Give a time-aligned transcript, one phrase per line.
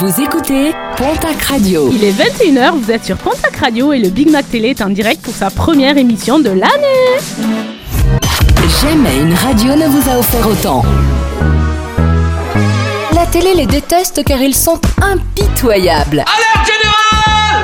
[0.00, 1.90] Vous écoutez Pontac Radio.
[1.92, 4.90] Il est 21h, vous êtes sur Pontac Radio et le Big Mac Télé est en
[4.90, 7.18] direct pour sa première émission de l'année.
[8.80, 10.84] Jamais une radio ne vous a offert autant.
[13.12, 16.24] La télé les déteste car ils sont impitoyables.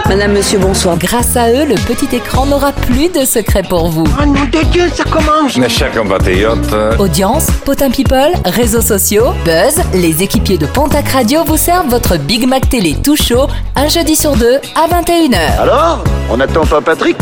[0.09, 0.96] Madame, monsieur, bonsoir.
[0.98, 4.04] Grâce à eux, le petit écran n'aura plus de secret pour vous.
[4.21, 9.82] Oh nom de Dieu, ça commence Mes chers compatriotes, Audience, potin people, réseaux sociaux, buzz,
[9.95, 14.14] les équipiers de Pontac Radio vous servent votre Big Mac Télé tout chaud, un jeudi
[14.14, 15.61] sur deux à 21h.
[15.61, 17.17] Alors On n'attend pas Patrick?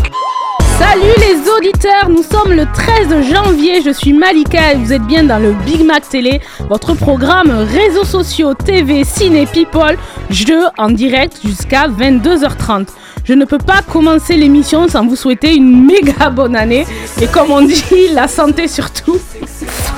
[0.83, 5.23] Salut les auditeurs, nous sommes le 13 janvier, je suis Malika et vous êtes bien
[5.23, 9.97] dans le Big Mac Télé, votre programme réseaux sociaux, TV, ciné, people,
[10.29, 12.89] jeux en direct jusqu'à 22h30.
[13.25, 16.85] Je ne peux pas commencer l'émission sans vous souhaiter une méga bonne année
[17.21, 19.19] et comme on dit, la santé surtout.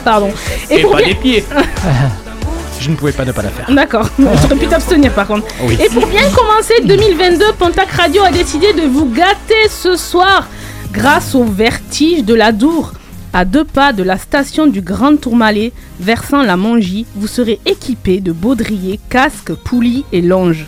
[0.04, 0.30] Pardon.
[0.70, 1.44] Et, pour pas bien- les pieds.
[2.80, 3.66] Je ne pouvais pas ne pas la faire.
[3.74, 5.46] D'accord, j'aurais pu t'abstenir par contre.
[5.62, 5.78] Oui.
[5.82, 10.46] Et pour bien commencer 2022, Pontac Radio a décidé de vous gâter ce soir
[10.94, 12.92] grâce au vertige de la Dour.
[13.32, 18.20] À deux pas de la station du Grand Tourmalet, versant la Mongie, vous serez équipé
[18.20, 20.66] de baudriers, casques, poulies et longes.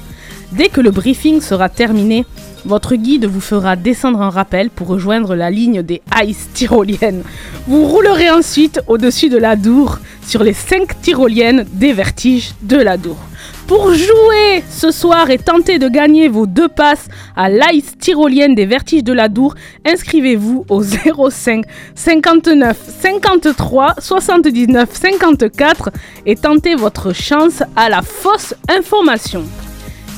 [0.51, 2.27] Dès que le briefing sera terminé,
[2.65, 7.23] votre guide vous fera descendre un rappel pour rejoindre la ligne des ice tyroliennes.
[7.69, 12.97] Vous roulerez ensuite au-dessus de la Dour sur les 5 tyroliennes des vertiges de la
[12.97, 13.19] Dour.
[13.67, 18.65] Pour jouer ce soir et tenter de gagner vos deux passes à l'ice tyrolienne des
[18.65, 21.65] vertiges de la Dour, inscrivez-vous au 05
[21.97, 25.91] 59 53 79 54
[26.27, 29.43] et tentez votre chance à la fausse information.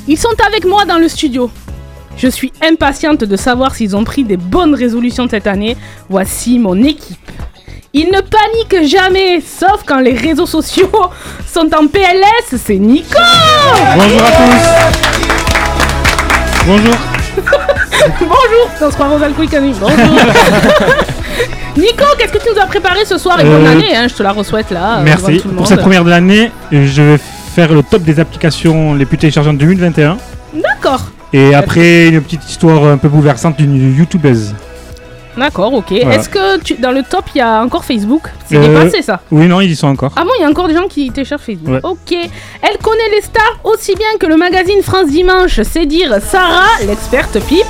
[0.06, 1.50] Ils sont avec moi dans le studio.
[2.18, 5.74] Je suis impatiente de savoir s'ils ont pris des bonnes résolutions cette année.
[6.10, 7.16] Voici mon équipe.
[7.94, 10.90] Ils ne paniquent jamais, sauf quand les réseaux sociaux
[11.52, 13.16] sont en PLS, c'est Nico
[13.96, 14.64] Bonjour à tous.
[16.66, 16.94] Bonjour.
[18.20, 19.98] Bonjour aux anonymes, bonjour
[21.76, 24.14] Nico, qu'est-ce que tu nous as préparé ce soir et bonne Euh, année, hein, je
[24.14, 24.98] te la reçoite là.
[24.98, 25.42] euh, Merci.
[25.56, 27.18] Pour cette première de l'année, je vais
[27.54, 30.16] faire le top des applications les plus téléchargées en 2021.
[30.54, 31.02] D'accord,
[31.32, 34.54] Et après, une petite histoire un peu bouleversante d'une youtubeuse.
[35.38, 35.86] D'accord, ok.
[36.02, 36.16] Voilà.
[36.16, 38.22] Est-ce que tu- dans le top il y a encore Facebook?
[38.46, 40.12] C'est Euh, dépassé ça Oui, non, ils y sont encore.
[40.16, 41.68] Ah bon, il y a encore des gens qui téléchargent Facebook.
[41.74, 41.80] Ouais.
[41.82, 42.12] Ok.
[42.12, 45.60] Elle connaît les stars aussi bien que le magazine France Dimanche.
[45.62, 47.64] C'est dire Sarah, l'experte people.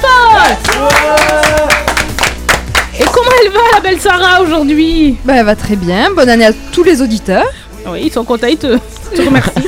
[3.01, 5.17] Et comment elle va, la belle Sarah, aujourd'hui?
[5.25, 6.09] Bah, elle va très bien.
[6.17, 7.47] Bonne année à tous les auditeurs.
[7.87, 8.77] Oui, ils sont contents, ils te,
[9.15, 9.53] te remercient.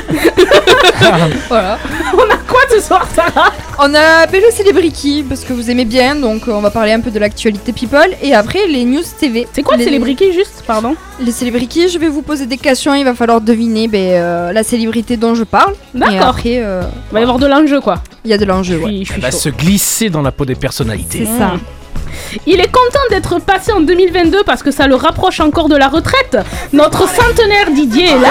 [1.49, 1.79] Voilà.
[2.13, 2.40] On a quoi
[2.71, 6.53] ce soir, Sarah On a appelé le Célébriki parce que vous aimez bien, donc euh,
[6.53, 8.11] on va parler un peu de l'actualité people.
[8.23, 9.47] Et après, les news TV.
[9.53, 10.95] C'est quoi le les, célébrité, juste Pardon?
[11.21, 12.95] Les Célébriki, je vais vous poser des questions.
[12.95, 15.75] Il va falloir deviner ben, euh, la célébrité dont je parle.
[15.95, 16.29] D'accord.
[16.29, 18.03] après, euh, Il va y avoir de l'enjeu, quoi.
[18.25, 18.79] il y a de l'enjeu.
[18.81, 18.99] Je ouais.
[19.01, 19.39] je suis Elle va chaud.
[19.39, 21.27] se glisser dans la peau des personnalités.
[21.27, 21.53] C'est ça.
[22.47, 25.89] Il est content d'être passé en 2022 parce que ça le rapproche encore de la
[25.89, 26.37] retraite.
[26.73, 28.31] Notre centenaire Didier est là.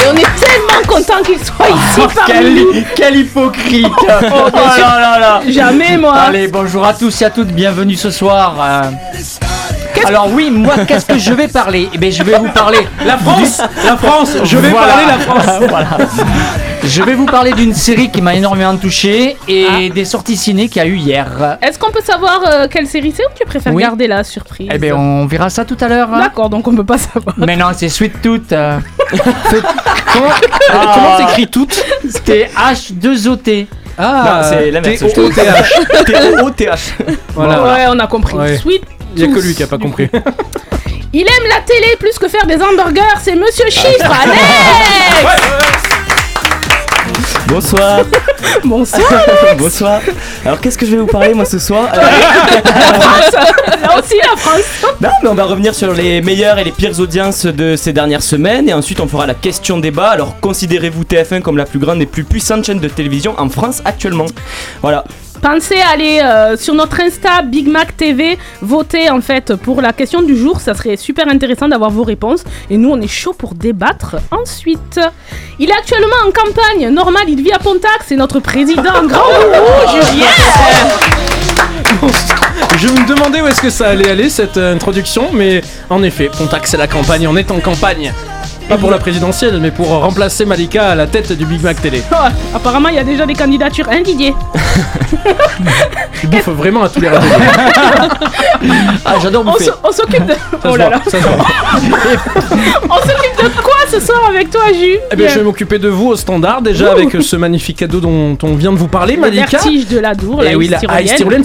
[0.00, 2.82] Et on est tellement content qu'il soit ici parmi nous.
[2.96, 6.14] quel hypocrite Oh là là là Jamais moi.
[6.14, 8.56] Allez, bonjour à tous et à toutes, bienvenue ce soir.
[8.60, 8.90] euh.
[10.06, 11.88] Alors oui, moi, qu'est-ce que je vais parler?
[11.92, 12.78] Eh bien, je vais vous parler...
[13.04, 14.86] La France La France Je vais Voilà.
[14.88, 15.88] parler la France Voilà.
[16.84, 19.94] Je vais vous parler d'une série qui m'a énormément touché et Ah.
[19.94, 21.58] des sorties ciné qu'il y a eu hier.
[21.62, 23.82] Est-ce qu'on peut savoir euh, quelle série c'est ou tu préfères Oui.
[23.82, 24.68] garder la surprise?
[24.72, 26.08] Eh bien, on verra ça tout à l'heure.
[26.10, 27.34] D'accord, donc on peut pas savoir.
[27.38, 28.52] Mais non, c'est Sweet Tooth.
[28.52, 28.78] euh.
[30.12, 30.28] Comment,
[30.70, 30.92] Ah.
[30.94, 33.66] comment t'écris toutes C'était H2OT.
[33.98, 36.04] Ah, c'est l'inverse, je T-O-O-T-H.
[36.04, 36.94] T-O-T-H.
[37.34, 37.62] Voilà.
[37.62, 38.36] Ouais, on a compris.
[38.36, 38.56] Ouais.
[38.58, 38.82] Sweet.
[39.16, 40.08] Il y a que lui qui a pas compris.
[41.12, 45.42] Il aime la télé plus que faire des hamburgers, c'est Monsieur Chiffre, Alex
[47.46, 48.00] Bonsoir.
[48.64, 49.02] Bonsoir
[49.58, 50.00] Bonsoir.
[50.44, 52.00] Alors qu'est-ce que je vais vous parler moi ce soir Euh,
[53.82, 54.62] Là aussi la France
[55.00, 58.22] Non mais on va revenir sur les meilleures et les pires audiences de ces dernières
[58.22, 60.08] semaines et ensuite on fera la question débat.
[60.08, 63.82] Alors considérez-vous TF1 comme la plus grande et plus puissante chaîne de télévision en France
[63.84, 64.26] actuellement?
[64.82, 65.04] Voilà.
[65.44, 69.92] Pensez à aller euh, sur notre Insta Big Mac TV, voter en fait pour la
[69.92, 72.44] question du jour, ça serait super intéressant d'avoir vos réponses.
[72.70, 74.98] Et nous on est chaud pour débattre ensuite.
[75.58, 78.82] Il est actuellement en campagne, normal il vit à Pontac, c'est notre président.
[79.06, 80.26] Grand gourou Julien.
[82.78, 85.60] Je me demandais où est-ce que ça allait aller cette euh, introduction, mais
[85.90, 88.14] en effet, Pontac c'est la campagne, on est en campagne.
[88.68, 92.02] Pas pour la présidentielle, mais pour remplacer Malika à la tête du Big Mac Télé.
[92.12, 93.86] Oh, apparemment, il y a déjà des candidatures.
[93.90, 94.34] Hein, Didier
[96.20, 97.30] Tu bouffes vraiment à tous les râteliers.
[99.04, 99.70] Ah, j'adore bouffer.
[99.82, 100.32] on s'occupe de.
[100.32, 101.00] Ça Oh là là.
[101.04, 101.44] ça se voit.
[102.84, 105.88] On s'occupe de quoi ce soir avec toi, Jus Eh bien, je vais m'occuper de
[105.88, 109.20] vous au standard, déjà avec ce magnifique cadeau dont on vient de vous parler, Le
[109.20, 109.58] Malika.
[109.58, 110.78] vertige de la Dour, Et la oui, la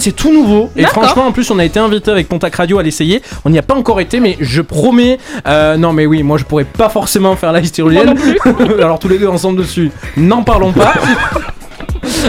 [0.00, 0.70] c'est tout nouveau.
[0.76, 3.20] Et franchement, en plus, on a été invité avec Pontac Radio à l'essayer.
[3.44, 5.18] On n'y a pas encore été, mais je promets.
[5.46, 8.14] euh, non, mais oui, moi, je pourrais pas forcément faire la Ice Tyrolienne.
[8.78, 10.94] Alors, tous les deux ensemble dessus, n'en parlons pas.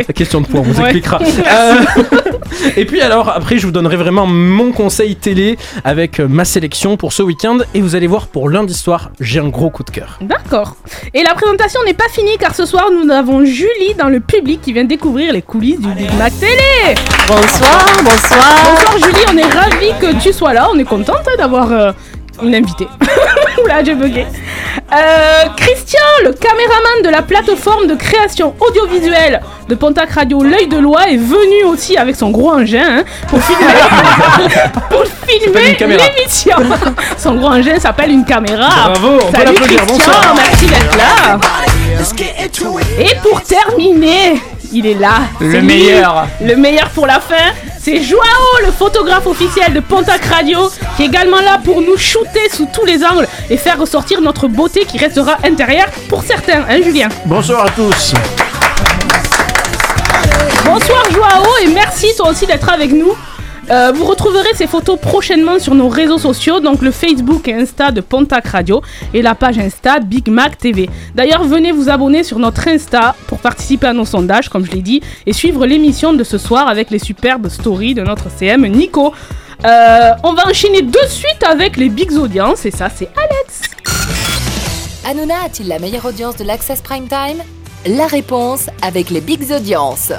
[0.07, 0.83] La question de poids, on vous Ouais.
[0.95, 1.19] expliquera.
[1.21, 1.73] Euh,
[2.77, 6.97] et puis alors, après, je vous donnerai vraiment mon conseil télé avec euh, ma sélection
[6.97, 7.57] pour ce week-end.
[7.73, 10.17] Et vous allez voir, pour lundi soir, j'ai un gros coup de cœur.
[10.21, 10.75] D'accord.
[11.13, 14.61] Et la présentation n'est pas finie car ce soir nous avons Julie dans le public
[14.61, 16.95] qui vient découvrir les coulisses du Big Mac Télé.
[17.27, 18.63] Bonsoir, bonsoir.
[18.65, 20.69] Bonsoir Julie, on est ravis que tu sois là.
[20.73, 21.91] On est contente d'avoir euh,
[22.41, 22.87] une invitée.
[23.63, 24.25] Oula, j'ai bugué.
[24.93, 30.77] Euh, Christian, le caméraman de la plateforme de création audiovisuelle de Pontac Radio L'œil de
[30.77, 33.63] Loi est venu aussi avec son gros engin hein, pour filmer,
[34.89, 36.55] pour filmer l'émission.
[37.17, 38.69] Son gros engin s'appelle une caméra.
[38.69, 40.35] Bravo, on peut Salut l'applaudir, Christian, bonsoir.
[40.35, 41.39] merci d'être là.
[42.99, 44.41] Et pour terminer,
[44.71, 45.21] il est là.
[45.39, 46.27] Le lui, meilleur.
[46.41, 48.21] Le meilleur pour la fin, c'est Joao,
[48.65, 52.85] le photographe officiel de Pontac Radio, qui est également là pour nous shooter sous tous
[52.85, 57.09] les angles et faire ressortir notre beauté qui restera intérieure pour certains, hein Julien?
[57.25, 58.13] Bonsoir à tous.
[60.63, 63.15] Bonsoir Joao et merci toi aussi d'être avec nous.
[63.71, 67.91] Euh, vous retrouverez ces photos prochainement sur nos réseaux sociaux, donc le Facebook et Insta
[67.91, 68.81] de Pontac Radio
[69.13, 70.89] et la page Insta Big Mac TV.
[71.15, 74.81] D'ailleurs, venez vous abonner sur notre Insta pour participer à nos sondages, comme je l'ai
[74.81, 79.13] dit, et suivre l'émission de ce soir avec les superbes stories de notre CM Nico.
[79.63, 83.61] Euh, on va enchaîner de suite avec les Bigs Audiences, et ça c'est Alex.
[85.07, 87.41] Hanouna a-t-il la meilleure audience de l'Access Prime Time?
[87.85, 90.11] La réponse avec les Bigs Audiences.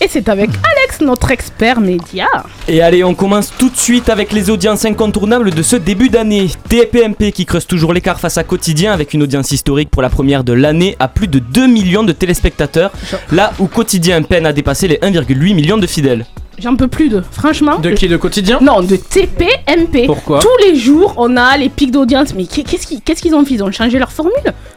[0.00, 2.26] Et c'est avec Alex, notre expert média.
[2.68, 6.50] Et allez, on commence tout de suite avec les audiences incontournables de ce début d'année.
[6.68, 10.44] TPMP qui creuse toujours l'écart face à Quotidien avec une audience historique pour la première
[10.44, 12.92] de l'année à plus de 2 millions de téléspectateurs,
[13.30, 16.26] là où Quotidien peine à dépasser les 1,8 millions de fidèles.
[16.58, 17.22] J'en peux plus de.
[17.32, 17.78] Franchement.
[17.78, 20.06] De qui De quotidien Non, de TPMP.
[20.06, 22.34] Pourquoi Tous les jours, on a les pics d'audience.
[22.34, 23.54] Mais qu'est- qu'est-ce qu'ils qu'est-ce qu'ils ont fait?
[23.54, 24.32] Ils ont changé leur formule?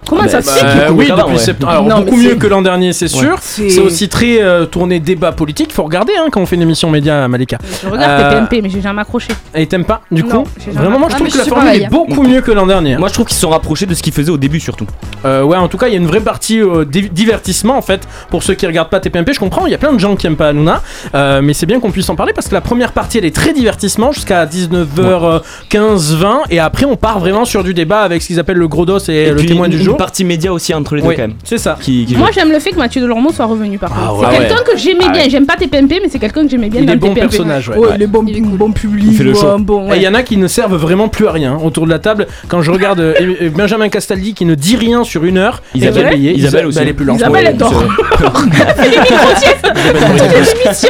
[0.07, 0.65] Comment Ah ça bah, se fait?
[0.65, 1.37] bah, Euh, oui, depuis ouais.
[1.37, 1.71] septembre.
[1.71, 3.37] Alors, Non, beaucoup mieux que l'an dernier, c'est sûr.
[3.41, 5.73] C'est- C'est aussi très euh, tourné débat politique.
[5.73, 7.57] Faut regarder hein, quand on fait une émission média à Malika.
[7.83, 9.29] Je regarde Euh, TPMP, mais j'ai jamais accroché.
[9.53, 11.49] Et t'aimes pas Du Non, coup jamais- Vraiment, moi je trouve que la je suis
[11.49, 12.97] formule est beaucoup mieux que l'an dernier.
[12.97, 14.87] Moi je trouve qu'ils se sont rapprochés de ce qu'ils faisaient au début surtout.
[15.25, 17.81] Euh, ouais, en tout cas, il y a une vraie partie euh, di- divertissement en
[17.81, 18.07] fait.
[18.29, 20.25] Pour ceux qui regardent pas TPMP, je comprends, il y a plein de gens qui
[20.27, 20.81] aiment pas Hanouna.
[21.15, 23.35] Euh, mais c'est bien qu'on puisse en parler parce que la première partie elle est
[23.35, 26.41] très divertissement jusqu'à 19h15, 20.
[26.49, 28.99] Et après, on part vraiment sur du débat avec ce qu'ils appellent le gros dos
[28.99, 29.97] et, Et le puis témoin une, du une jour.
[29.97, 31.33] partie média aussi entre les deux Oui, quand même.
[31.43, 31.77] c'est ça.
[31.79, 34.19] Qui, qui Moi, j'aime le fait que Mathieu Delormeau soit revenu par Ah contre.
[34.21, 34.47] ouais, c'est ouais.
[34.47, 35.23] quelqu'un que j'aimais Ah bien.
[35.23, 35.29] ouais.
[35.29, 37.21] J'aime pas TPMP, mais c'est quelqu'un que j'aimais bien Il dans est le bon TPMP.
[37.29, 37.77] personnage, ouais.
[37.77, 37.97] Ouais, Ouais.
[37.97, 39.15] le bon, bon public.
[39.17, 39.45] fait le show.
[39.47, 39.97] ouais, bon, Et ouais.
[39.97, 42.27] il y en a qui ne servent vraiment plus à rien autour de la table.
[42.47, 45.97] Quand je regarde euh, euh, Benjamin Castaldi qui ne dit rien sur une heure, Isabelle.
[45.97, 46.77] et qui est payé, Isabelle Isa- aussi.
[46.81, 47.17] elle est plus lente.
[47.17, 47.57] Isabelle, Ouais,
[48.59, 49.67] elle fait des micro-siestes.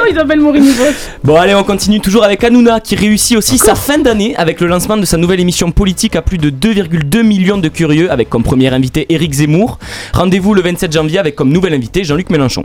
[0.05, 0.66] Les Isabelle Morini-Vos.
[1.23, 4.67] Bon allez on continue toujours avec Hanouna qui réussit aussi sa fin d'année avec le
[4.67, 8.43] lancement de sa nouvelle émission politique à plus de 2,2 millions de curieux avec comme
[8.43, 9.79] premier invité Éric Zemmour.
[10.13, 12.63] Rendez-vous le 27 janvier avec comme nouvel invité Jean-Luc Mélenchon.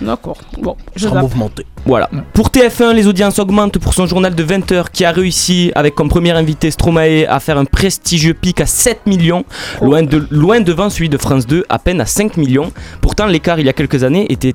[0.00, 0.38] D'accord.
[0.60, 1.22] Bon, je Sera zappe.
[1.22, 1.66] mouvementé.
[1.86, 2.10] Voilà.
[2.32, 6.08] Pour TF1, les audiences augmentent pour son journal de 20h qui a réussi avec comme
[6.08, 9.44] premier invité Stromae à faire un prestigieux pic à 7 millions,
[9.80, 12.72] loin, de, loin devant celui de France 2 à peine à 5 millions.
[13.00, 14.54] Pourtant l'écart il y a quelques années était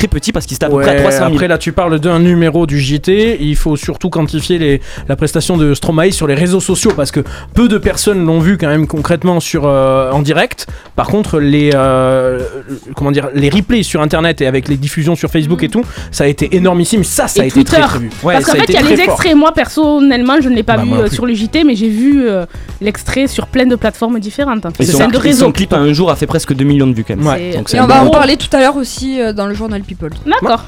[0.00, 1.32] très petit parce qu'il était à peu près à Ouais, 300 000.
[1.32, 5.56] après là tu parles d'un numéro du JT, il faut surtout quantifier les, la prestation
[5.56, 7.20] de Stromae sur les réseaux sociaux parce que
[7.54, 10.66] peu de personnes l'ont vu quand même concrètement sur euh, en direct.
[10.96, 12.40] Par contre les euh,
[12.96, 16.24] comment dire les replays sur internet et avec les diffusions sur Facebook et tout, ça
[16.24, 17.04] a été énormissime.
[17.04, 17.72] Ça ça Et a été Twitter.
[17.76, 18.10] très très vu.
[18.22, 19.14] Ouais, Parce qu'en fait, été il y a les fort.
[19.14, 19.34] extraits.
[19.36, 22.28] Moi, personnellement, je ne l'ai pas Bah, vu euh, sur le JT, mais j'ai vu
[22.28, 22.44] euh,
[22.80, 24.64] l'extrait sur plein de plateformes différentes.
[24.78, 26.94] Et C'est son, de son clip à un jour a fait presque 2 millions de
[26.94, 27.26] vues quand même.
[27.26, 27.52] Ouais.
[27.56, 30.10] Donc Et on va en parler tout à l'heure aussi dans le journal People.
[30.24, 30.62] D'accord.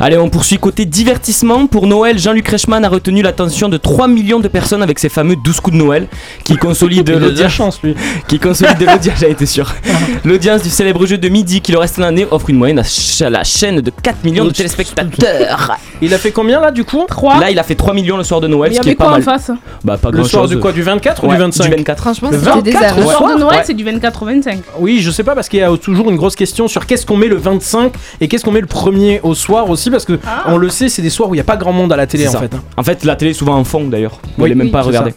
[0.00, 1.66] Allez, on poursuit côté divertissement.
[1.66, 5.34] Pour Noël, Jean-Luc Reichmann a retenu l'attention de 3 millions de personnes avec ses fameux
[5.36, 6.06] 12 coups de Noël
[6.44, 7.52] qui consolident de l'audience.
[7.52, 7.94] chance lui.
[8.28, 9.74] Qui consolide l'audience, j'en été sûr.
[10.24, 13.22] L'audience du célèbre jeu de midi qui le reste l'année offre une moyenne à ch-
[13.22, 15.76] à la chaîne de 4 millions de téléspectateurs.
[16.00, 17.04] Il a fait combien là du coup?
[17.08, 17.40] 3.
[17.40, 18.94] Là, il a fait 3 millions le soir de Noël, il y ce qui est
[18.94, 19.22] pas quoi en mal.
[19.22, 19.50] face?
[19.84, 22.00] Bah, pas Le soir du quoi Du 24 ou du 25 24.
[22.02, 22.96] Franchement, c'était des 24, heures.
[22.98, 23.62] Le soir de Noël, Ouais.
[23.64, 24.60] c'est du 24 au 25.
[24.78, 27.16] Oui, je sais pas parce qu'il y a toujours une grosse question sur qu'est-ce qu'on
[27.16, 30.44] met le 25 et qu'est-ce qu'on met le premier au soir aussi parce que Ah.
[30.46, 32.06] on le sait, c'est des soirs où il y a pas grand monde à la
[32.06, 32.40] télé en ça.
[32.40, 32.54] fait.
[32.54, 32.62] hein.
[32.76, 34.20] En fait, la télé est souvent en fond d'ailleurs.
[34.38, 35.14] On Oui, les même oui, pas regarder.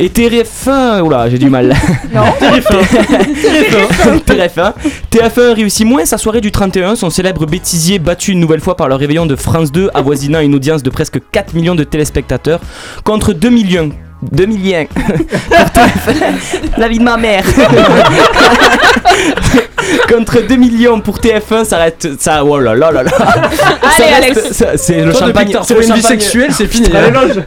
[0.00, 1.74] Et TF1, oula, j'ai du mal.
[2.14, 2.22] Non.
[4.26, 4.72] TF1.
[5.10, 8.88] TF1 réussit moins sa soirée du 31, son célèbre bêtisier battu une nouvelle fois par
[8.88, 12.60] le réveillon de France 2, avoisinant une audience de presque 4 millions de téléspectateurs,
[13.04, 13.90] contre 2 millions.
[14.22, 16.32] 2 millions pour TF1.
[16.76, 17.44] La vie de ma mère
[20.10, 22.20] Contre 2 millions pour TF1, ça reste.
[22.20, 23.10] Ça, oh là là là là
[23.96, 24.62] Allez, Alex.
[24.76, 25.56] C'est le Toi, champagne.
[25.62, 26.88] c'est une vie sexuelle, c'est fini.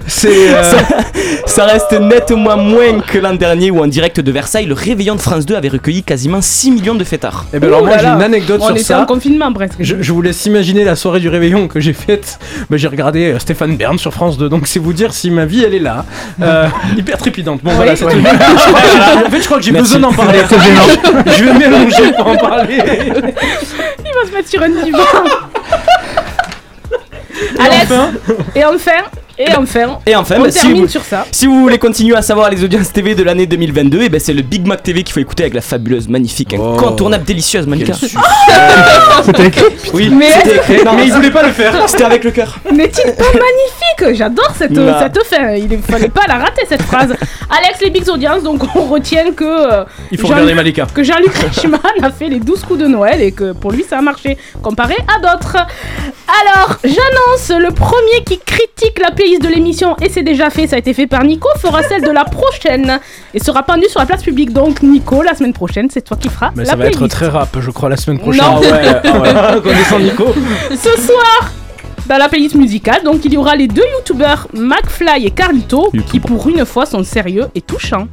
[0.08, 0.54] C'est.
[0.54, 0.64] euh,
[1.46, 5.22] Ça reste nettement moins que l'an dernier où en direct de Versailles, le réveillon de
[5.22, 7.46] France 2 avait recueilli quasiment 6 millions de fêtards.
[7.54, 9.02] Eh ben alors moi j'ai une anecdote On sur était ça.
[9.02, 9.76] en confinement presque.
[9.80, 12.40] Je, je vous laisse imaginer la soirée du réveillon que j'ai faite.
[12.70, 15.46] Ben, j'ai regardé euh, Stéphane Bern sur France 2, donc c'est vous dire si ma
[15.46, 16.06] vie elle est là.
[16.42, 16.61] Euh,
[16.98, 17.62] hyper trépidante.
[17.64, 18.12] Bon voilà, c'est tout.
[19.26, 19.96] En fait, je crois que j'ai Merci.
[19.96, 20.40] besoin d'en parler.
[21.38, 22.78] je vais mélanger pour en parler.
[22.86, 25.00] Il va se mettre sur un divan.
[27.60, 27.92] Alex.
[27.92, 28.12] Enfin,
[28.56, 28.92] Et enfin,
[29.48, 31.26] et enfin, Et enfin, on bah, si, termine vous, sur ça.
[31.32, 34.34] si vous voulez continuer à savoir les audiences TV de l'année 2022, et ben c'est
[34.34, 36.74] le Big Mac TV qu'il faut écouter avec la fabuleuse, magnifique, Oh.
[36.78, 37.94] incontournable, délicieuse Monica.
[39.24, 39.64] C'était écrit.
[39.94, 40.84] Oui, Mais- écrit.
[40.84, 41.74] Non, mais il voulait pas le faire.
[41.88, 42.58] C'était avec le cœur.
[42.72, 44.18] N'est-il pas magnifique?
[44.18, 45.00] J'adore cette, Bah.
[45.14, 45.52] cette fin.
[45.54, 47.16] Il ne fallait pas la rater cette phrase.
[47.50, 50.88] Alex, les Big Audiences, donc on retient que, euh, Il faut Jean- regarder Malika.
[50.94, 54.00] que Jean-Luc Reichmann a fait les 12 coups de Noël et que pour lui ça
[54.00, 55.58] a marché comparé à d'autres.
[56.44, 60.76] Alors, j'annonce le premier qui critique la playlist de l'émission et c'est déjà fait, ça
[60.76, 63.00] a été fait par Nico, fera celle de la prochaine
[63.34, 64.52] et sera pendu sur la place publique.
[64.52, 67.28] Donc Nico, la semaine prochaine, c'est toi qui feras Mais la ça va être très
[67.28, 68.44] rap, je crois, la semaine prochaine.
[68.44, 68.58] Non.
[68.58, 69.62] Ah ouais, ah ouais.
[69.64, 70.34] Connaissant Nico.
[70.72, 71.52] Ce soir,
[72.08, 76.20] dans la playlist musicale, donc il y aura les deux youtubeurs McFly et Carlito qui
[76.20, 78.08] pour une fois sont sérieux et touchants.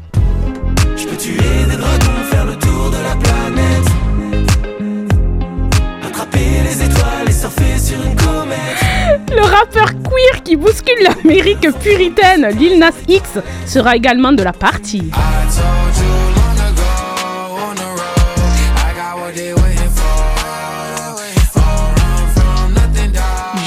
[9.31, 15.11] Le rappeur queer qui bouscule l'Amérique puritaine, Lil Nas X, sera également de la partie.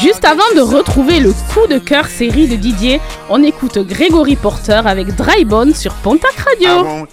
[0.01, 2.99] Juste avant de retrouver le coup de cœur série de Didier,
[3.29, 7.05] on écoute Grégory Porter avec Drybone sur Pontac Radio.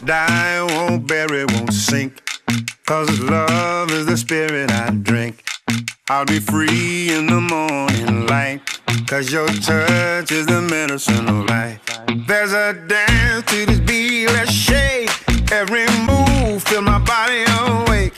[6.10, 8.60] I'll be free in the morning light.
[9.06, 11.80] Cause your touch is the medicine of life.
[12.26, 15.10] There's a dance to this beat, let's shake.
[15.52, 18.14] Every move, feel my body awake.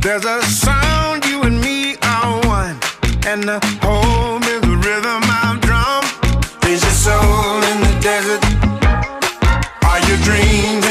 [0.00, 2.78] There's a sound, you and me are one.
[3.26, 6.04] And the home is the rhythm I've drum.
[6.70, 8.42] Is your soul in the desert?
[9.84, 10.83] Are your dreams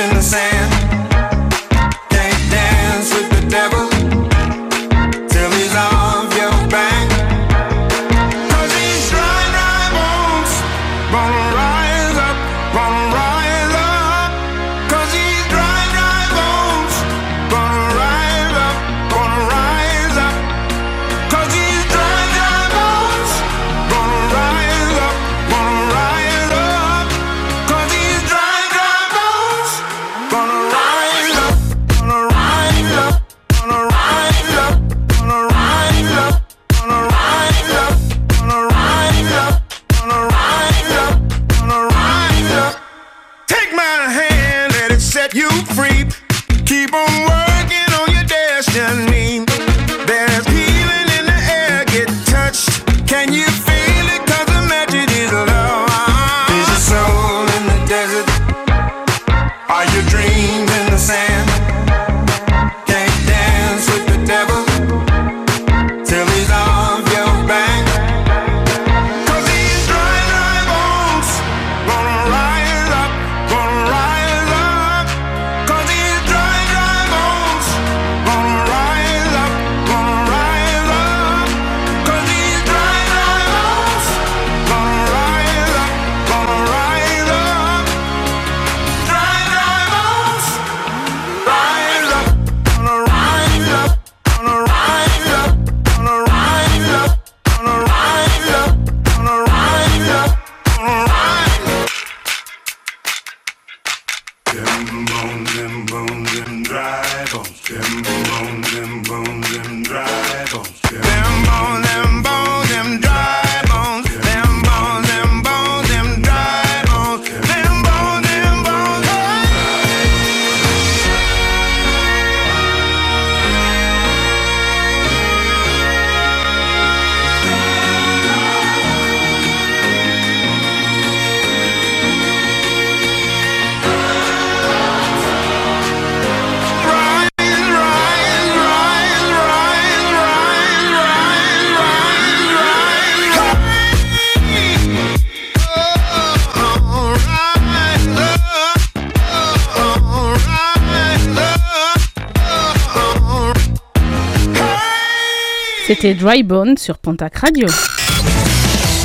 [155.93, 157.67] C'était Dry Bone sur Pontac Radio.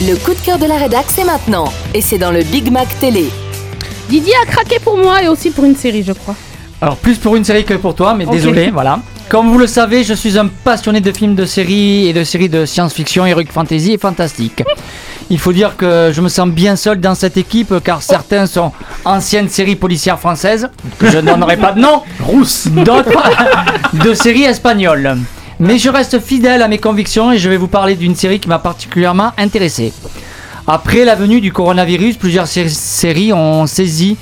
[0.00, 1.70] Le coup de cœur de la rédac, c'est maintenant.
[1.92, 3.26] Et c'est dans le Big Mac Télé.
[4.08, 6.34] Didier a craqué pour moi et aussi pour une série, je crois.
[6.80, 9.00] Alors plus pour une série que pour toi, mais désolé, voilà.
[9.28, 12.48] Comme vous le savez, je suis un passionné de films de séries et de séries
[12.48, 14.62] de science-fiction, heroic fantasy et fantastique.
[15.28, 18.72] Il faut dire que je me sens bien seul dans cette équipe car certains sont
[19.04, 23.12] anciennes séries policières françaises, que je n'en pas de nom, Rousse d'autres
[23.92, 25.18] de séries espagnoles.
[25.60, 28.48] Mais je reste fidèle à mes convictions et je vais vous parler d'une série qui
[28.48, 29.92] m'a particulièrement intéressé.
[30.66, 34.16] Après la venue du coronavirus, plusieurs sé- séries ont saisi,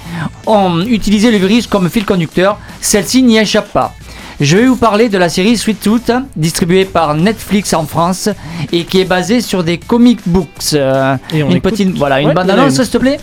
[0.46, 2.58] ont utilisé le virus comme fil conducteur.
[2.80, 3.94] Celle-ci n'y échappe pas.
[4.40, 8.28] Je vais vous parler de la série Sweet Tooth, distribuée par Netflix en France
[8.72, 10.74] et qui est basée sur des comic books.
[10.74, 11.70] Euh, Et on une écoute.
[11.72, 13.18] petite, voilà, une Ouais, bande annonce, s'il te plaît.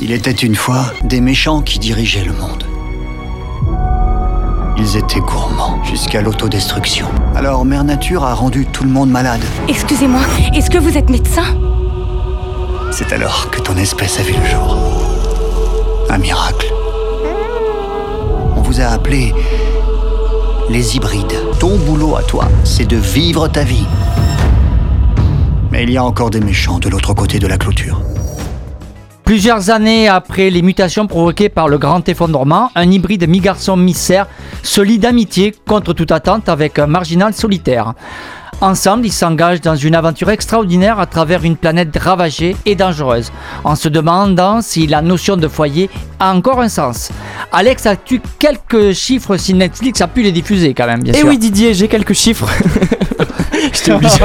[0.00, 2.64] Il était une fois des méchants qui dirigeaient le monde.
[4.82, 7.06] Ils étaient gourmands jusqu'à l'autodestruction.
[7.36, 9.42] Alors Mère Nature a rendu tout le monde malade.
[9.68, 10.22] Excusez-moi,
[10.54, 11.44] est-ce que vous êtes médecin?
[12.90, 14.78] C'est alors que ton espèce a vu le jour.
[16.08, 16.72] Un miracle.
[18.56, 19.34] On vous a appelé
[20.70, 21.36] les hybrides.
[21.58, 23.84] Ton boulot à toi, c'est de vivre ta vie.
[25.70, 28.00] Mais il y a encore des méchants de l'autre côté de la clôture.
[29.30, 34.26] Plusieurs années après les mutations provoquées par le grand effondrement, un hybride mi-garçon mi-cerf
[34.64, 37.94] se lie d'amitié contre toute attente avec un marginal solitaire.
[38.60, 43.30] Ensemble, ils s'engagent dans une aventure extraordinaire à travers une planète ravagée et dangereuse,
[43.62, 47.12] en se demandant si la notion de foyer a encore un sens.
[47.52, 51.26] Alex, as-tu quelques chiffres si Netflix a pu les diffuser quand même, bien Et sûr
[51.28, 52.48] Eh oui Didier, j'ai quelques chiffres.
[53.72, 54.24] J'étais obligé.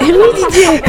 [0.00, 0.82] Et oui, Didier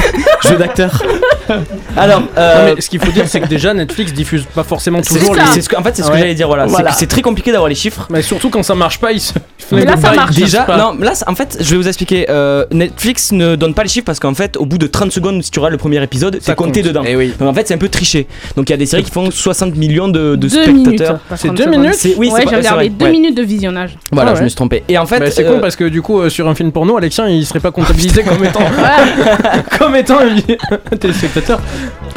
[0.44, 1.04] Jeu d'acteur.
[1.98, 5.00] Alors, euh, Non, mais ce qu'il faut dire, c'est que déjà Netflix diffuse pas forcément
[5.04, 5.42] c'est toujours les.
[5.54, 6.20] c'est ce que- en fait, c'est ce que Ouais.
[6.20, 6.48] j'allais dire.
[6.48, 6.92] Voilà, C'est- Voilà.
[6.92, 8.08] c'est très compliqué d'avoir les chiffres.
[8.10, 9.34] Mais surtout quand ça marche pas, ils se.
[9.72, 10.36] Mais là, ça marche.
[10.36, 10.78] Déjà, pas.
[10.78, 12.28] non, là, c'est- en fait, je vais vous expliquer.
[12.30, 15.44] euh, Netflix ne donne pas les chiffres parce qu'en fait, au bout de 30 secondes,
[15.44, 16.90] si tu regardes le premier épisode, Ça c'est compté compte.
[16.90, 17.04] dedans.
[17.06, 17.34] Eh oui.
[17.40, 18.28] Donc en fait, c'est un peu triché.
[18.56, 21.20] Donc il y a des séries qui font 60 millions de, de Deux spectateurs.
[21.36, 21.80] C'est 30 deux secondes.
[21.80, 22.90] minutes C'est- oui, ouais, c'est j'ai pas- c'est regardé vrai.
[22.90, 23.12] deux Ouais.
[23.12, 23.98] minutes de visionnage.
[24.12, 24.84] Voilà, Ah je me suis trompé.
[24.90, 26.72] Et en fait, Bah, c'est euh, con parce que du coup, euh, sur un film
[26.72, 28.60] porno, Alexien il serait pas comptabilisé comme étant.
[29.78, 31.39] comme étant un téléspectateur.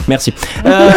[0.08, 0.34] Merci.
[0.66, 0.90] Euh,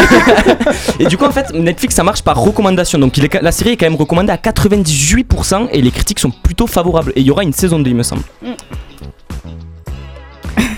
[1.00, 2.98] et du coup, en fait, Netflix, ça marche par recommandation.
[3.00, 7.12] Donc, la série est quand même recommandée à 98% et les critiques sont plutôt favorables.
[7.16, 8.24] Et il y aura une saison 2, il me semble.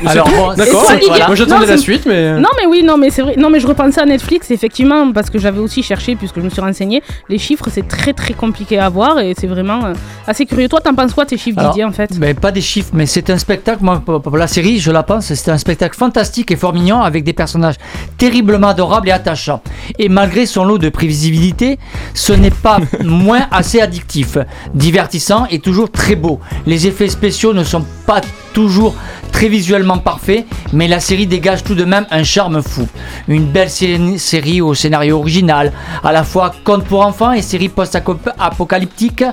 [0.06, 0.84] Alors, bon, D'accord,
[1.28, 2.40] moi j'attendais la suite, mais.
[2.40, 3.36] Non mais oui, non mais c'est vrai.
[3.38, 6.50] Non mais je repensais à Netflix effectivement parce que j'avais aussi cherché puisque je me
[6.50, 7.02] suis renseigné.
[7.30, 9.94] Les chiffres c'est très très compliqué à voir et c'est vraiment euh,
[10.28, 10.70] assez curieux.
[10.70, 12.12] Toi t'en penses quoi tes chiffres Alors, Didier en fait?
[12.20, 13.84] Mais pas des chiffres, mais c'est un spectacle.
[13.84, 14.02] Moi,
[14.34, 17.76] la série, je la pense, c'est un spectacle fantastique et fort mignon avec des personnages
[18.18, 19.62] terriblement adorables et attachants.
[20.00, 21.80] Et malgré son lot de prévisibilité,
[22.14, 24.38] ce n'est pas moins assez addictif,
[24.74, 26.40] divertissant et toujours très beau.
[26.66, 28.22] Les effets spéciaux ne sont pas
[28.58, 28.96] toujours
[29.32, 32.88] très visuellement parfaits, mais la série dégage tout de même un charme fou.
[33.28, 35.72] Une belle sé- série au scénario original,
[36.04, 39.24] à la fois conte pour enfants et série post-apocalyptique,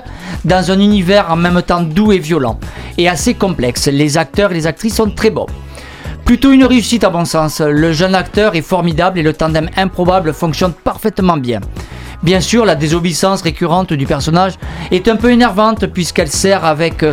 [0.43, 2.59] dans un univers en même temps doux et violent,
[2.99, 3.87] et assez complexe.
[3.87, 5.47] Les acteurs et les actrices sont très bons.
[6.23, 7.61] Plutôt une réussite à mon sens.
[7.61, 11.61] Le jeune acteur est formidable et le tandem improbable fonctionne parfaitement bien.
[12.21, 14.53] Bien sûr, la désobéissance récurrente du personnage
[14.91, 17.03] est un peu énervante puisqu'elle sert avec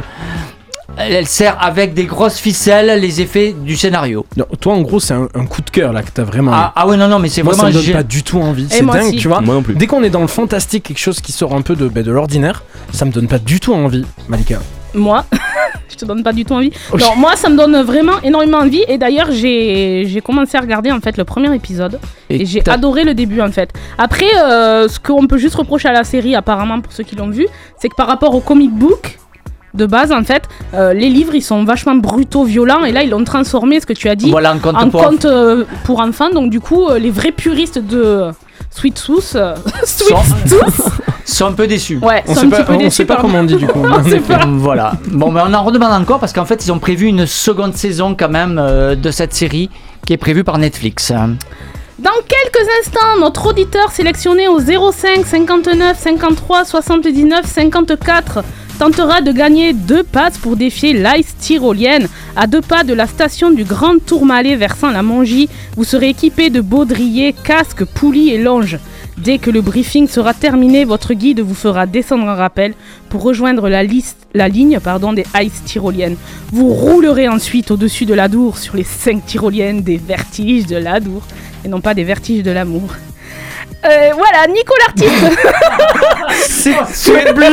[0.97, 4.27] elle sert avec des grosses ficelles les effets du scénario.
[4.37, 6.53] Non, toi en gros, c'est un, un coup de cœur là que t'as vraiment.
[6.55, 8.39] Ah, ah ouais non non mais c'est Moi, vraiment ça me donne pas du tout
[8.39, 8.67] envie.
[8.71, 9.17] C'est dingue, aussi.
[9.17, 9.41] tu vois.
[9.41, 9.75] Moi non plus.
[9.75, 12.11] Dès qu'on est dans le fantastique, quelque chose qui sort un peu de, bah, de
[12.11, 14.59] l'ordinaire, ça me donne pas du tout envie, Malika.
[14.95, 15.25] Moi,
[15.89, 16.71] je te donne pas du tout envie.
[16.93, 20.93] Non, moi ça me donne vraiment énormément envie et d'ailleurs j'ai j'ai commencé à regarder
[20.93, 23.71] en fait le premier épisode et, j'ai adoré le début en fait.
[23.97, 27.31] Après, euh, ce qu'on peut juste reprocher à la série apparemment pour ceux qui l'ont
[27.31, 27.47] vu,
[27.81, 29.19] c'est que par rapport au comic book
[29.75, 33.11] de base en fait, euh, les livres ils sont vachement brutaux, violents et là ils
[33.11, 36.01] l'ont transformé, ce que tu as dit, Voilà un conte en pour conte euh, pour
[36.01, 36.31] enfants.
[36.31, 38.31] Donc du coup, euh, les vrais puristes de
[38.71, 39.55] Sweet Tooth, euh,
[39.85, 40.17] Sweet
[40.49, 40.89] Tooth,
[41.25, 41.99] sont un peu déçus.
[41.99, 43.67] ouais, On sait un pas, petit peu on déçus sait pas comment on dit du
[43.67, 43.81] coup.
[43.85, 44.47] On sait pas.
[44.47, 44.93] Voilà.
[45.09, 48.15] Bon, mais on en redemande encore parce qu'en fait, ils ont prévu une seconde saison
[48.19, 49.71] quand même euh, de cette série
[50.07, 51.13] qui est prévue par Netflix.
[52.03, 58.43] Dans quelques instants, notre auditeur sélectionné au 05 59 53 79 54
[58.77, 63.53] tentera de gagner deux passes pour défier l'ice tyrolienne à deux pas de la station
[63.53, 65.49] du Grand Tourmalet versant la Mongie.
[65.77, 68.81] Vous serez équipé de baudriers, casques, poulies et longes.
[69.17, 72.75] Dès que le briefing sera terminé, votre guide vous fera descendre un rappel
[73.11, 76.17] pour rejoindre la, liste, la ligne pardon, des ice tyroliennes.
[76.51, 81.23] Vous roulerez ensuite au-dessus de l'Adour sur les cinq tyroliennes des vertiges de l'Adour
[81.65, 82.95] et non pas des vertiges de l'amour.
[83.85, 85.39] Euh, voilà, Nico l'artiste.
[86.93, 87.49] C'est blanc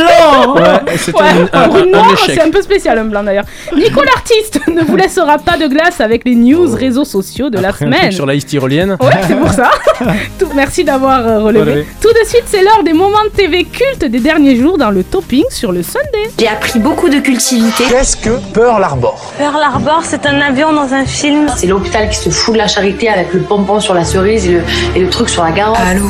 [0.55, 3.45] Ouais, Ouais, un, un- c'est un peu spécial, un blanc d'ailleurs.
[3.75, 7.69] Nico l'artiste ne vous laissera pas de glace avec les news réseaux sociaux de la
[7.69, 7.99] un semaine.
[8.01, 8.97] truc sur la tyrolienne.
[9.01, 9.71] Ouais, c'est pour ça.
[10.39, 11.85] Tout- merci d'avoir euh, relevé.
[12.01, 15.03] Tout de suite, c'est l'heure des moments de TV cultes des derniers jours dans le
[15.03, 16.29] topping sur le Sunday.
[16.39, 17.85] J'ai appris beaucoup de cultivité.
[17.89, 19.33] Qu'est-ce que Pearl Harbor?
[19.37, 21.47] Pearl Harbor, c'est un avion dans un film.
[21.57, 24.51] C'est l'hôpital qui se fout de la charité avec le pompon sur la cerise et
[24.53, 24.61] le,
[24.95, 25.75] et le truc sur la garde.
[25.79, 26.05] Allô?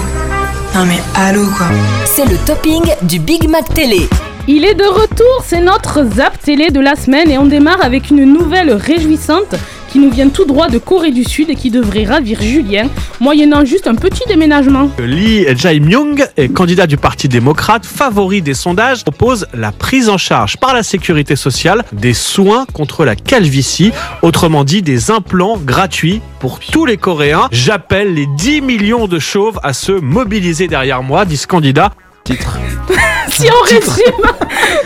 [0.76, 1.68] Non mais allô quoi.
[2.06, 4.08] C'est le topping du Big Mac Télé.
[4.48, 8.10] Il est de retour, c'est notre Zap Télé de la semaine et on démarre avec
[8.10, 9.56] une nouvelle réjouissante
[9.90, 12.88] qui nous vient tout droit de Corée du Sud et qui devrait ravir Julien,
[13.20, 14.90] moyennant juste un petit déménagement.
[15.00, 16.24] Lee Jae-myung,
[16.54, 21.36] candidat du Parti démocrate, favori des sondages, propose la prise en charge par la sécurité
[21.36, 27.48] sociale des soins contre la calvitie, autrement dit des implants gratuits pour tous les Coréens.
[27.52, 31.92] J'appelle les 10 millions de chauves à se mobiliser derrière moi, dit ce candidat.
[32.24, 32.60] Titre.
[33.40, 34.26] Si on résume,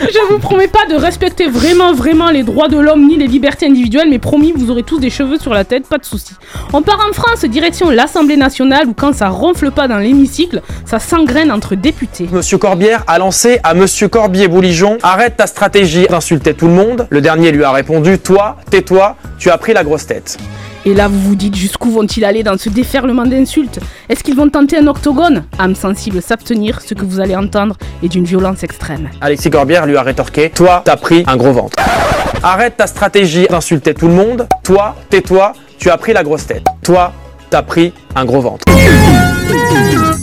[0.00, 3.66] je vous promets pas de respecter vraiment, vraiment les droits de l'homme ni les libertés
[3.66, 6.36] individuelles, mais promis, vous aurez tous des cheveux sur la tête, pas de soucis.
[6.72, 11.00] On part en France, direction l'Assemblée nationale, où quand ça ronfle pas dans l'hémicycle, ça
[11.00, 12.28] s'engraine entre députés.
[12.30, 17.08] Monsieur Corbière a lancé à Monsieur Corbier-Bouligeon Arrête ta stratégie d'insulter tout le monde.
[17.10, 20.38] Le dernier lui a répondu Toi, tais-toi, tu as pris la grosse tête.
[20.86, 24.50] Et là, vous vous dites jusqu'où vont-ils aller dans ce déferlement d'insultes Est-ce qu'ils vont
[24.50, 29.08] tenter un octogone Âme sensible, s'abstenir, ce que vous allez entendre est d'une violence extrême.
[29.22, 31.78] Alexis Corbière lui a rétorqué Toi, t'as pris un gros ventre.
[32.42, 34.46] Arrête ta stratégie d'insulter tout le monde.
[34.62, 36.64] Toi, tais-toi, tu as pris la grosse tête.
[36.82, 37.12] Toi,
[37.54, 38.64] t'as pris un gros ventre.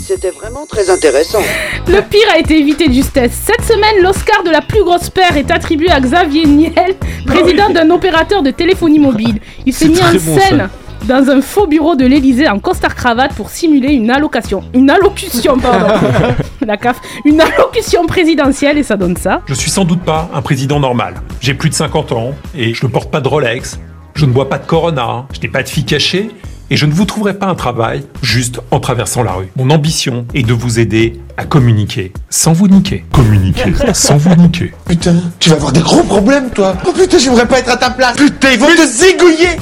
[0.05, 1.39] C'était vraiment très intéressant.
[1.87, 3.31] Le pire a été évité de justesse.
[3.45, 7.89] Cette semaine, l'Oscar de la plus grosse paire est attribué à Xavier Niel, président d'un
[7.89, 9.39] opérateur de téléphonie mobile.
[9.65, 10.69] Il s'est mis en bon, scène
[11.07, 14.65] dans un faux bureau de l'Elysée en costard-cravate pour simuler une allocation.
[14.73, 16.05] Une allocution, pardon.
[16.67, 16.99] la CAF.
[17.23, 19.41] Une allocution présidentielle et ça donne ça.
[19.45, 21.13] Je suis sans doute pas un président normal.
[21.39, 23.79] J'ai plus de 50 ans et je ne porte pas de Rolex.
[24.15, 25.27] Je ne bois pas de Corona.
[25.31, 26.29] Je n'ai pas de fille cachée.
[26.73, 29.49] Et je ne vous trouverai pas un travail juste en traversant la rue.
[29.57, 33.03] Mon ambition est de vous aider à communiquer sans vous niquer.
[33.11, 34.71] Communiquer sans vous niquer.
[34.87, 36.77] Putain, tu vas avoir des gros problèmes, toi.
[36.87, 38.15] Oh putain, j'aimerais pas être à ta place.
[38.15, 39.57] Putain, ils vont te zigouiller.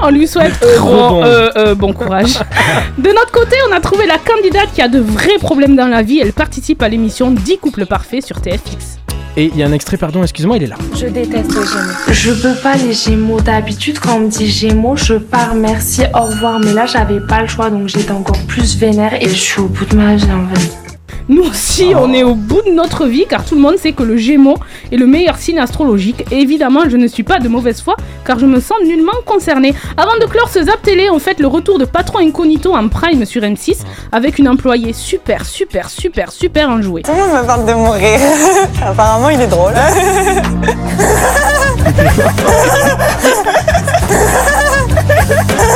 [0.00, 1.24] On lui souhaite Trop bon, bon.
[1.24, 2.34] euh, euh, bon courage.
[2.98, 6.02] De notre côté, on a trouvé la candidate qui a de vrais problèmes dans la
[6.02, 6.18] vie.
[6.18, 8.98] Elle participe à l'émission 10 couples parfaits sur TFX.
[9.36, 10.76] Et il y a un extrait, pardon, excuse-moi, il est là.
[10.94, 11.92] Je déteste les gémeaux.
[12.10, 13.40] Je peux pas les gémeaux.
[13.40, 16.58] D'habitude, quand on me dit gémeaux, je pars merci, au revoir.
[16.58, 19.68] Mais là, j'avais pas le choix, donc j'étais encore plus vénère et je suis au
[19.68, 20.89] bout de ma vie en fait.
[21.30, 24.02] Nous aussi, on est au bout de notre vie car tout le monde sait que
[24.02, 24.56] le Gémeaux
[24.90, 26.24] est le meilleur signe astrologique.
[26.32, 27.94] Et évidemment, je ne suis pas de mauvaise foi
[28.26, 29.72] car je me sens nullement concernée.
[29.96, 33.24] Avant de clore ce Zap Télé, on fait le retour de Patron Incognito en prime
[33.24, 37.02] sur M6 avec une employée super, super, super, super enjouée.
[37.02, 38.18] Tout le monde me parle de mourir.
[38.84, 39.74] Apparemment, il est drôle.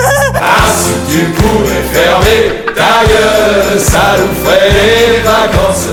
[1.10, 5.88] Tu pourrais fermer ta gueule, ça nous ferait les vacances.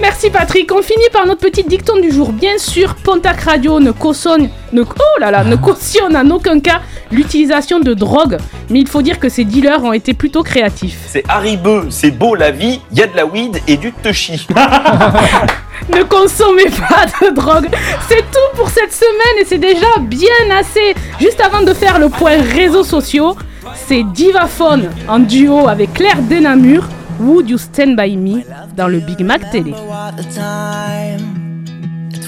[0.00, 0.70] Merci Patrick.
[0.72, 2.32] On finit par notre petite dicton du jour.
[2.32, 6.80] Bien sûr, Pontac Radio ne cautionne, ne, oh là là, ne cautionne en aucun cas
[7.10, 8.38] l'utilisation de drogue.
[8.68, 10.98] Mais il faut dire que ces dealers ont été plutôt créatifs.
[11.06, 14.46] C'est Haribeux, c'est beau la vie, il y a de la weed et du touchy.
[15.88, 17.68] Ne consommez pas de drogue.
[18.08, 20.94] C'est tout pour cette semaine et c'est déjà bien assez.
[21.20, 23.36] Juste avant de faire le point réseaux sociaux,
[23.74, 26.88] c'est Divaphone en duo avec Claire Denamur.
[27.20, 28.42] Would You Stand By Me
[28.76, 29.74] dans le Big Mac Télé.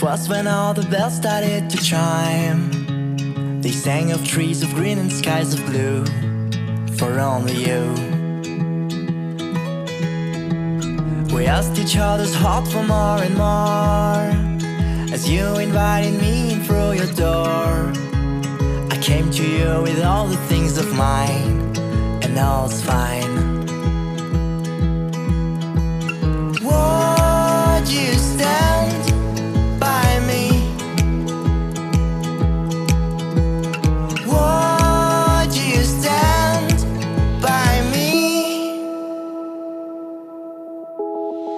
[0.04, 5.10] Was when all the bells started to chime They sang of trees of green and
[5.10, 6.04] skies of blue
[6.98, 7.94] For only you
[11.34, 14.28] We asked each other's heart for more and more
[15.10, 18.03] As you invited me in through your door
[19.04, 21.76] came to you with all the things of mine
[22.22, 23.34] And all's fine
[26.62, 29.04] Would you stand
[29.78, 30.44] by me?
[34.24, 36.78] Would you stand
[37.42, 38.80] by me?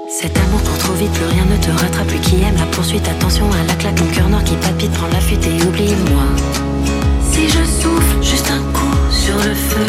[0.08, 3.06] Cet amour court trop vite, plus rien ne te rattrape, plus qui aime la poursuite.
[3.06, 6.65] Attention à la claque, mon cœur noir qui palpite, prends la fuite et oublie-moi.
[7.36, 9.86] Si je souffle juste un coup sur le feu,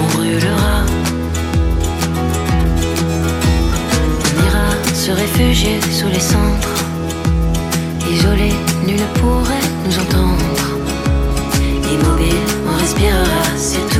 [0.00, 0.82] on brûlera.
[4.24, 6.74] On ira se réfugier sous les centres.
[8.10, 8.50] Isolé,
[8.86, 10.64] nul ne pourrait nous entendre.
[11.92, 13.95] Immobile, on respirera, c'est tout.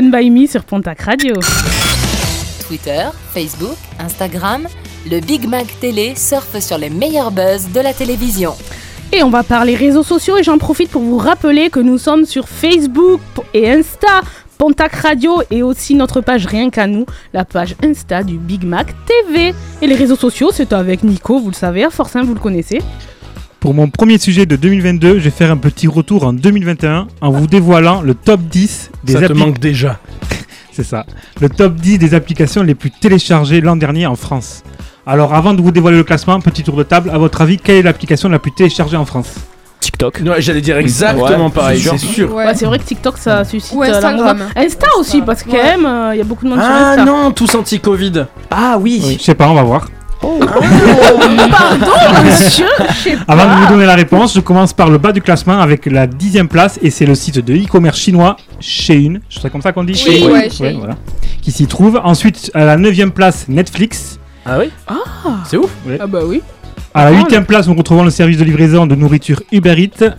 [0.00, 1.34] Stand By Me sur Pontac Radio.
[2.66, 4.66] Twitter, Facebook, Instagram,
[5.10, 8.54] le Big Mac Télé surfe sur les meilleurs buzz de la télévision.
[9.12, 12.24] Et on va parler réseaux sociaux et j'en profite pour vous rappeler que nous sommes
[12.24, 13.20] sur Facebook
[13.52, 14.22] et Insta,
[14.56, 18.94] Pontac Radio et aussi notre page Rien qu'à nous, la page Insta du Big Mac
[19.04, 19.52] TV.
[19.82, 22.40] Et les réseaux sociaux, c'est avec Nico, vous le savez, à force, hein, vous le
[22.40, 22.80] connaissez.
[23.60, 27.30] Pour mon premier sujet de 2022, je vais faire un petit retour en 2021 en
[27.30, 29.98] vous dévoilant le top 10 des Ça te manque déjà.
[30.72, 31.04] C'est ça.
[31.42, 34.62] Le top 10 des applications les plus téléchargées l'an dernier en France.
[35.06, 37.76] Alors avant de vous dévoiler le classement, petit tour de table, à votre avis, quelle
[37.76, 39.34] est l'application la plus téléchargée en France?
[39.80, 40.20] TikTok.
[40.24, 42.32] Ouais, j'allais dire exactement Ouais, pareil, c'est c'est sûr.
[42.34, 44.38] Ouais, c'est vrai que TikTok ça suscite Ou euh, Instagram.
[44.38, 44.52] l'amour.
[44.56, 46.90] Insta aussi, parce que quand même, euh, il y a beaucoup de monde sur Ah
[46.92, 47.04] Insta.
[47.04, 48.26] non, tous anti-Covid.
[48.50, 49.16] Ah oui.
[49.18, 49.88] Je sais pas, on va voir.
[50.20, 51.86] Pardon,
[52.24, 53.24] monsieur, je sais pas.
[53.32, 56.06] Avant de vous donner la réponse, je commence par le bas du classement avec la
[56.06, 59.20] dixième place et c'est le site de e-commerce chinois Shein.
[59.28, 60.30] Je sais comme ça qu'on dit Oui, Shein.
[60.30, 60.74] ouais, Shein.
[60.78, 60.96] voilà.
[61.42, 62.00] Qui s'y trouve.
[62.04, 64.18] Ensuite, à la neuvième place, Netflix.
[64.44, 64.70] Ah oui?
[64.86, 64.94] Ah,
[65.46, 65.70] C'est ouf.
[65.98, 66.42] ah bah oui.
[66.92, 70.14] À la huitième place, nous retrouvons le service de livraison de nourriture Uber Eats.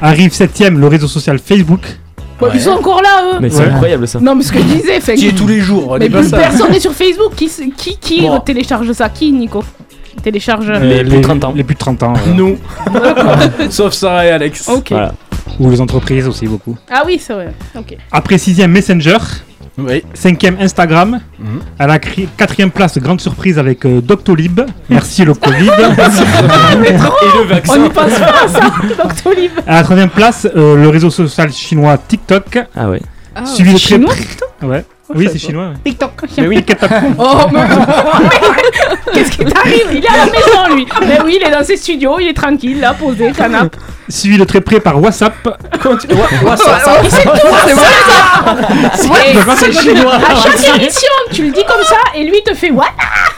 [0.00, 1.80] Arrive septième, le réseau social Facebook.
[2.48, 3.38] Bah, Ils sont encore là, eux.
[3.40, 3.68] Mais c'est Ouais.
[3.70, 4.20] incroyable ça.
[4.20, 5.96] Non, mais ce que je disais, fait Qui que- est tous les jours.
[5.98, 6.38] Mais plus ça.
[6.38, 7.34] personne n'est sur Facebook.
[7.34, 8.38] Qui, qui, qui Bon.
[8.40, 9.08] télécharge ça?
[9.08, 9.62] Qui, Nico?
[10.22, 10.68] Télécharge.
[10.68, 11.52] Euh, Les plus de 30 ans.
[11.56, 12.12] Les plus de 30 ans.
[12.12, 12.32] voilà.
[12.36, 12.58] Nous.
[13.70, 14.68] Sauf Sarah et Alex.
[14.68, 14.88] Ok.
[14.90, 15.12] Voilà.
[15.58, 16.76] Ou les entreprises aussi beaucoup.
[16.90, 17.52] Ah oui, c'est vrai.
[17.76, 17.96] Ok.
[18.10, 19.16] Après sixième, Messenger.
[19.78, 20.02] Oui.
[20.14, 21.20] Cinquième, Instagram.
[21.38, 21.60] Mhm.
[21.78, 24.60] À la quatrième place, grande surprise avec euh, Doctolib.
[24.90, 25.68] Merci le Covid.
[25.68, 27.78] Et le On vaccin.
[27.78, 28.60] n'y pense pas à ça,
[29.02, 29.50] Doctolib.
[29.66, 32.58] à la troisième place, euh, le réseau social chinois TikTok.
[32.76, 33.00] Ah ouais.
[33.34, 34.84] Ah, suivi de très près- Ouais.
[35.08, 35.68] Oh, oui, c'est chinois.
[35.70, 35.74] ouais.
[35.84, 36.12] TikTok.
[36.38, 36.88] Mais oui, TikTok.
[37.18, 37.60] Oh, mais...
[39.12, 39.86] Qu'est-ce qui t'arrive?
[39.92, 40.86] Il est à la maison, lui.
[41.06, 43.74] Mais oui, il est dans ses studios, il est tranquille, là, posé, canap.
[44.08, 45.34] Suivi de très près par WhatsApp.
[45.82, 47.00] Quand tu- Wa- WhatsApp.
[47.04, 47.30] Il sait tout,
[47.66, 48.54] c'est vrai, ça.
[48.54, 50.14] Ouais, C'est- c'est- c'est chinois.
[50.14, 52.84] À chaque émission, tu le dis comme ça, et lui, il te fait what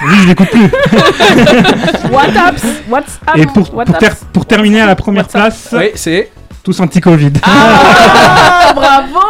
[0.06, 0.68] Oui, je l'écoute plus.
[2.12, 2.54] WhatsApp,
[2.88, 3.98] WhatsApp, Et pour, pour, WhatsApp.
[3.98, 5.40] ter- pour terminer à la première WhatsApp.
[5.42, 6.30] place, Oui, c'est.
[6.62, 7.32] tous anti-Covid.
[7.42, 9.20] Ah, bravo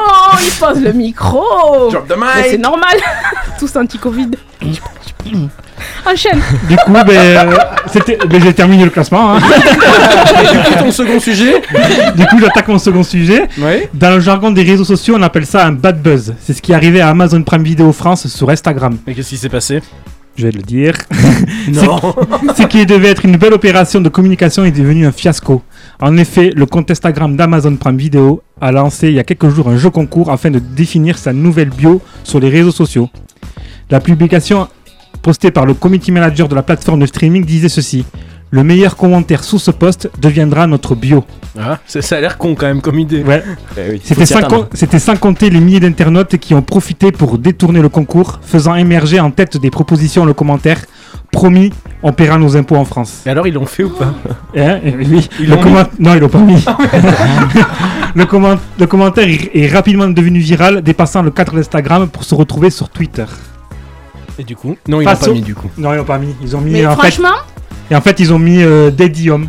[0.42, 1.42] Il pose le micro
[1.90, 2.50] Drop the Mais mic.
[2.50, 2.96] C'est normal
[3.58, 4.30] Tous anti-Covid.
[6.06, 7.56] Enchaîne Du coup, ben, euh,
[7.92, 9.34] c'était- ben, j'ai terminé le classement.
[9.36, 9.38] hein.
[10.42, 11.62] Et du coup, ton second sujet
[12.14, 13.48] du coup, j'attaque mon second sujet.
[13.58, 13.82] Oui.
[13.94, 16.34] Dans le jargon des réseaux sociaux, on appelle ça un bad buzz.
[16.40, 18.96] C'est ce qui est arrivé à Amazon Prime Video France sur Instagram.
[19.06, 19.82] Mais qu'est-ce qui s'est passé?
[20.36, 20.94] Je vais le dire.
[21.68, 21.98] Non.
[22.56, 25.62] Ce qui devait être une belle opération de communication est devenu un fiasco.
[26.00, 29.68] En effet, le compte Instagram d'Amazon Prime Video a lancé il y a quelques jours
[29.68, 33.08] un jeu concours afin de définir sa nouvelle bio sur les réseaux sociaux.
[33.90, 34.68] La publication
[35.24, 38.04] postée par le community manager de la plateforme de streaming disait ceci.
[38.50, 41.24] Le meilleur commentaire sous ce post deviendra notre bio.
[41.58, 43.22] Ah, ça, ça a l'air con quand même comme idée.
[43.24, 43.42] Ouais.
[43.76, 47.80] Eh oui, faut C'était sans, com- compter les milliers d'internautes qui ont profité pour détourner
[47.80, 50.78] le concours, faisant émerger en tête des propositions le commentaire
[51.32, 53.22] Promis, on paiera nos impôts en France.
[53.26, 54.12] Et alors, ils l'ont fait ou pas?
[54.56, 56.62] Hein, eh oui, Ils le l'ont comment- Non, ils l'ont pas mis.
[58.14, 62.34] le, comment- le commentaire est, est rapidement devenu viral, dépassant le cadre d'Instagram pour se
[62.36, 63.24] retrouver sur Twitter.
[64.38, 65.70] Et du coup Non, ils l'ont Face pas au- mis du coup.
[65.78, 66.34] Non, ils l'ont pas mis.
[66.42, 67.36] Ils ont mis Mais en fait, franchement,
[67.90, 69.46] et en fait, ils ont mis euh, Daddy Home.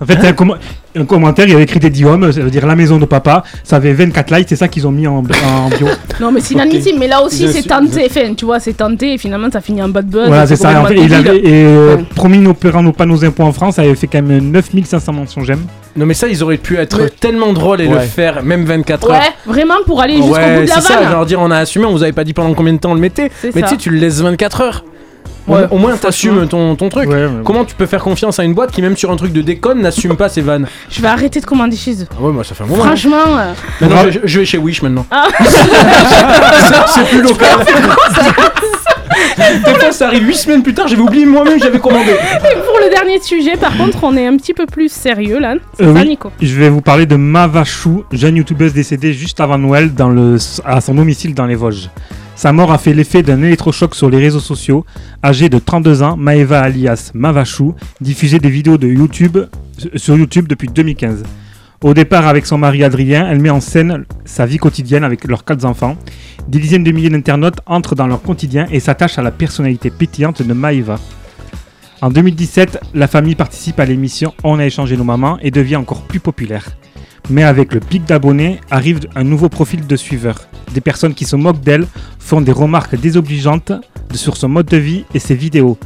[0.00, 0.56] En fait, un, commo-
[0.96, 3.44] un commentaire, il y avait écrit Daddy Home, ça veut dire la maison de papa.
[3.62, 5.22] Ça avait 24 likes, c'est ça qu'ils ont mis en, en
[5.78, 5.86] bio.
[6.20, 8.72] non mais c'est inadmissible, mais là aussi Je c'est suis- tenté, enfin, tu vois, c'est
[8.72, 10.26] tenté et finalement ça finit en bad buzz.
[10.26, 10.70] voilà, c'est ça.
[10.82, 12.04] En fait, complètement il avait, et euh, Ouais.
[12.16, 13.76] promis, nous paierons pas nos impôts en France.
[13.76, 15.64] Ça avait fait quand même 9500 mentions j'aime.
[15.96, 19.10] Non, mais ça, ils auraient pu être Mais- tellement drôles et le faire, même 24
[19.10, 19.16] heures.
[19.18, 21.10] Ouais, vraiment pour aller jusqu'au bout Ouais, de la c'est ça, vanne.
[21.10, 22.94] genre dire on a assumé, on vous avait pas dit pendant combien de temps on
[22.94, 23.30] le mettait.
[23.40, 23.66] C'est Mais ça.
[23.68, 24.84] tu sais, tu le laisses 24 heures.
[25.48, 27.08] Ouais, au moins t'assumes ton, ton truc.
[27.44, 29.80] Comment tu peux faire confiance à une boîte qui même sur un truc de déconne
[29.80, 30.66] n'assume pas ses vannes?
[30.90, 32.06] Je vais arrêter de commander chez eux.
[32.16, 32.84] Ah ouais moi ça fait un moment.
[32.84, 33.16] Franchement.
[33.36, 35.06] euh, Maintenant, je, je vais chez Wish maintenant.
[35.10, 35.26] Ah.
[36.94, 37.58] c'est plus local.
[39.64, 42.10] Des fois ça arrive 8 semaines plus tard, j'avais oublié moi-même que j'avais commandé.
[42.12, 45.54] Et pour le dernier sujet, par contre, on est un petit peu plus sérieux là.
[45.76, 49.12] C'est Euh, ça, oui, Nico je vais vous parler de Mava Chou, jeune youtubeuse décédée
[49.12, 51.90] juste avant Noël dans le, à son domicile dans les Vosges.
[52.36, 54.86] Sa mort a fait l'effet d'un électrochoc sur les réseaux sociaux.
[55.22, 59.36] Âgée de 32 ans, Maeva alias Mavachou diffusait des vidéos de YouTube
[59.96, 61.22] sur YouTube depuis 2015.
[61.82, 65.46] Au départ avec son mari Adrien, elle met en scène sa vie quotidienne avec leurs
[65.46, 65.96] quatre enfants.
[66.46, 70.42] Des dizaines de milliers d'internautes entrent dans leur quotidien et s'attachent à la personnalité pétillante
[70.42, 70.98] de Maeva.
[72.02, 76.02] En 2017, la famille participe à l'émission On a échangé nos mamans et devient encore
[76.02, 76.68] plus populaire.
[77.30, 80.48] Mais avec le pic d'abonnés arrive un nouveau profil de suiveurs.
[80.74, 81.86] Des personnes qui se moquent d'elle
[82.18, 83.72] font des remarques désobligeantes
[84.12, 85.78] sur son mode de vie et ses vidéos.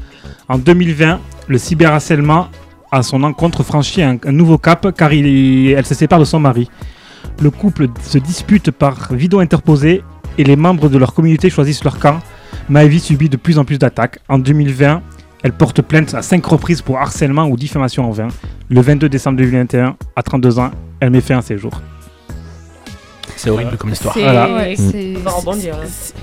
[0.48, 2.48] En 2020, le cyberharcèlement
[2.94, 6.70] à son encontre franchit un, nouveau cap car elle se sépare de son mari.
[7.42, 10.02] Le couple se dispute par vidéo interposée
[10.38, 12.20] et les membres de leur communauté choisissent leur camp.
[12.68, 14.20] Maëvi subit de plus en plus d'attaques.
[14.28, 15.02] En 2020,
[15.42, 18.28] elle porte plainte à 5 reprises pour harcèlement ou diffamation en vain.
[18.70, 21.80] Le 22 décembre 2021, à 32 ans, elle met fin à ses jours.
[23.36, 24.14] C'est horrible comme histoire.
[24.14, 24.52] C'est- Voilà.
[24.54, 25.74] ouais, c'est- On va rebondir,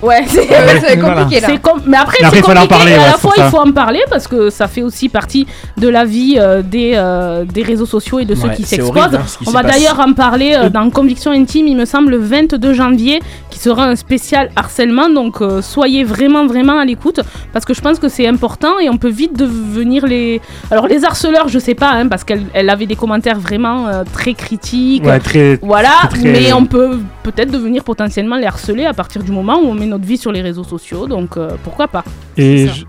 [0.02, 0.22] Ouais,
[1.02, 1.58] compliqué là.
[1.62, 3.44] Com- Mais après, après, c'est il faut en compliqué parler, et à la fois, il
[3.44, 5.46] faut en parler parce que ça fait aussi partie
[5.78, 8.98] de la vie euh, des, euh, des réseaux sociaux et de ceux Ouais, qui s'exposent.
[9.16, 12.74] hein, On va d'ailleurs en parler euh, dans Conviction Intime, il me semble, le 22
[12.74, 13.22] janvier,
[13.62, 15.10] sera un spécial harcèlement.
[15.10, 17.20] Donc euh, soyez vraiment, vraiment à l'écoute
[17.54, 20.42] parce que je pense que c'est important et on peut vite devenir les.
[20.72, 24.04] Alors, les harceleurs, je sais pas, hein, parce qu'elle elle avait des commentaires vraiment euh,
[24.18, 25.06] très critiques.
[25.06, 29.32] Ouais, très- Voilà, très, mais on peut peut-être devenir potentiellement les harceler à partir du
[29.32, 32.04] moment où on met notre vie sur les réseaux sociaux, donc euh, pourquoi pas
[32.38, 32.86] Et je,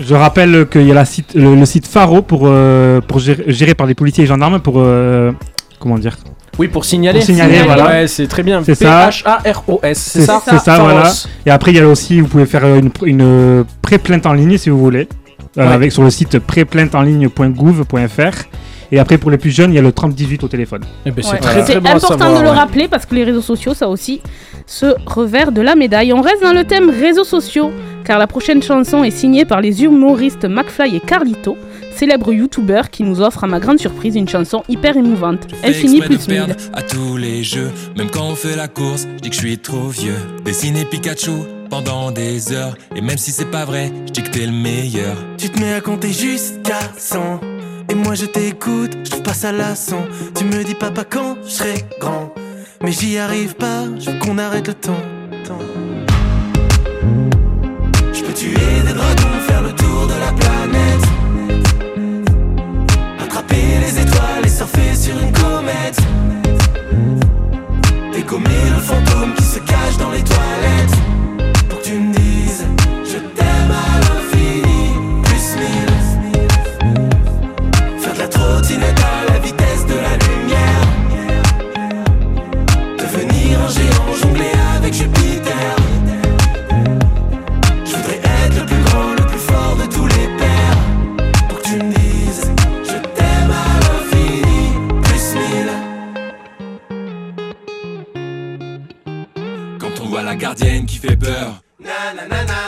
[0.00, 2.50] je rappelle qu'il y a la site, le, le site Faro pour,
[3.08, 4.82] pour gérer, géré par les policiers et gendarmes pour.
[5.78, 6.16] comment dire
[6.60, 7.18] Oui, pour signaler.
[7.20, 7.86] Pour signaler, voilà.
[7.86, 8.62] Ouais, c'est très bien.
[8.62, 9.08] C'est ça.
[9.10, 11.10] P-H-A-R-O-S, c'est C'est ça C'est ça, voilà.
[11.46, 14.34] Et après, il y a aussi, vous pouvez faire une, pr- une euh, pré-plainte en
[14.34, 15.08] ligne si vous voulez,
[15.58, 15.72] euh, Ouais.
[15.72, 18.44] avec sur le site préplainteenligne.gouv.fr.
[18.92, 20.82] Et après, pour les plus jeunes, il y a le 3018 au téléphone.
[21.06, 21.38] Eh ben, c'est Ouais.
[21.38, 22.56] très très C'est bon à important savoir, de le ouais.
[22.56, 24.20] rappeler parce que les réseaux sociaux, ça aussi
[24.66, 26.12] ce revers de la médaille.
[26.12, 27.70] On reste dans le thème réseaux sociaux,
[28.04, 31.56] car la prochaine chanson est signée par les humoristes McFly et Carlito,
[32.00, 35.46] célèbres youtubeurs qui nous offrent à ma grande surprise une chanson hyper émouvante.
[35.62, 36.46] Elle Fais finit exprès plus de 1000.
[36.46, 37.70] perdre à tous les jeux.
[37.94, 40.16] Même quand on fait la course, je dis que je suis trop vieux.
[40.42, 41.30] Dessiner Pikachu
[41.68, 42.74] pendant des heures.
[42.96, 45.14] Et même si c'est pas vrai, je dis que t'es le meilleur.
[45.36, 47.40] Tu te mets à compter jusqu'à 100
[47.90, 51.50] Et moi je t'écoute, je trouve pas ça lassant Tu me dis papa quand je
[51.50, 52.32] serai grand
[52.82, 55.02] Mais j'y arrive pas, je veux qu'on arrête le temps
[58.14, 58.54] Je peux tuer
[58.86, 60.59] des dragons, faire le tour de la planète
[63.50, 65.98] Les étoiles et surfer sur une comète.
[68.12, 70.99] Dégommer le fantôme qui se cache dans les toilettes
[100.50, 101.62] gardienne qui fait peur.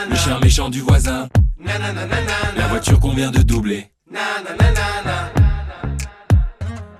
[0.09, 1.27] Le chien méchant du voisin.
[2.57, 3.91] La voiture qu'on vient de doubler.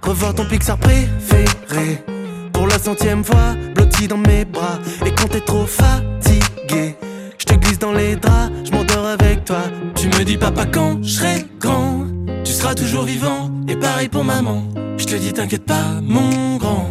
[0.02, 2.04] Revoir ton Pixar préféré?
[2.52, 6.96] Pour la centième fois, blotti dans mes bras Et quand t'es trop fatigué
[7.40, 9.62] Je te glisse dans les draps, je m'endors avec toi
[9.96, 12.06] Tu me dis papa quand je serai grand.
[12.44, 13.50] Tu seras toujours vivant.
[13.70, 14.68] Et pareil pour maman.
[14.98, 16.90] Je te dis t'inquiète pas, mon grand.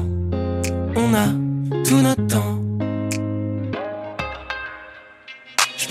[0.97, 1.27] On a
[1.85, 2.63] tout notre temps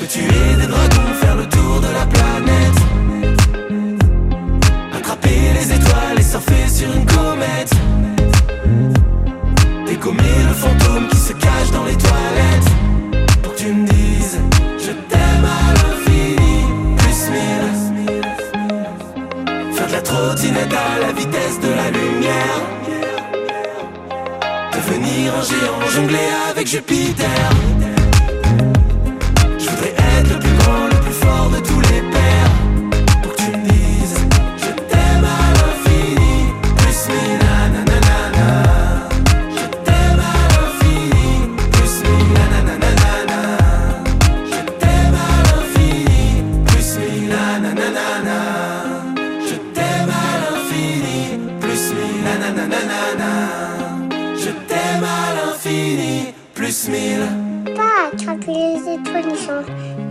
[0.02, 2.80] peux tuer des dragons, faire le tour de la planète.
[4.98, 7.74] Attraper les étoiles et surfer sur une comète.
[9.86, 12.72] Dégommer le fantôme qui se cache dans les toilettes.
[13.44, 14.40] Pour que tu me dises
[14.80, 16.56] Je t'aime à l'infini.
[16.98, 18.24] Plus mille.
[19.76, 22.60] Faire de la trottinette à la vitesse de la lumière.
[24.74, 27.52] Devenir un géant, jongler avec Jupiter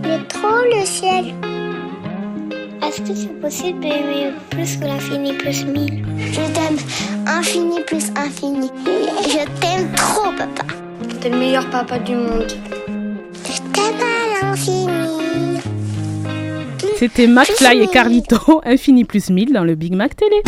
[0.03, 1.33] mais trop le ciel.
[2.83, 6.03] Est-ce que c'est possible d'aimer plus que l'infini plus mille?
[6.17, 6.77] Je t'aime
[7.27, 8.69] infini plus infini.
[9.27, 10.65] Je t'aime trop, papa.
[11.21, 12.51] T'es le meilleur papa du monde.
[13.45, 15.59] Je t'aime à l'infini.
[16.97, 20.41] C'était McFly et Carlito, Infini plus 1000 dans le Big Mac Télé.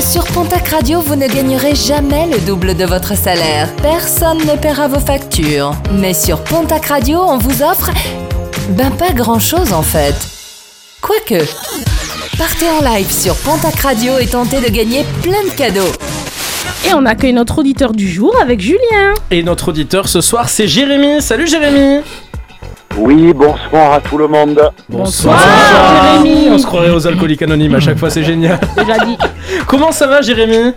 [0.00, 3.68] Sur Pontac Radio, vous ne gagnerez jamais le double de votre salaire.
[3.82, 5.72] Personne ne paiera vos factures.
[5.92, 7.90] Mais sur Pontac Radio, on vous offre.
[8.70, 10.14] Ben, pas grand chose en fait.
[11.00, 11.44] Quoique.
[12.38, 15.92] Partez en live sur Pontac Radio et tentez de gagner plein de cadeaux.
[16.88, 19.14] Et on accueille notre auditeur du jour avec Julien.
[19.30, 21.20] Et notre auditeur ce soir, c'est Jérémy.
[21.20, 22.00] Salut Jérémy
[22.98, 24.60] Oui, bonsoir à tout le monde.
[24.88, 25.38] Bonsoir
[26.22, 26.50] Jérémy.
[26.50, 28.58] On se croirait aux alcooliques anonymes à chaque fois, c'est génial.
[28.76, 29.16] Déjà dit.
[29.66, 30.72] Comment ça va Jérémy?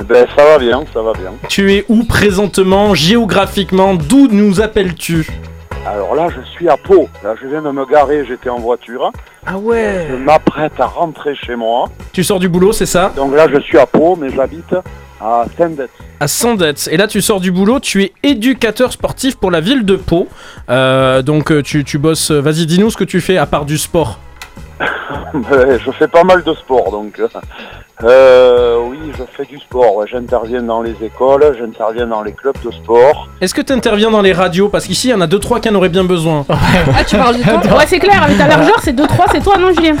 [0.00, 1.32] Eh Ben, ça va bien, ça va bien.
[1.48, 3.94] Tu es où présentement, géographiquement?
[3.94, 5.26] D'où nous appelles-tu?
[5.86, 7.08] Alors là, je suis à Pau.
[7.24, 9.10] Là, je viens de me garer, j'étais en voiture.
[9.44, 11.86] Ah ouais Je m'apprête à rentrer chez moi.
[12.12, 13.12] Tu sors du boulot, c'est ça?
[13.16, 14.74] Donc là, je suis à Pau, mais j'habite
[15.22, 15.88] à Saint-Denis.
[16.20, 16.88] à.
[16.90, 20.28] Et là, tu sors du boulot, tu es éducateur sportif pour la ville de Pau.
[20.70, 22.30] Euh, donc, euh, tu, tu bosses.
[22.30, 24.18] Vas-y, dis-nous ce que tu fais à part du sport.
[25.84, 27.18] Je fais pas mal de sport, donc.
[27.18, 27.28] euh,
[28.04, 29.96] euh, oui, je fais du sport.
[29.96, 30.06] ouais.
[30.10, 33.28] J'interviens dans les écoles, j'interviens dans les clubs de sport.
[33.40, 34.68] Est-ce que tu interviens dans les radios?
[34.68, 36.44] Parce qu'ici, il y en a 2-3 qui en auraient bien besoin.
[36.94, 37.60] Ah, tu parles de toi?
[37.78, 39.94] Ouais, c'est clair, avec ta largeur, c'est 2-3, c'est toi, non, Julien?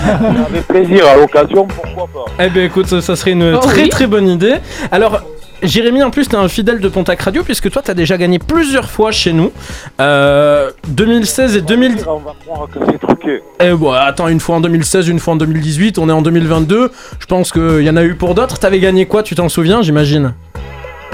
[0.48, 3.82] Avec plaisir, à l'occasion, pourquoi pas Eh ben écoute, ça, ça serait une Oh, très
[3.82, 3.88] oui.
[3.88, 4.56] très bonne idée.
[4.90, 5.20] Alors.
[5.62, 8.90] Jérémy, en plus, t'es un fidèle de Pontac Radio puisque toi, t'as déjà gagné plusieurs
[8.90, 9.52] fois chez nous.
[10.00, 11.98] Euh, 2016 et 2000.
[12.08, 13.42] On va croire que c'est truqué.
[13.60, 16.90] Eh bon, attends, une fois en 2016, une fois en 2018, on est en 2022.
[17.18, 18.58] Je pense qu'il y en a eu pour d'autres.
[18.58, 20.34] T'avais gagné quoi, tu t'en souviens, j'imagine?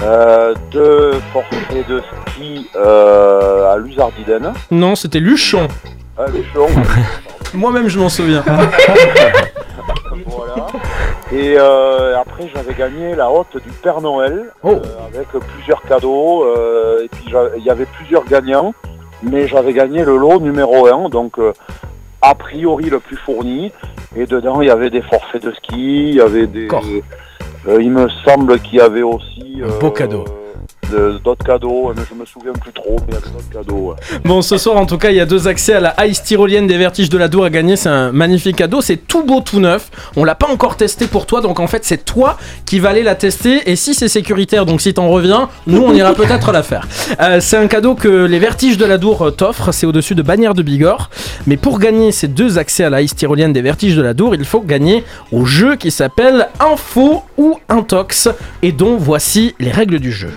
[0.03, 4.53] Euh, deux forfaits de ski euh, à Luzardiden.
[4.71, 5.69] Non, c'était Luchon.
[6.17, 6.69] Ah, Luchon.
[7.55, 8.45] Moi-même, je m'en souviens.
[11.31, 14.71] Et euh, après, j'avais gagné la haute du Père Noël Oh.
[14.71, 16.45] euh, avec plusieurs cadeaux.
[16.45, 18.73] euh, et puis, il y avait plusieurs gagnants,
[19.23, 21.37] mais j'avais gagné le lot numéro 1, donc
[22.23, 23.73] a priori le plus fourni.
[24.17, 26.69] Et dedans, il y avait des forfaits de ski, il y avait des.
[27.79, 29.61] il me semble qu'il y avait aussi.
[29.63, 30.25] Un beau cadeau.
[31.23, 33.95] D'autres cadeaux, mais je me souviens plus trop, mais il y d'autres cadeaux.
[34.25, 36.67] Bon, ce soir, en tout cas, il y a deux accès à la Ice Tyrolienne
[36.67, 37.77] des Vertiges de la Dour à gagner.
[37.77, 38.81] C'est un magnifique cadeau.
[38.81, 39.91] C'est tout beau, tout neuf.
[40.17, 43.03] On l'a pas encore testé pour toi, donc en fait, c'est toi qui vas aller
[43.03, 43.71] la tester.
[43.71, 46.89] Et si c'est sécuritaire, donc si t'en reviens, nous, on ira peut-être la faire.
[47.21, 49.73] Euh, c'est un cadeau que les Vertiges de la Dour euh, t'offrent.
[49.73, 51.11] C'est au-dessus de Bannière de Bigorre.
[51.47, 54.35] Mais pour gagner ces deux accès à la Ice Tyrolienne des Vertiges de la Dour,
[54.35, 58.29] il faut gagner au jeu qui s'appelle Info ou Intox.
[58.63, 60.31] Et dont voici les règles du jeu.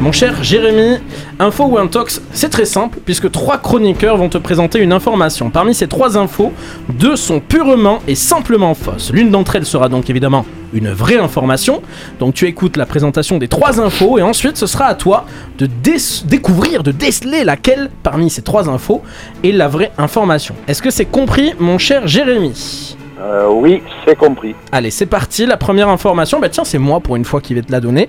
[0.00, 0.98] Mon cher Jérémy,
[1.40, 5.50] info ou intox, c'est très simple puisque trois chroniqueurs vont te présenter une information.
[5.50, 6.52] Parmi ces trois infos,
[6.88, 9.10] deux sont purement et simplement fausses.
[9.12, 11.82] L'une d'entre elles sera donc évidemment une vraie information.
[12.20, 15.24] Donc tu écoutes la présentation des trois infos et ensuite ce sera à toi
[15.58, 15.96] de dé-
[16.26, 19.02] découvrir, de déceler laquelle parmi ces trois infos
[19.42, 20.54] est la vraie information.
[20.68, 22.94] Est-ce que c'est compris, mon cher Jérémy?
[23.20, 24.54] Euh, oui, c'est compris.
[24.70, 25.44] Allez, c'est parti.
[25.44, 28.08] La première information, bah tiens, c'est moi pour une fois qui vais te la donner.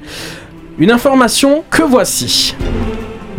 [0.79, 2.55] Une information que voici.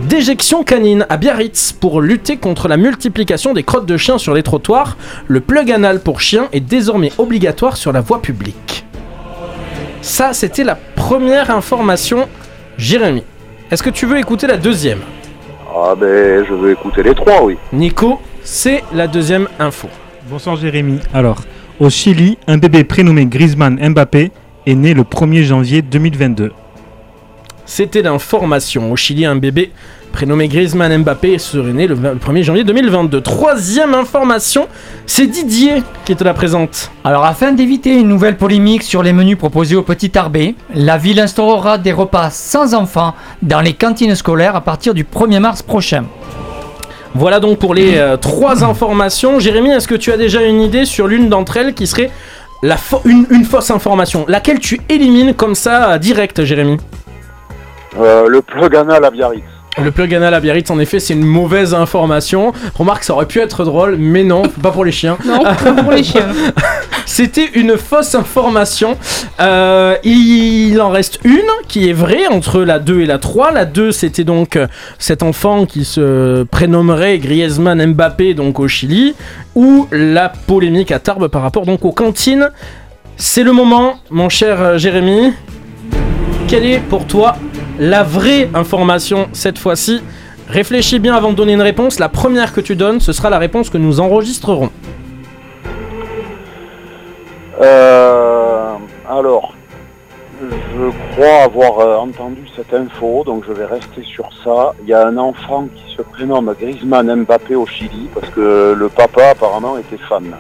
[0.01, 4.43] Déjection canine à Biarritz pour lutter contre la multiplication des crottes de chiens sur les
[4.43, 4.99] trottoirs.
[5.27, 8.85] Le plug anal pour chiens est désormais obligatoire sur la voie publique.
[10.03, 12.29] Ça, c'était la première information,
[12.77, 13.23] Jérémy.
[13.71, 15.01] Est-ce que tu veux écouter la deuxième?
[15.75, 17.57] Ah ben, je veux écouter les trois, oui.
[17.73, 19.89] Nico, c'est la deuxième info.
[20.29, 20.99] Bonsoir Jérémy.
[21.15, 21.41] Alors,
[21.79, 24.31] au Chili, un bébé prénommé Griezmann Mbappé
[24.67, 26.53] est né le 1er janvier 2022.
[27.73, 28.91] C'était l'information.
[28.91, 29.71] Au Chili, un bébé
[30.11, 33.21] prénommé Griezmann Mbappé serait né le 20 le 1er janvier 2022.
[33.21, 34.67] Troisième information,
[35.07, 36.91] c'est Didier qui te la présente.
[37.05, 41.21] Alors afin d'éviter une nouvelle polémique sur les menus proposés au Petit Arbé, la ville
[41.21, 46.07] instaurera des repas sans enfants dans les cantines scolaires à partir du 1er mars prochain.
[47.15, 49.39] Voilà donc pour les euh, trois informations.
[49.39, 52.11] Jérémy, est-ce que tu as déjà une idée sur l'une d'entre elles qui serait
[52.65, 54.25] la fau- une, une fausse information?
[54.27, 56.79] Laquelle tu élimines comme ça, euh, direct, Jérémy?
[57.99, 59.45] Euh, le plug anal à Biarritz.
[59.83, 62.53] Le plug anal à Biarritz, en effet, c'est une mauvaise information.
[62.75, 65.17] Remarque, ça aurait pu être drôle, mais non, pas pour les chiens.
[65.25, 66.29] Non, pas pour les chiens.
[67.07, 68.97] C'était une fausse information.
[69.41, 73.53] Euh, il en reste une qui est vraie entre la 2 et la 3.
[73.53, 74.69] La 2, c'était donc euh,
[74.99, 79.15] cet enfant qui se prénommerait Griezmann Mbappé, donc au Chili,
[79.57, 82.51] ou la polémique à Tarbes par rapport donc aux cantines.
[83.17, 85.33] C'est le moment, mon cher Jérémy.
[86.49, 87.35] quelle est pour toi
[87.81, 90.01] la vraie information cette fois-ci
[90.49, 92.01] Réfléchis bien avant de donner une réponse.
[92.01, 94.71] La première que tu donnes, ce sera la réponse que nous enregistrerons.
[97.61, 98.75] Euh,
[99.09, 99.55] alors,
[100.41, 104.73] je crois avoir euh, entendu cette info, donc je vais rester sur ça.
[104.83, 108.89] Il y a un enfant qui se prénomme Griezmann Mbappé au Chili, parce que le
[108.89, 110.35] papa apparemment était fan.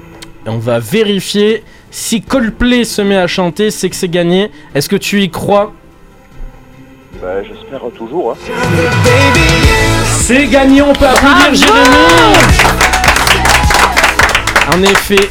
[0.44, 1.62] Et on va vérifier
[1.92, 4.50] si Coldplay se met à chanter, c'est que c'est gagné.
[4.74, 5.72] Est-ce que tu y crois?
[7.14, 8.32] Ben, J'espère toujours.
[8.32, 8.36] hein.
[10.06, 11.96] C'est gagné, on peut applaudir Jérémy
[14.72, 15.28] En effet,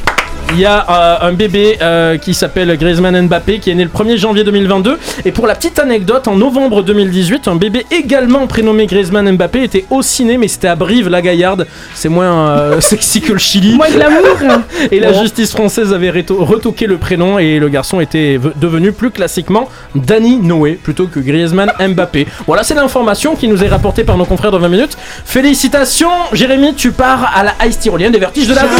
[0.52, 3.90] il y a euh, un bébé euh, qui s'appelle Griezmann Mbappé qui est né le
[3.90, 4.98] 1er janvier 2022.
[5.26, 9.86] Et pour la petite anecdote, en novembre 2018, un bébé également prénommé Griezmann Mbappé était
[9.90, 11.68] au ciné, mais c'était à Brive-la-Gaillarde.
[11.94, 13.76] C'est moins euh, sexy que le Chili.
[13.76, 14.38] Moins glamour.
[14.92, 19.70] Et la justice française avait retoqué le prénom et le garçon était devenu plus classiquement
[19.94, 22.28] Danny Noé plutôt que Griezmann Mbappé.
[22.48, 24.98] Voilà, c'est l'information qui nous est rapportée par nos confrères dans 20 minutes.
[25.26, 28.76] Félicitations, Jérémy, tu pars à la Ice Tyrolienne des Vertiges de la Boue.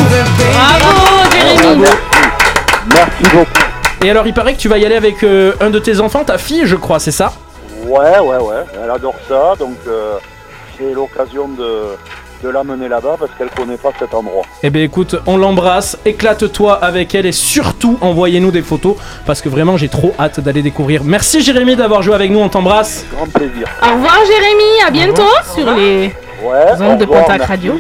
[0.52, 1.59] Bravo, Jérémy.
[1.64, 3.46] Merci beaucoup.
[4.04, 6.24] Et alors, il paraît que tu vas y aller avec euh, un de tes enfants,
[6.24, 7.34] ta fille, je crois, c'est ça?
[7.86, 8.64] Ouais, ouais, ouais.
[8.82, 10.14] Elle adore ça, donc euh,
[10.78, 11.98] c'est l'occasion de,
[12.44, 14.44] de l'amener là-bas parce qu'elle connaît pas cet endroit.
[14.64, 18.96] Eh bien écoute, on l'embrasse, éclate-toi avec elle et surtout envoyez-nous des photos
[19.26, 21.04] parce que vraiment j'ai trop hâte d'aller découvrir.
[21.04, 23.06] Merci Jérémy d'avoir joué avec nous, on t'embrasse.
[23.14, 23.68] Grand plaisir.
[23.82, 25.24] Au revoir Jérémy, à bientôt
[25.56, 27.42] sur les Ouais, ondes de merci.
[27.46, 27.80] Radio.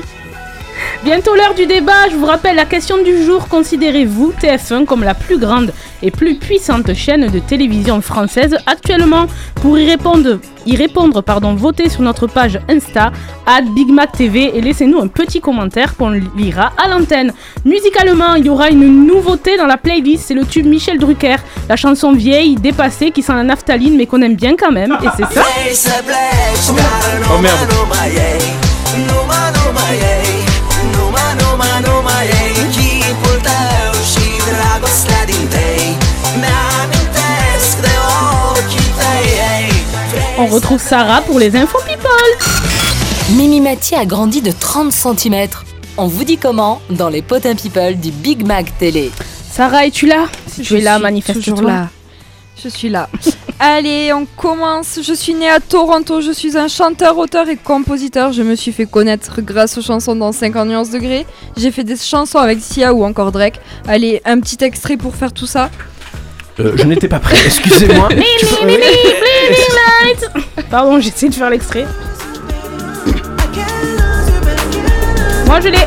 [1.01, 3.47] Bientôt l'heure du débat, je vous rappelle la question du jour.
[3.47, 9.27] Considérez-vous TF1 comme la plus grande et plus puissante chaîne de télévision française actuellement?
[9.61, 13.13] Pour y répondre, y répondre pardon, votez sur notre page Insta,
[13.45, 17.31] at Big Mac TV et laissez-nous un petit commentaire qu'on lira à l'antenne.
[17.63, 21.37] Musicalement, il y aura une nouveauté dans la playlist, c'est le tube Michel Drucker,
[21.69, 25.07] la chanson vieille, dépassée, qui sent la naphtaline mais qu'on aime bien quand même, et
[25.15, 25.45] c'est ça.
[27.33, 27.69] Oh merde.
[40.41, 42.11] On retrouve Sarah pour les infos people.
[43.35, 45.47] Mimi Mati a grandi de 30 cm.
[45.97, 49.11] On vous dit comment dans les potins people du Big Mac Télé.
[49.51, 50.27] Sarah, es-tu là?
[50.47, 51.53] Si tu es là, manifeste-toi.
[51.53, 51.89] toujours là.
[52.61, 53.09] Je suis là.
[53.59, 54.99] Allez, on commence.
[55.01, 56.21] Je suis née à Toronto.
[56.21, 58.31] Je suis un chanteur, auteur et compositeur.
[58.33, 61.25] Je me suis fait connaître grâce aux chansons dans 50 nuances degrés.
[61.57, 63.59] J'ai fait des chansons avec Sia ou encore Drake.
[63.87, 65.69] Allez, un petit extrait pour faire tout ça.
[66.59, 68.09] Euh, je n'étais pas prêt, excusez-moi.
[68.39, 69.57] Tu peux- Mimi, Mimi,
[70.03, 70.29] Light.
[70.69, 71.85] Pardon, j'essaie de faire l'extrait.
[75.47, 75.77] Moi, je l'ai.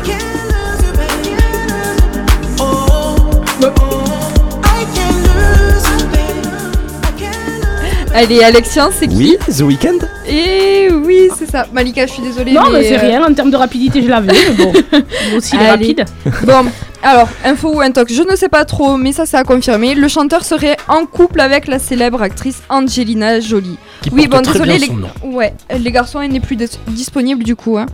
[8.15, 9.97] Allez, Alexian, c'est qui Oui, The Weeknd
[10.27, 11.65] Et oui, c'est ça.
[11.73, 12.51] Malika, je suis désolée.
[12.53, 13.23] Non, mais c'est euh, rien.
[13.25, 14.31] En termes de rapidité, je l'avais.
[14.31, 15.95] Mais bon, moi aussi, il est Allez.
[15.95, 16.05] rapide.
[16.45, 16.65] Bon,
[17.01, 19.93] alors, info ou intox, je ne sais pas trop, mais ça c'est à confirmer.
[19.93, 23.77] Le chanteur serait en couple avec la célèbre actrice Angelina Jolie.
[24.01, 24.87] Qui oui, bon, très désolé, bien
[25.23, 25.27] les...
[25.29, 27.77] Ouais, les garçons, elle n'est plus dis- disponible du coup.
[27.77, 27.85] hein.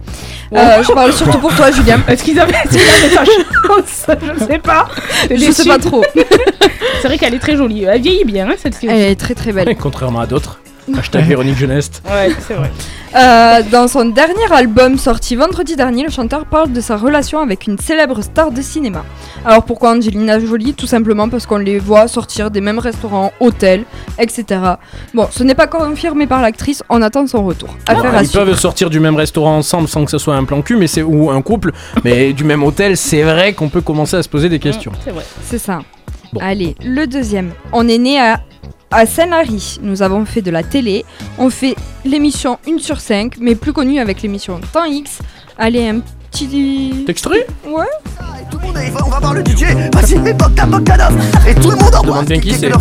[0.54, 2.00] Euh, je parle surtout pour toi, Julien.
[2.08, 4.06] Est-ce qu'ils avaient, sa chance?
[4.40, 4.88] Je sais pas.
[5.32, 5.68] Je sais déçue.
[5.70, 6.04] pas trop.
[7.02, 7.84] C'est vrai qu'elle est très jolie.
[7.86, 8.90] Elle vieillit bien, hein, cette fille.
[8.92, 9.76] Elle est très très belle.
[9.80, 10.60] Contrairement à d'autres.
[10.98, 12.02] Hashtag Véronique Jeuneste.
[12.10, 12.72] Ouais, c'est vrai.
[13.16, 17.66] Euh, dans son dernier album sorti vendredi dernier, le chanteur parle de sa relation avec
[17.66, 19.04] une célèbre star de cinéma.
[19.46, 20.74] Alors pourquoi Angelina Jolie?
[20.74, 23.86] Tout simplement parce qu'on les voit sortir des mêmes restaurants, hôtels,
[24.20, 24.62] etc.
[25.14, 27.70] Bon, ce n'est pas confirmé par l'actrice, on attend son retour.
[27.88, 28.46] Affaire Ils suivre.
[28.46, 31.02] peuvent sortir du même restaurant ensemble sans que ce soit un plan cul, mais c'est
[31.02, 31.72] ou un couple,
[32.04, 34.92] mais du même hôtel, c'est vrai qu'on peut commencer à se poser des questions.
[35.04, 35.26] C'est vrai.
[35.44, 35.80] C'est ça.
[36.40, 37.52] Allez, le deuxième.
[37.74, 38.40] On est né à,
[38.92, 39.80] à Saint-Lary.
[39.82, 41.06] Nous avons fait de la télé.
[41.38, 41.76] On fait
[42.06, 45.20] l'émission 1 sur 5, mais plus connue avec l'émission Temps X.
[45.58, 46.00] Allez, un
[46.32, 47.06] petit.
[47.08, 47.86] Extrait Ouais.
[49.06, 51.14] On va voir le DJ, vas-y, Bogdan Bogdanov
[51.48, 52.72] Et tout le monde en Demande bien qui c'est.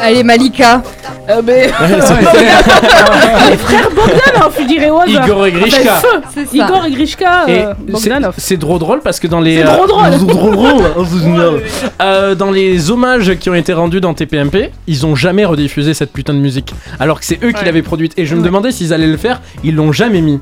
[0.00, 0.82] Allez, Malika.
[1.30, 1.66] Euh, mais...
[3.50, 5.24] Les frères Bogdanov, je dirais au hasard.
[5.26, 5.80] Igor et Grishka.
[5.80, 6.20] Enfin, feu.
[6.34, 6.64] C'est ça.
[6.64, 8.34] Igor et Grishka, Et euh, c'est- Bogdanov.
[8.36, 10.04] c'est trop drôle parce que dans les C'est trop drôle.
[10.18, 10.82] c'est trop drôle.
[12.02, 16.12] Euh, dans les hommages qui ont été rendus dans TPMP, ils ont jamais rediffusé cette
[16.12, 18.12] putain de musique, alors que c'est eux qui l'avaient produite.
[18.18, 20.40] Et je me demandais s'ils allaient le faire, ils l'ont jamais mis.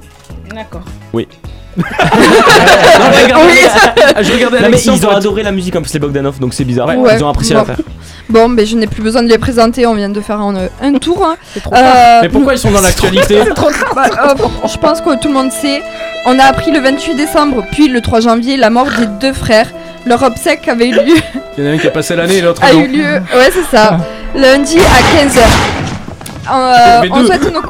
[0.55, 0.83] D'accord.
[1.13, 1.29] Oui.
[1.77, 1.85] Non,
[3.13, 6.39] je regardais, je regardais Non, mais ils ont adoré la musique en plus les Bogdanov
[6.39, 6.89] donc c'est bizarre.
[6.89, 7.17] Ouais.
[7.17, 7.61] Ils ont apprécié Bon.
[7.61, 7.85] l'affaire.
[8.29, 10.93] Bon, ben je n'ai plus besoin de les présenter, on vient de faire un, un
[10.95, 11.25] tour.
[11.27, 11.37] hein.
[11.63, 12.21] trop Euh.
[12.23, 13.39] Mais pourquoi ils sont dans l'actualité
[13.95, 14.35] Bah, euh,
[14.71, 15.83] Je pense que tout le monde sait.
[16.27, 19.67] On a appris le 28 décembre, puis le 3 janvier, la mort des deux frères,
[20.07, 21.17] Leur obsèque avait eu lieu,
[21.59, 22.81] Il y en a un qui a passé l'année et l'autre a non.
[22.81, 23.99] eu lieu, ouais c'est ça,
[24.35, 25.41] lundi à 15h.
[27.03, 27.63] Mais on souhaite nos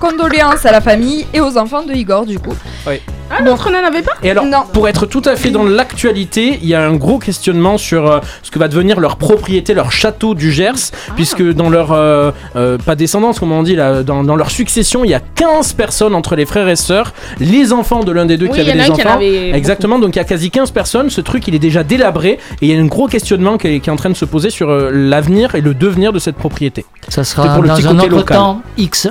[0.00, 2.54] condoléances à la famille et aux enfants de Igor du coup.
[2.86, 3.00] Oui.
[3.30, 6.68] Ah, l'autre n'en avait pas Et alors, pour être tout à fait dans l'actualité, il
[6.68, 10.34] y a un gros questionnement sur euh, ce que va devenir leur propriété, leur château
[10.34, 10.72] du Gers,
[11.08, 11.12] Ah.
[11.14, 15.04] puisque dans leur, euh, euh, pas descendance, comme on dit, là, dans, dans leur succession,
[15.04, 18.36] il y a 15 personnes entre les frères et sœurs, les enfants de l'un des
[18.36, 19.14] deux Oui, qui avaient des en enfants.
[19.16, 22.30] avait Exactement, donc il y a quasi 15 personnes, ce truc il est déjà délabré,
[22.30, 24.24] et il y a un gros questionnement qui est, qui est en train de se
[24.24, 26.84] poser sur euh, l'avenir et le devenir de cette propriété.
[27.08, 28.36] Ça C'est sera pour le dans petit un côté autre local.
[28.36, 29.08] temps X.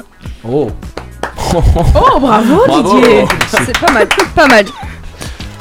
[0.47, 0.69] Oh.
[1.55, 2.99] Oh, bravo, Bravo.
[2.99, 3.25] Didier
[3.65, 4.65] C'est pas mal, pas mal.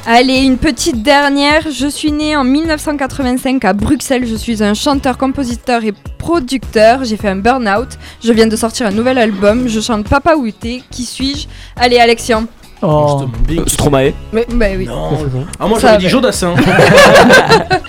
[0.06, 1.62] Allez, une petite dernière.
[1.70, 4.26] Je suis né en 1985 à Bruxelles.
[4.26, 7.04] Je suis un chanteur, compositeur et producteur.
[7.04, 7.88] J'ai fait un burn-out.
[8.22, 9.68] Je viens de sortir un nouvel album.
[9.68, 10.82] Je chante Papa Outé.
[10.90, 11.46] Qui suis-je?
[11.76, 12.44] Allez, Alexian.
[12.82, 13.24] Oh.
[13.66, 14.12] Stromae.
[14.32, 14.86] Mais, bah oui.
[15.58, 16.08] Ah, moi Ça j'avais dit.
[16.08, 16.54] Jodassin.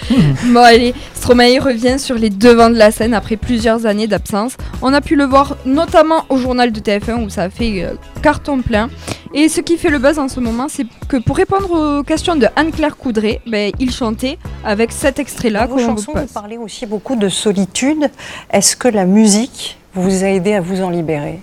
[0.53, 4.55] Bon allez, Stromae revient sur les devants de la scène après plusieurs années d'absence.
[4.81, 7.95] On a pu le voir notamment au journal de TF1 où ça a fait euh,
[8.21, 8.89] carton plein.
[9.33, 12.35] Et ce qui fait le buzz en ce moment, c'est que pour répondre aux questions
[12.35, 16.85] de Anne-Claire Coudray, ben, il chantait avec cet extrait-là vos vous chansons, vous parlez aussi
[16.85, 18.09] beaucoup de solitude.
[18.51, 21.41] Est-ce que la musique vous a aidé à vous en libérer?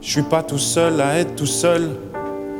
[0.00, 1.90] Je suis pas tout seul à être tout seul.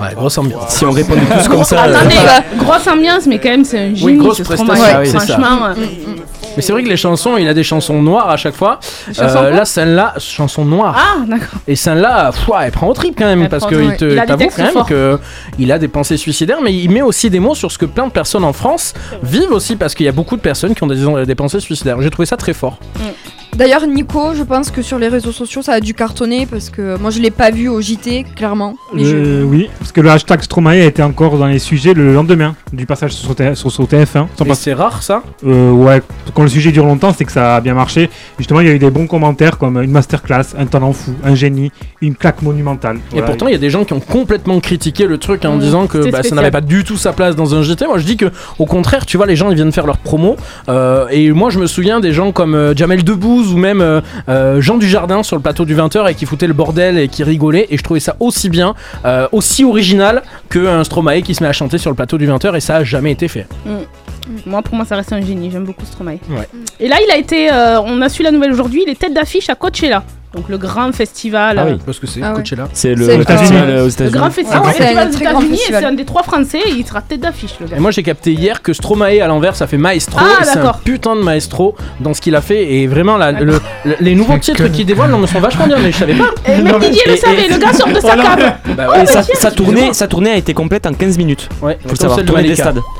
[0.00, 0.68] Ouais, grosse ambiance.
[0.70, 1.84] Si on répondait tous comme ça.
[1.84, 2.14] euh, Attendez,
[2.58, 4.02] grosse ambiance, mais quand même, c'est un génie.
[4.04, 5.04] Oui, grosse ce prestation, ouais.
[5.06, 5.74] Franchement, euh,
[6.56, 8.80] Mais c'est vrai que les chansons, il a des chansons noires à chaque fois.
[9.18, 10.96] Euh, là, celle-là, chanson noire.
[10.98, 11.60] Ah, d'accord.
[11.68, 12.30] Et celle-là,
[12.62, 14.62] elle prend au trip quand même, Elle parce qu'il te Il a des t'avoue quand
[14.62, 14.86] même forts.
[14.86, 15.18] que
[15.58, 18.06] il a des pensées suicidaires, mais il met aussi des mots sur ce que plein
[18.06, 20.86] de personnes en France vivent aussi, parce qu'il y a beaucoup de personnes qui ont
[20.88, 22.00] des, des pensées suicidaires.
[22.00, 22.78] J'ai trouvé ça très fort.
[23.56, 26.96] D'ailleurs, Nico, je pense que sur les réseaux sociaux, ça a dû cartonner parce que
[26.98, 28.76] moi, je l'ai pas vu au JT, clairement.
[28.94, 31.92] Mais je- Euh, Oui, parce que le hashtag Stromae a été encore dans les sujets
[31.92, 34.28] le lendemain du passage sur, sur, sur TF1.
[34.38, 36.00] Sans Et pas- c'est rare ça Euh, ouais,
[36.34, 38.08] quand le sujet dure longtemps, c'est que ça a bien marché.
[38.38, 41.34] Justement, il y a eu des bons commentaires comme une masterclass, un talent fou, un
[41.34, 42.96] génie, une claque monumentale.
[42.96, 43.26] Et Voilà.
[43.26, 45.86] pourtant, il y a des gens qui ont complètement critiqué le truc en Mmh, disant
[45.86, 47.86] que bah, ça n'avait pas du tout sa place dans un JT.
[47.86, 48.26] Moi, je dis que,
[48.58, 50.36] au contraire, tu vois, les gens ils viennent faire leur promo.
[50.68, 53.02] euh, et moi, je me souviens des gens comme euh, Jamel
[53.48, 56.52] Ou même euh, euh, Jean Dujardin sur le plateau du 20h et qui foutaient le
[56.52, 57.66] bordel et qui rigolaient.
[57.70, 58.74] Et je trouvais ça aussi bien,
[59.04, 62.56] euh, aussi original qu'un Stromae qui se met à chanter sur le plateau du 20h.
[62.56, 63.46] Et ça a jamais été fait.
[63.64, 63.78] Mm.
[64.46, 65.50] Moi, pour moi, ça reste un génie.
[65.50, 66.18] J'aime beaucoup Stromae.
[66.30, 66.48] Ouais.
[66.78, 67.50] Et là, il a été.
[67.52, 68.82] euh, on a su la nouvelle aujourd'hui.
[68.86, 70.04] Il est tête d'affiche à Coachella.
[70.34, 71.58] Donc, le grand festival.
[71.58, 72.36] Ah oui, euh, parce que c'est Ah ouais.
[72.36, 72.68] Coachella.
[72.72, 75.32] C'est le le le- festival euh, aux Le grand festival, Ah ouais, festival c'est un
[75.34, 76.60] aux États-Unis, et c'est un des trois Français.
[76.66, 77.76] Et il sera tête d'affiche, le gars.
[77.76, 80.50] Et moi j'ai capté hier que Stromae à l'envers ça fait maestro Ah, et c'est
[80.52, 80.78] un d'accord.
[80.84, 84.38] putain de maestro dans ce qu'il a fait et vraiment la- le- le- les nouveaux
[84.38, 86.30] titres qu'il dévoile non, me sont vachement bien mais je savais pas.
[86.46, 88.22] Et même Didier le savait, et- le gars sort de sa Voilà.
[88.22, 88.52] cave.
[88.76, 89.06] Bah Oh, Et
[89.36, 91.48] sa, tournée, sa tournée a été complète en 15 minutes.
[91.60, 92.78] Ouais, Faut le savoir, tournée des stades.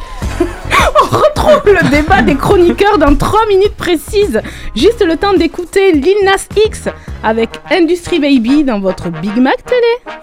[1.64, 4.40] Le débat des chroniqueurs dans 3 minutes précises.
[4.76, 6.88] Juste le temps d'écouter Lil Nas X
[7.22, 10.16] avec Industry Baby dans votre Big Mac télé.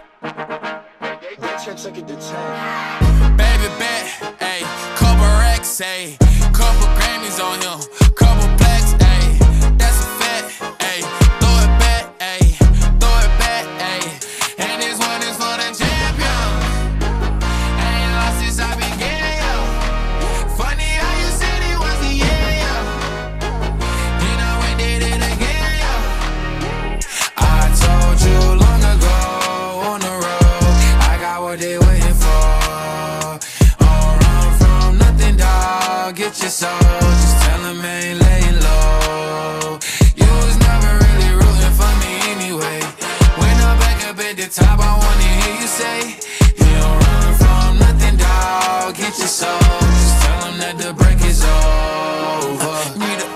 [49.27, 49.37] Dog.
[49.37, 52.75] Get your soul, just tell 'em that the break is over.
[52.95, 53.27] Need a,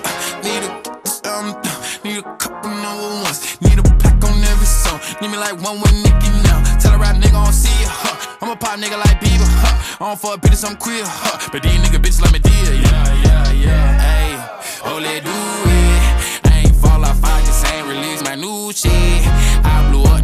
[0.43, 0.71] need a,
[1.29, 1.55] um,
[2.03, 3.57] need a couple number ones.
[3.61, 4.99] Need a pack on every song.
[5.21, 6.59] Need me like one with Nicky now.
[6.79, 8.37] Tell a rap nigga I don't see ya, huh?
[8.41, 10.05] I'm a pop nigga like Bieber, huh?
[10.05, 11.49] I don't fuck bitches, I'm queer, huh?
[11.51, 13.99] But these nigga bitches like me dear, yeah, yeah, yeah.
[13.99, 14.31] Hey,
[14.85, 16.51] oh, let do it.
[16.51, 19.27] I ain't fall off, I just ain't release my new shit.
[19.63, 20.23] I blew up,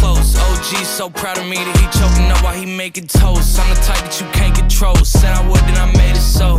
[0.21, 3.59] OG so proud of me that he choking up while he making toast.
[3.59, 4.95] I'm the type that you can't control.
[5.03, 6.57] Said I would, then I made it so.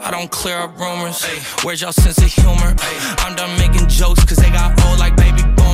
[0.00, 1.24] I don't clear up rumors.
[1.62, 2.74] Where's y'all sense of humor?
[3.24, 5.73] I'm done making jokes, cause they got old like baby boomers.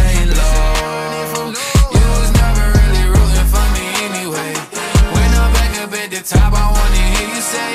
[6.21, 7.71] the top, I wanna hear you say,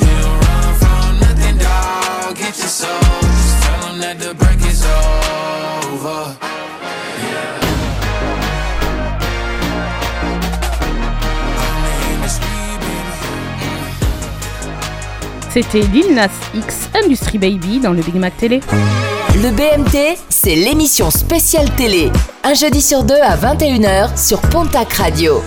[0.00, 2.36] You don't run from nothing, dog.
[2.36, 3.20] Get your soul.
[3.20, 6.36] Just tell him that the break is over.
[15.50, 18.60] C'était Lil Nas X Industry Baby dans le Big Mac Télé.
[19.34, 22.12] Le BMT, c'est l'émission spéciale télé.
[22.44, 25.42] Un jeudi sur deux à 21h sur Pontac Radio.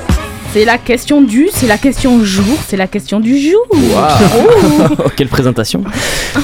[0.53, 3.61] C'est la question du, c'est la question jour, c'est la question du jour.
[3.71, 5.81] Waouh Quelle présentation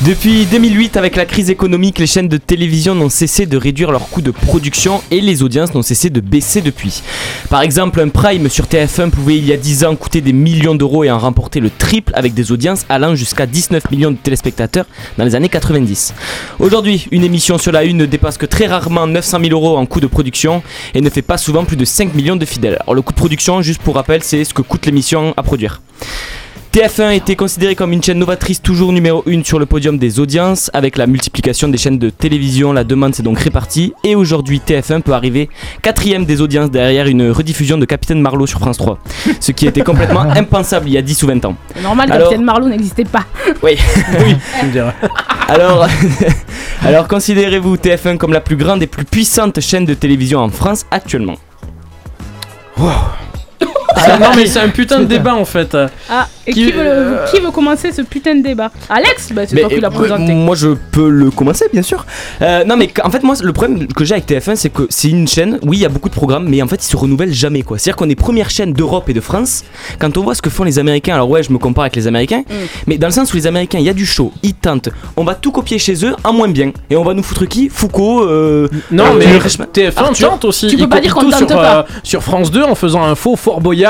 [0.03, 4.07] Depuis 2008, avec la crise économique, les chaînes de télévision n'ont cessé de réduire leurs
[4.07, 7.03] coûts de production et les audiences n'ont cessé de baisser depuis.
[7.49, 10.75] Par exemple, un prime sur TF1 pouvait il y a 10 ans coûter des millions
[10.75, 14.85] d'euros et en remporter le triple avec des audiences allant jusqu'à 19 millions de téléspectateurs
[15.17, 16.13] dans les années 90.
[16.59, 19.85] Aujourd'hui, une émission sur la une ne dépasse que très rarement 900 000 euros en
[19.85, 22.77] coût de production et ne fait pas souvent plus de 5 millions de fidèles.
[22.83, 25.81] Alors le coût de production, juste pour rappel, c'est ce que coûte l'émission à produire.
[26.73, 30.69] TF1 était considéré comme une chaîne novatrice toujours numéro 1 sur le podium des audiences.
[30.75, 33.93] Avec la multiplication des chaînes de télévision, la demande s'est donc répartie.
[34.03, 35.49] Et aujourd'hui, TF1 peut arriver
[35.81, 38.99] quatrième des audiences derrière une rediffusion de Capitaine Marlowe sur France 3.
[39.39, 41.55] Ce qui était complètement impensable il y a 10 ou 20 ans.
[41.73, 43.23] C'est normal, Alors- Capitaine Marlowe n'existait pas.
[43.63, 43.77] Oui,
[44.23, 44.35] oui.
[45.47, 45.87] Alors,
[46.83, 50.85] alors considérez-vous TF1 comme la plus grande et plus puissante chaîne de télévision en France
[50.91, 51.37] actuellement?
[54.19, 55.75] Non, mais c'est un putain de débat en fait.
[56.09, 59.31] Ah, et Qui- qui, veut, le- euh, qui veut commencer ce putain de débat Alex
[59.33, 60.33] bah, C'est toi qui l'as euh, présenté.
[60.33, 62.05] Moi, je peux le commencer, bien sûr.
[62.41, 65.09] Euh, non, mais en fait, moi, le problème que j'ai avec TF1, c'est que c'est
[65.09, 65.59] une chaîne.
[65.63, 67.77] Oui, il y a beaucoup de programmes, mais en fait, ils se renouvellent jamais, quoi.
[67.77, 69.63] C'est-à-dire qu'on est première chaîne d'Europe et de France.
[69.99, 72.07] Quand on voit ce que font les Américains, alors ouais, je me compare avec les
[72.07, 72.53] Américains, Mm.
[72.87, 74.89] mais dans le sens où les Américains, il y a du show, ils tentent.
[75.17, 77.67] On va tout copier chez eux en moins bien, et on va nous foutre qui?
[77.69, 78.23] Foucault.
[78.23, 79.67] euh, Non, Arthur, mais Reichmann.
[79.73, 80.29] TF1 Arthur.
[80.29, 80.67] tente aussi.
[80.67, 81.79] Tu peux pas dire qu'on tout tente sur, pas.
[81.79, 83.86] euh, sur France 2 en faisant un faux Fort Boyard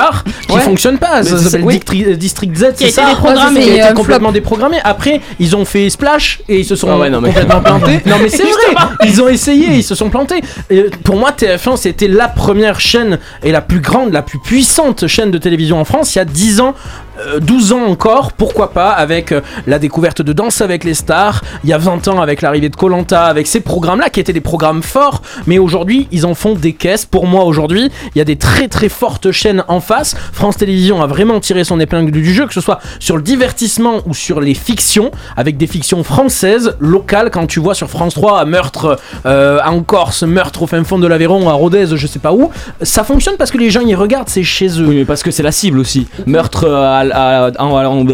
[0.47, 0.61] qui Ouais.
[0.61, 1.21] fonctionne pas.
[1.23, 1.75] Mais Ça s'appelle oui.
[1.79, 4.77] Dictri- District Z, Qui a c'est été ça Qui a été euh, complètement déprogrammé.
[4.83, 8.01] Après, ils ont fait Splash et ils se sont Ah ouais, non, mais- complètement plantés.
[8.05, 8.85] non, mais c'est vrai.
[9.05, 10.41] Ils ont essayé, ils se sont plantés.
[10.69, 15.07] Et pour moi, TF1, c'était la première chaîne et la plus grande, la plus puissante
[15.07, 16.73] chaîne de télévision en France il y a 10 ans.
[17.19, 21.41] Euh, 12 ans encore, pourquoi pas, avec euh, la découverte de Danse avec les stars,
[21.63, 24.41] il y a 20 ans avec l'arrivée de Colanta, avec ces programmes-là qui étaient des
[24.41, 27.05] programmes forts, mais aujourd'hui ils en font des caisses.
[27.05, 30.15] Pour moi aujourd'hui, il y a des très très fortes chaînes en face.
[30.33, 34.01] France Télévisions a vraiment tiré son épingle du jeu, que ce soit sur le divertissement
[34.05, 38.45] ou sur les fictions, avec des fictions françaises, locales, quand tu vois sur France 3
[38.45, 42.33] meurtre euh, en Corse, meurtre au fin fond de l'Aveyron, à Rodez, je sais pas
[42.33, 42.51] où,
[42.81, 44.85] ça fonctionne parce que les gens y regardent, c'est chez eux.
[44.87, 46.07] Oui, mais parce que c'est la cible aussi.
[46.25, 47.06] Meurtre euh, à.
[47.13, 48.07] À, à- en- en-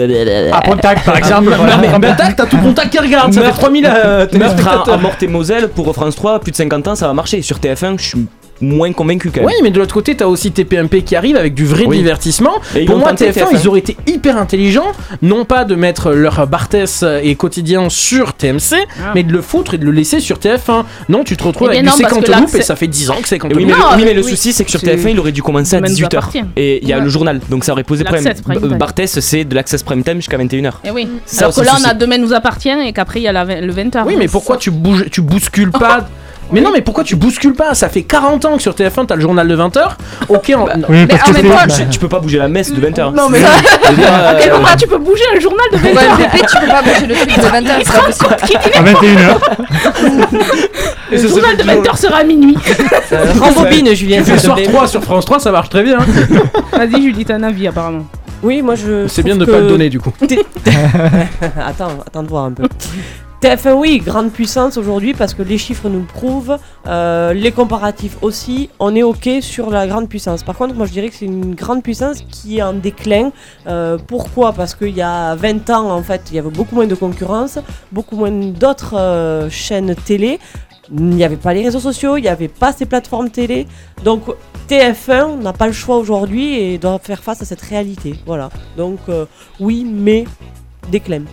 [0.54, 1.54] À Pontac, par exemple.
[1.54, 4.94] À Pontac, t'as tout Pontac qui regarde, ça fait Meurtre- 3000 euh, Meurtre à, téléspectateurs.
[4.94, 7.42] à Morte et Moselle pour France 3, plus de 50 ans, ça va marcher.
[7.42, 8.26] Sur TF1, je suis
[8.64, 9.48] moins convaincu quand même.
[9.48, 11.98] Oui, mais de l'autre côté, t'as aussi TPMP qui arrive avec du vrai Oui.
[11.98, 12.54] divertissement.
[12.76, 13.60] Et Pour moi, tenté, TF1, TF1.
[13.62, 14.92] ils auraient été hyper intelligents,
[15.22, 18.76] non pas de mettre leur Barthès et quotidien sur TMC,
[19.16, 20.86] mais de le foutre et de le laisser sur TF1.
[21.10, 23.10] Non, tu te retrouves Eh avec du non, que 50 loupes et ça fait 10
[23.10, 23.82] ans que c'est 50 Et oui, mais, loupes.
[23.92, 24.30] le, oui, mais le oui.
[24.32, 26.18] souci, c'est que sur C'est- TF1, il aurait dû commencer à Le domaine nous 18h.
[26.18, 26.44] appartient.
[26.56, 27.04] Et il y a Ouais.
[27.04, 28.34] le journal, donc ça aurait posé problème.
[28.78, 30.80] Barthès, c'est de l'access prime time jusqu'à 21h.
[30.86, 31.08] Eh oui.
[31.26, 31.94] Ça, Alors que là, on a.
[31.94, 34.04] Demain nous appartient et qu'après il y a le 20h.
[34.06, 36.08] Oui, mais pourquoi tu bouges, tu bouscules pas
[36.54, 39.16] Mais non, mais pourquoi tu bouscules pas Ça fait 40 ans que sur TF1 t'as
[39.16, 39.80] le journal de 20h.
[40.30, 40.86] Ok, en- non.
[40.88, 43.12] Oui, parce que c'est- tu, tu peux pas bouger la messe de 20h.
[43.14, 46.18] Non, mais- À quel euh, moment tu peux bouger un journal de 20 Ouais, heures
[46.18, 48.60] Pépé, tu peux pas bouger le truc de 20h, c'est pas possible.
[48.76, 49.40] À 21h.
[51.12, 52.58] Le journal de 20 heures sera à minuit.
[53.40, 54.18] Rembobine, Julien.
[54.20, 54.66] Tu fais s'il te soir plaît.
[54.68, 55.98] 3 sur France 3, ça marche très bien.
[56.72, 58.06] Vas-y, Julie, t'as un avis apparemment.
[58.42, 59.08] Oui, moi je.
[59.08, 60.12] C'est bien de trouve pas le donner du coup.
[61.66, 62.64] Attends, attends de voir un peu.
[63.44, 68.70] TF1, oui, grande puissance aujourd'hui parce que les chiffres nous prouvent, euh, les comparatifs aussi,
[68.80, 70.44] on est ok sur la grande puissance.
[70.44, 73.34] Par contre, moi je dirais que c'est une grande puissance qui est en déclin.
[73.68, 74.54] Euh, pourquoi?
[74.54, 77.60] Parce qu'il y a 20 ans, en fait, il y avait beaucoup moins de concurrence,
[77.92, 80.40] beaucoup moins d'autres euh, chaînes télé.
[80.90, 83.68] Il n'y avait pas les réseaux sociaux, il n'y avait pas ces plateformes télé.
[84.06, 84.24] Donc
[84.70, 88.16] TF1 n'a pas le choix aujourd'hui et doit faire face à cette réalité.
[88.26, 88.50] Voilà.
[88.78, 89.00] Donc
[89.60, 90.24] oui, mais
[90.90, 91.24] déclin.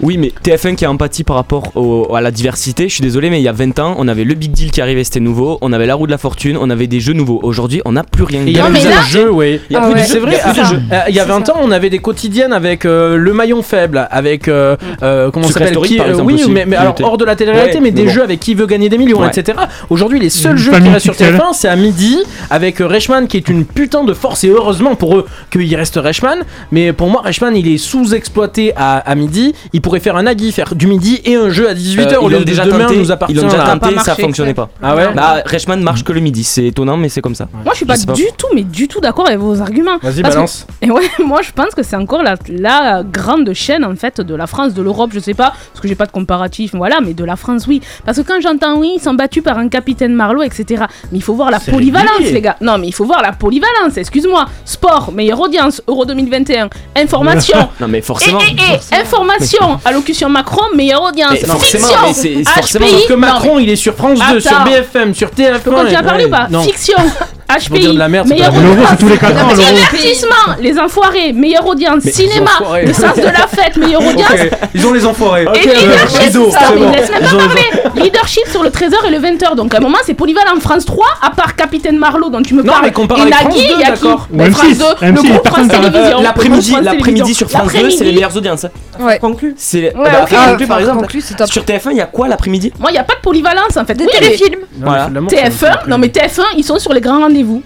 [0.00, 3.30] Oui, mais TF1 qui a empathie par rapport au- à la diversité, je suis désolé,
[3.30, 5.58] mais il y a 20 ans, on avait le Big Deal qui arrivait, c'était nouveau,
[5.60, 7.40] on avait la roue de la fortune, on avait des jeux nouveaux.
[7.42, 8.42] Aujourd'hui, on n'a plus rien.
[8.46, 9.60] Il y avait des jeux, oui.
[9.70, 10.00] Il y a plus de ouais.
[10.00, 11.20] jeux, C'est vrai, il y a plus de ah, jeux.
[11.20, 15.30] euh, 20 ans, on avait des quotidiennes avec euh, le maillon faible, avec euh, euh,
[15.32, 17.90] comment s'appelle Story, qui- euh, Oui, aussi, mais, alors hors de la télé-réalité, Ouais, mais
[17.90, 18.10] des bon.
[18.10, 19.28] jeux avec qui veut gagner des millions, Ouais.
[19.28, 19.58] etc.
[19.90, 21.34] Aujourd'hui, les seuls jeux qui restent sur pixel.
[21.34, 22.18] TF1, c'est à midi
[22.50, 26.38] avec Reichmann qui est une putain de force et heureusement pour eux qu'il reste Reichmann.
[26.70, 29.54] Mais pour moi, Reichmann, il est sous-exploité à, à midi.
[29.72, 32.28] Il pourrait faire un Agui, faire du midi et un jeu à 18h Euh, au
[32.28, 33.34] ils lieu de déjà demain tenté, nous appartient.
[33.34, 34.68] ils l'ont déjà tenté, ça fonctionnait pas.
[34.82, 37.48] Ah ouais Bah, Reichmann marche que le midi, c'est étonnant, mais c'est comme ça.
[37.64, 39.98] Moi, je suis pas, du tout, mais du tout d'accord avec vos arguments.
[40.02, 40.66] Vas-y, que- balance.
[40.82, 44.34] Et ouais, moi, je pense que c'est encore la, la grande chaîne, en fait, de
[44.34, 47.14] la France, de l'Europe, je sais pas, parce que j'ai pas de comparatif, voilà, mais
[47.14, 47.80] de la France, oui.
[48.04, 50.84] Parce que quand j'entends, oui, ils sont battus par un capitaine Marlowe, etc.
[51.10, 52.56] Mais il faut voir la polyvalence, les gars.
[52.60, 54.44] Non, mais il faut voir la polyvalence, excuse-moi.
[54.66, 56.68] Sport, meilleure audience, Euro 2021.
[56.96, 57.56] Information.
[57.80, 58.40] Non, mais Et, forcément.
[58.40, 61.32] et, et, information, allocution Macron, meilleure audience.
[61.32, 63.94] Mais Fiction, mais c'est- c'est forcément HPI, Parce que non, Macron, mais- il est sur
[63.94, 64.60] France 2, sur.
[64.64, 65.54] BFM, sur TF1.
[65.54, 66.62] Je peux continuer à parler ouais, ou pas non.
[66.62, 66.96] Fiction,
[67.48, 68.76] pour dire HPI, de la merde, c'est meilleure pas grave.
[68.76, 69.54] L'euro, c'est tous les quatre ans, l'euro.
[69.70, 72.84] Divertissement, les enfoirés, meilleure audience, Mais cinéma, les enfoirés.
[72.86, 74.30] le sens de la fête, meilleure audience.
[74.30, 75.46] Ok, Ils ont les enfoirés.
[75.54, 76.90] Et leadership, Rideau, ça, c'est bon.
[76.90, 78.02] laisse même Ils pas ont parler.
[78.02, 79.54] Leadership sur le 13h et le 20h.
[79.56, 82.54] Donc à un moment, c'est polyvalent en France 3, à part Capitaine Marlowe dont tu
[82.54, 82.84] me Non, parles.
[82.84, 84.02] mais compare et avec Nagui, France 2, il y a qui?
[84.02, 84.28] D'accord.
[84.32, 85.82] Ou France M6, 2, le M6, groupe personne France.
[85.90, 86.18] Télévisions.
[86.18, 87.34] Euh, L'après-midi, le groupe France l'après-midi Télévisions.
[87.48, 88.04] sur France 2, c'est L'après-midi.
[88.04, 88.66] les meilleures audiences.
[89.00, 89.18] Ouais.
[89.18, 89.54] Conclu.
[89.56, 90.06] C'est Ouais, ok.
[90.22, 91.00] après, Ah, conclu, par enfin, exemple.
[91.00, 91.48] conclu, c'est top.
[91.50, 92.72] Sur TF1, il y a quoi l'après-midi?
[92.78, 93.94] Moi, il n'y a pas de polyvalence en fait.
[93.94, 94.60] Des Oui, mais téléfilms.
[94.80, 95.08] Voilà.
[95.08, 97.62] TF1, non mais TF1, ils sont sur les grands rendez-vous.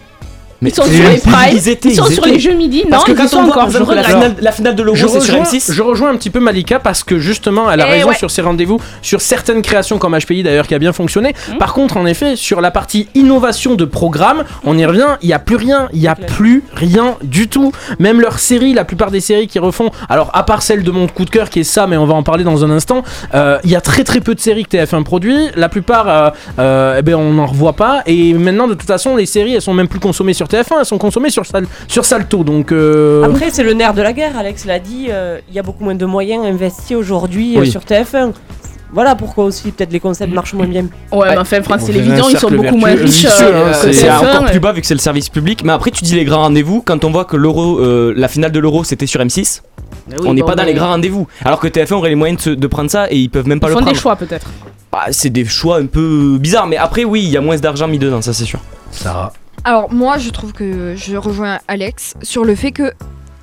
[0.62, 2.32] Mais Ils sont sur les M6, primes, ils étaient, ils sont ils sur étaient.
[2.34, 2.82] les jeux midi.
[2.84, 3.70] Non, Parce que ils quand sont on voit, encore.
[3.70, 5.72] Je la finale, la finale de l'Euro, Je c'est sur rejoins, M6.
[5.72, 8.14] je rejoins un petit peu Malika parce que justement elle a Eh raison ouais.
[8.14, 11.34] sur ses rendez-vous, sur certaines créations comme HPI d'ailleurs qui a bien fonctionné.
[11.58, 15.32] Par contre, en effet, sur la partie innovation de programme, on y revient, il y
[15.32, 17.72] a plus rien, il y a plus rien du tout.
[17.98, 21.08] Même leurs séries, la plupart des séries qui refont, alors à part celle de mon
[21.08, 23.02] coup de cœur qui est ça, mais on va en parler dans un instant,
[23.34, 25.36] euh, il y a très très peu de séries que TF1 produit.
[25.56, 28.02] La plupart, euh, euh, eh ben, on n'en revoit pas.
[28.06, 30.84] Et maintenant, de toute façon, les séries, elles sont même plus consommées sur TF1, elles
[30.86, 32.44] sont consommées sur, Sal- sur Salto.
[32.44, 35.58] Donc, euh, Après, c'est le nerf de la guerre, Alex l'a dit, euh, il y
[35.58, 37.70] a beaucoup moins de moyens investis aujourd'hui euh, Oui.
[37.70, 38.32] sur TF1.
[38.94, 40.84] Voilà pourquoi aussi peut-être les concepts marchent moins bien.
[41.12, 44.16] Ouais, mais enfin, France On Télévisions, ils sont beaucoup moins riches euh, hein, C'est TF1,
[44.18, 44.50] encore ouais.
[44.50, 45.64] plus bas vu que c'est le service public.
[45.64, 46.82] Mais après, tu dis les grands rendez-vous.
[46.82, 49.62] Quand on voit que l'euro, euh, la finale de l'euro, c'était sur M6,
[50.08, 51.26] Mais oui, on n'est bon, pas dans les grands rendez-vous.
[51.42, 53.60] Alors que TF1 aurait les moyens de, se- de prendre ça et ils peuvent même
[53.60, 53.94] pas Ils le font prendre.
[53.94, 54.46] des choix peut-être.
[54.92, 56.66] Bah, c'est des choix un peu bizarres.
[56.66, 58.60] Mais après, oui, il y a moins d'argent mis dedans, ça c'est sûr.
[58.90, 59.32] Sarah.
[59.64, 62.92] Alors moi je trouve que je rejoins Alex sur le fait que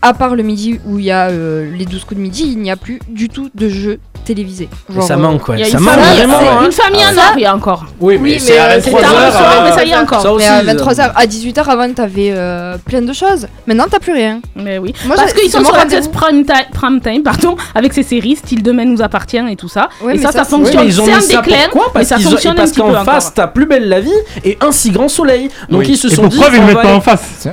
[0.02, 2.60] à part le midi où il y a euh, les 12 coups de midi, il
[2.60, 4.70] n'y a plus du tout de jeux télévisés.
[4.98, 5.64] Et ça euh, manque, ouais.
[5.66, 6.38] Ça une manque famille, vraiment.
[6.40, 6.66] hein.
[6.66, 7.86] une famille en or, il y a encore.
[8.00, 9.72] Oui, mais, Oui, c'est mais, à euh, c'est 23 tard le heures, soir, euh, mais
[9.76, 10.22] ça y est encore.
[10.22, 13.48] Ça aussi, mais à euh, 23h, à 18h avant t'avais euh, plein de choses.
[13.68, 14.42] Maintenant t'as plus rien.
[14.56, 14.94] Mais oui.
[15.06, 18.64] Moi, Parce qu'ils sont sur la prime time, prime time, pardon, avec ces séries, style
[18.64, 19.90] Demain nous appartient et tout ça.
[20.02, 20.82] Ouais, et mais ça, ça, ça, fonctionne.
[20.82, 23.90] mais ils ont c'est mis un déclin, pourquoi mais Parce qu'en face, t'as plus belle
[23.90, 24.12] la vie
[24.44, 25.50] et un si grand soleil.
[25.70, 26.38] Donc ils se sont pour dit.
[26.40, 27.48] preuve, ils le mettent pas en face.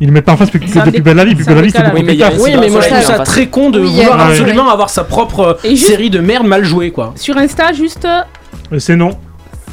[0.00, 1.34] Ils mettent pas en face plus que depuis dé- Belle la vie.
[1.34, 2.32] Plus Belle la vie, c'est beaucoup plus tard.
[2.40, 4.32] Oui, mais moi je trouve ça très con de vouloir Ouais.
[4.32, 7.12] absolument avoir sa propre juste- série de merde mal jouée quoi.
[7.16, 8.20] Sur Insta, juste, euh,
[8.72, 9.10] Euh, C'est non.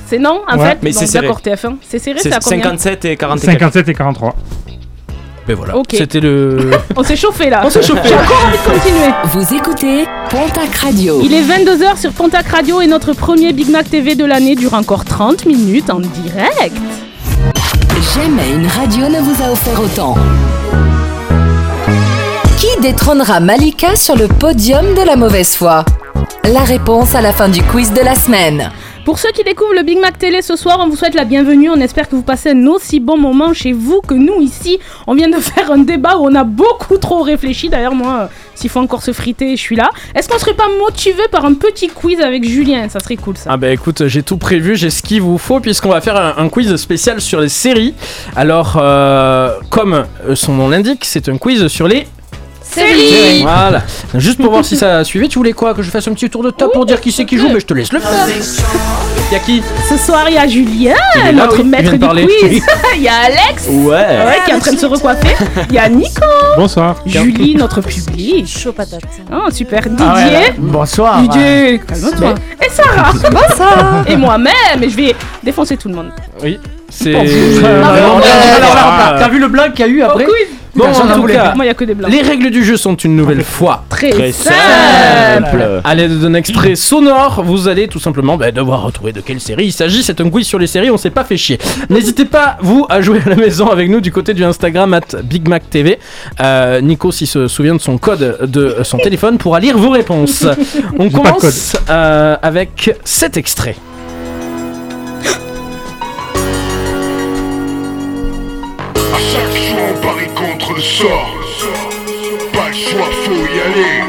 [0.07, 0.79] c'est non en fait?
[0.81, 1.27] Mais c'est serré.
[1.27, 1.77] D'accord, TF1.
[1.87, 2.63] C'est serré, c'est à C'est combien?
[2.63, 3.59] 57 et 40 et quelques.
[3.59, 4.35] 57 et 43.
[5.47, 5.77] Mais voilà.
[5.77, 5.87] Ok.
[5.93, 6.71] C'était le.
[6.97, 7.61] On s'est chauffé là.
[7.63, 8.01] On s'est chauffé.
[8.05, 9.13] J'ai encore envie de continuer.
[9.25, 11.21] Vous écoutez Pontac Radio.
[11.23, 14.73] Il est 22h sur Pontac Radio et notre premier Big Mac TV de l'année dure
[14.73, 16.75] encore 30 minutes en direct.
[18.17, 20.15] Jamais une radio ne vous a offert autant.
[22.57, 25.85] Qui détrônera Malika sur le podium de la mauvaise foi?
[26.43, 28.71] La réponse à la fin du quiz de la semaine.
[29.07, 31.69] Pour ceux qui découvrent le Big Mac Télé ce soir, on vous souhaite la bienvenue.
[31.69, 34.79] On espère que vous passez un aussi bon moment chez vous que nous ici.
[35.07, 37.69] On vient de faire un débat où on a beaucoup trop réfléchi.
[37.69, 39.91] D'ailleurs, moi, euh, s'il faut encore se friter, je suis là.
[40.13, 42.89] Est-ce qu'on serait pas motivé par un petit quiz avec Julien?
[42.89, 43.51] Ça serait cool ça.
[43.53, 46.49] Ah bah écoute, j'ai tout prévu, j'ai ce qu'il vous faut puisqu'on va faire un,
[46.49, 47.93] quiz spécial sur les séries.
[48.35, 50.03] Alors, euh, comme
[50.35, 52.07] son nom l'indique, c'est un quiz sur les
[53.41, 53.81] Voilà.
[54.15, 55.73] Juste pour voir si ça a suivi, tu voulais quoi?
[55.73, 57.49] Que je fasse un petit tour de table pour dire qui c'est qui joue?
[57.49, 58.27] Mais je te laisse le faire.
[59.31, 59.61] Y'a qui?
[59.89, 61.97] Ce soir, il y a Julien, Il est là, notre oui, il maître vient de
[61.97, 62.27] du parler.
[62.39, 62.63] quiz.
[62.95, 64.37] Il y a Alex, Ouais.
[64.45, 65.35] qui est en train de se recoiffer.
[65.69, 66.21] Il y a Nico,
[66.57, 66.95] Bonsoir.
[67.05, 68.47] Julie, notre public.
[68.47, 69.01] Chaud patate.
[69.31, 69.81] Oh, super.
[69.81, 70.05] Didier.
[70.09, 70.39] Ah ouais, là.
[70.57, 71.21] Bonsoir.
[71.23, 72.35] Didier, calme-toi.
[72.65, 73.11] Et Sarah.
[73.31, 74.05] Bonsoir.
[74.07, 74.81] Et moi-même.
[74.81, 76.11] Et je vais défoncer tout le monde.
[76.41, 76.57] Oui,
[76.97, 77.13] c'est.
[77.15, 78.19] Euh.
[79.19, 80.25] T'as vu le blanc qu'il y a eu après.
[80.75, 82.11] Bon, en tout cas, Moi, il n'y a que des blancs.
[82.11, 83.83] les règles du jeu sont une nouvelle fois.
[83.89, 84.53] Très, Très simple.
[84.55, 85.81] simple.
[85.83, 89.65] À l'aide d'un extrait sonore, vous allez tout simplement bah, devoir retrouver de quelle série
[89.65, 90.03] il s'agit.
[90.03, 91.57] C'est un quiz sur les séries, on s'est pas fait chier.
[91.89, 95.19] N'hésitez pas, vous, à jouer à la maison avec nous du côté du Instagram at
[95.23, 95.97] BigMacTV.
[96.41, 100.45] Euh, Nico, s'il se souvient de son code de son téléphone, pourra lire vos réponses.
[100.99, 103.75] On commence euh, avec cet extrait.
[110.75, 111.29] le sort
[112.53, 114.03] Pas le choix, faut y aller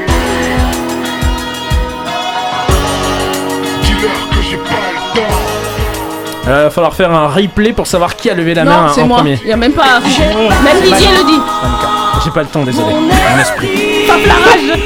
[3.83, 5.37] Dis-leur que j'ai pas le temps
[6.45, 9.03] Il va falloir faire un replay pour savoir qui a levé la non, main c'est
[9.03, 9.19] en moi.
[9.19, 9.39] premier.
[9.43, 10.01] Il n'y a même pas.
[10.01, 11.41] Même Didier le dit.
[12.25, 12.93] J'ai pas le temps, désolé.
[12.95, 13.69] Mon esprit.
[14.07, 14.79] Pape la rage.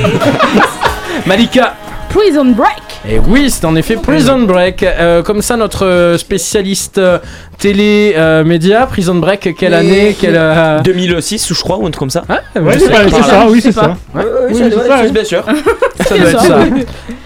[1.27, 1.75] Malika,
[2.11, 2.92] Prison Break.
[3.09, 4.83] Et oui, c'est en effet Prison Break.
[4.85, 7.19] Euh, comme ça, notre euh, spécialiste euh,
[7.59, 11.99] télé euh, média, Prison Break, quelle année quelle, euh, 2006, je crois, ou un truc
[11.99, 12.23] comme ça.
[12.29, 12.87] Ah, Ouais, c'est
[13.23, 13.97] ça, oui, c'est ça.
[14.15, 15.45] Ouais, Oui, c'est ça, bien sûr.
[16.07, 16.47] Ça doit être ça.
[16.49, 16.65] ça.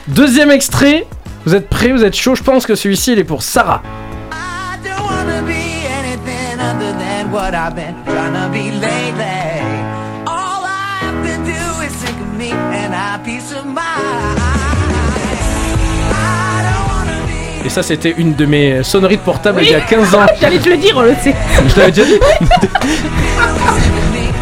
[0.08, 1.06] Deuxième extrait.
[1.44, 3.80] Vous êtes prêts Vous êtes chaud Je pense que celui-ci, il est pour Sarah.
[13.28, 13.85] I
[17.66, 19.66] Et ça, c'était une de mes sonneries de portable Oui.
[19.68, 20.20] il y a 15 ans.
[20.40, 21.34] J'allais te le dire, on le sait.
[21.68, 22.20] Je l'avais déjà dit.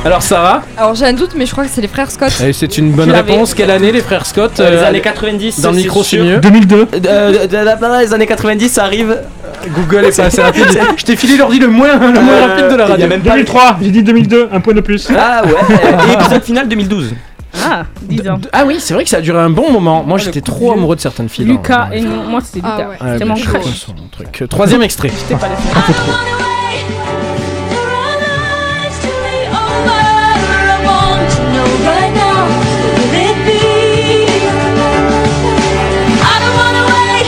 [0.04, 2.30] Alors, Sarah, Alors j'ai un doute, mais je crois que c'est les frères Scott.
[2.46, 3.54] eh, c'est une bonne réponse.
[3.54, 5.62] Quelle année, les frères Scott Euh, les années 90.
[5.62, 6.36] Dans le micro, c'est mieux.
[6.40, 6.86] 2002.
[7.06, 7.46] Euh,
[8.02, 9.16] les années 90, ça arrive.
[9.74, 10.66] Google est pas assez rapide.
[10.98, 12.90] Je t'ai filé l'ordi le moins, le moins Euh, rapide de la il y a
[12.90, 13.06] radio.
[13.08, 15.08] même pas 2003, j'ai dit 2002, un point de plus.
[15.18, 15.52] Ah ouais.
[16.10, 17.14] Et épisode final 2012.
[17.62, 18.40] Ah, 10 ans.
[18.52, 20.02] Ah oui, c'est vrai que ça a duré un bon moment.
[20.04, 21.44] Moi, j'étais trop amoureux de certaines filles.
[21.46, 22.88] Lucas et moi c'était Ah Lucas.
[22.88, 22.96] ouais.
[23.02, 24.42] Ouais, C'était mon truc.
[24.42, 25.10] Euh, Troisième extrait.
[25.16, 25.54] J'étais pas les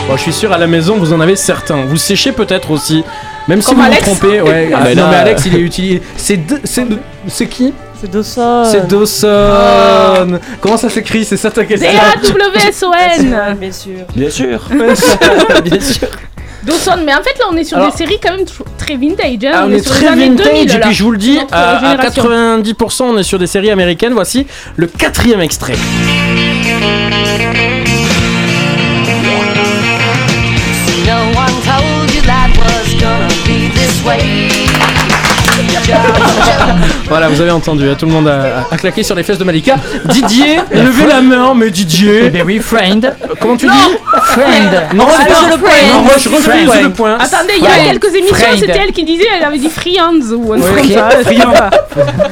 [0.09, 1.83] Bon, je suis sûr à la maison vous en avez certains.
[1.85, 3.03] Vous séchez peut-être aussi.
[3.49, 4.09] Même si vous Alex.
[4.09, 4.71] vous trompez, ouais.
[4.75, 6.03] Ah, mais non là- mais Alex il est utilisé.
[6.17, 6.99] C'est de- c'est de-
[7.29, 7.73] c'est qui?
[8.01, 8.65] C'est Dawson.
[8.71, 10.39] C'est Dawson.
[10.61, 14.05] Comment ça s'écrit C'est ça ta question D-A-W-S-O-N Bien sûr.
[14.15, 14.61] Bien sûr.
[15.65, 16.09] Bien sûr.
[16.65, 18.97] Dawson, mais en fait là on est sur Alors- des séries quand même tr- très
[18.97, 19.45] vintage.
[19.45, 19.53] Hein.
[19.55, 21.81] Ah, on est sur très vintage 2000, et puis je vous le dis, à, à
[21.81, 22.25] génération.
[22.25, 24.13] 90% on est sur des séries américaines.
[24.15, 25.75] Voici le quatrième extrait.
[37.09, 39.45] Voilà, vous avez entendu, hein, tout le monde a, a claqué sur les fesses de
[39.45, 39.77] Malika.
[40.07, 42.23] Didier, levez la main, mais Didier.
[42.27, 43.15] Eh ben oui, friend.
[43.41, 43.73] Comment tu dis
[44.25, 44.89] Friend.
[44.95, 45.71] Non, c'est pas le point.
[45.95, 46.83] Non, moi je refuse Friend.
[46.85, 47.15] le point.
[47.19, 50.53] Attendez, il y a quelques émissions, c'était elle qui disait, elle avait dit Friends ou
[50.53, 51.71] un truc comme ça.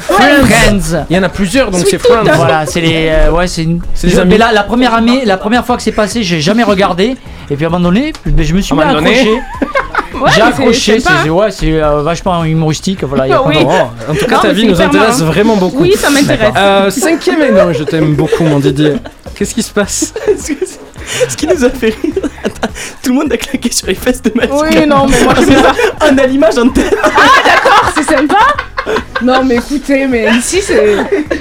[0.09, 1.05] Friends.
[1.11, 1.99] Il y en a plusieurs, donc c'est.
[1.99, 2.25] Friends.
[2.35, 3.09] Voilà, c'est les.
[3.11, 3.81] euh, ouais, c'est une.
[4.27, 7.17] Mais là, la première année, la première fois que c'est passé, j'ai jamais regardé.
[7.51, 9.39] Et puis à un moment donné, je me suis mis accrocher.
[10.21, 13.03] Ouais, j'ai accroché, c'est ouais, c'est euh, vachement humoristique.
[13.05, 15.33] Voilà, y a pas de- en tout cas, Non, ta vie nous intéresse marrant.
[15.33, 15.83] vraiment beaucoup.
[15.83, 16.53] Oui, ça m'intéresse.
[16.57, 18.95] Euh, cinquième et non, je t'aime beaucoup, mon Didier.
[19.35, 20.15] Qu'est-ce qui se passe
[21.29, 22.15] Ce qui nous a fait rire.
[22.45, 22.69] Attends,
[23.03, 24.55] tout le monde a claqué sur les fesses de Malika.
[24.57, 25.73] Oui, non, mais moi je fais ça.
[26.11, 26.97] On a l'image en tête.
[27.03, 27.09] Ah,
[27.45, 28.39] d'accord, c'est sympa.
[29.23, 30.97] Non, mais écoutez, mais ici c'est.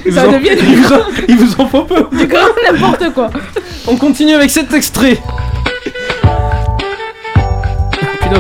[0.06, 2.08] Ils Ça vous en- devient ils du vous en- grand, Ils vous en font peu.
[2.18, 2.40] du grand
[2.72, 3.30] n'importe quoi.
[3.88, 5.18] On continue avec cet extrait.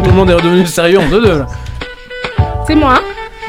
[0.01, 1.47] Tout le monde est redevenu sérieux en 2-2 là.
[2.67, 2.99] C'est moi.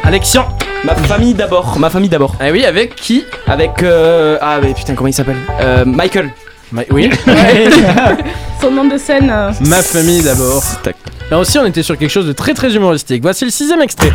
[0.02, 0.46] Alexian.
[0.84, 1.78] Ma famille d'abord.
[1.78, 2.34] Ma famille d'abord.
[2.40, 3.24] Ah oui, avec qui?
[3.46, 3.82] Avec.
[3.82, 5.38] euh, Ah, mais putain, comment il s'appelle?
[5.60, 6.30] Euh, Michael.
[6.72, 7.10] Ma- Oui.
[8.60, 9.30] Son nom de scène.
[9.30, 10.62] euh, Ma famille d'abord.
[10.82, 10.96] Tac.
[11.30, 13.22] Là aussi, on était sur quelque chose de très très humoristique.
[13.22, 14.12] Voici le sixième extrait.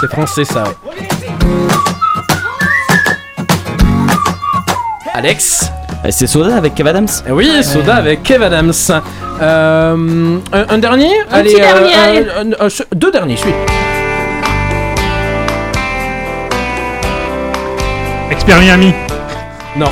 [0.00, 0.74] C'est français ça, ouais.
[5.14, 5.70] Alex.
[6.06, 8.72] Et C'est Soda avec Kev Adams Eh Oui, Soda avec Kev Adams.
[9.40, 12.26] Euh, un, un dernier Un petit dernier, euh, allez.
[12.60, 13.54] un- un- ce- deux derniers, suite.
[18.30, 18.92] Expert Miami.
[19.76, 19.86] Non.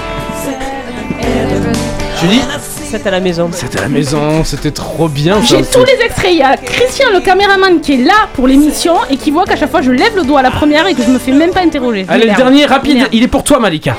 [2.21, 2.43] Julie
[2.91, 3.49] C'est à la maison.
[3.53, 5.41] C'était à la maison, c'était trop bien.
[5.43, 6.31] J'ai tous les extraits.
[6.31, 9.57] Il y a Christian, le caméraman, qui est là pour l'émission et qui voit qu'à
[9.57, 11.51] chaque fois je lève le doigt à la première et que je me fais même
[11.53, 12.05] pas interroger.
[12.09, 13.97] Allez, le dernier, rapide, il est pour toi, Malika.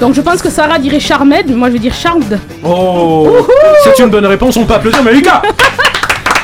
[0.00, 2.38] Donc je pense que Sarah dirait Charmed, mais moi je vais dire Charmed.
[2.64, 3.36] Oh
[3.84, 5.42] C'est une bonne réponse, on peut applaudir Malika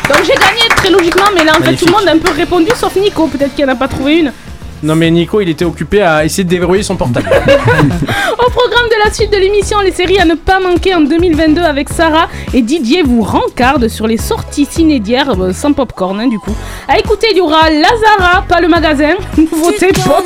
[0.09, 2.33] Donc j'ai gagné très logiquement, mais là en fait tout le monde a un peu
[2.33, 3.27] répondu sauf Nico.
[3.27, 4.33] Peut-être qu'il n'y en a pas trouvé une.
[4.81, 7.29] Non mais Nico, il était occupé à essayer de déverrouiller son portable.
[7.35, 11.63] Au programme de la suite de l'émission, les séries à ne pas manquer en 2022
[11.63, 16.29] avec Sarah et Didier vous rencarde sur les sorties ciné d'hier euh, sans popcorn hein,
[16.29, 16.55] du coup.
[16.87, 20.25] À écouter, il y aura Lazara, pas le magasin, nouveauté pop.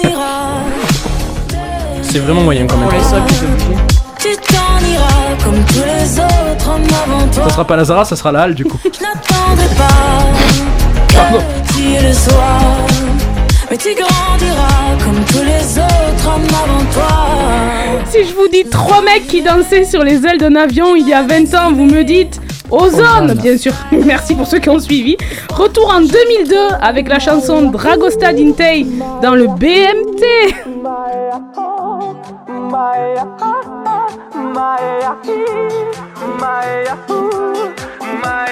[2.12, 2.90] C'est vraiment moyen quand même.
[4.18, 7.44] Tu t'en iras comme tous les autres hommes avant toi.
[7.44, 8.78] Ça sera pas Lazara, ça sera la halle du coup.
[8.84, 11.38] Je n'attendrai pas Pardon.
[11.38, 12.58] que tu le sois.
[13.70, 18.02] Mais tu grandiras comme tous les autres hommes avant toi.
[18.10, 21.14] Si je vous dis trois mecs qui dansaient sur les ailes d'un avion il y
[21.14, 23.72] a 20 ans, vous me dites Ozone, bien sûr.
[24.04, 25.16] Merci pour ceux qui ont suivi.
[25.54, 28.86] Retour en 2002 avec la chanson Dragosta Dintei
[29.22, 30.52] dans le BMT.
[32.72, 35.12] my my my
[36.40, 38.42] my my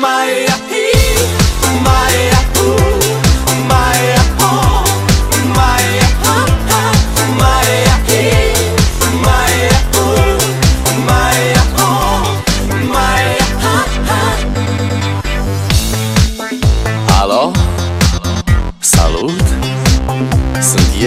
[0.00, 0.49] my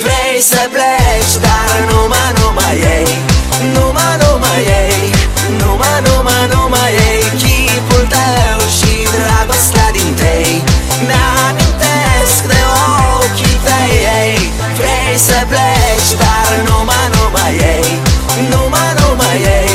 [0.00, 3.10] Vrei să pleci, dar numai, numai ei.
[3.74, 5.00] Numai, numai ei.
[5.60, 7.22] Numai, numai, numai ei.
[7.40, 10.62] Chipul tău și dragostea din tei.
[11.08, 12.60] Mi-amintesc de
[13.16, 14.52] ochii tăi ei.
[14.78, 17.88] Vrei să pleci, dar numai, numai ei.
[18.50, 19.71] Numai, numai ei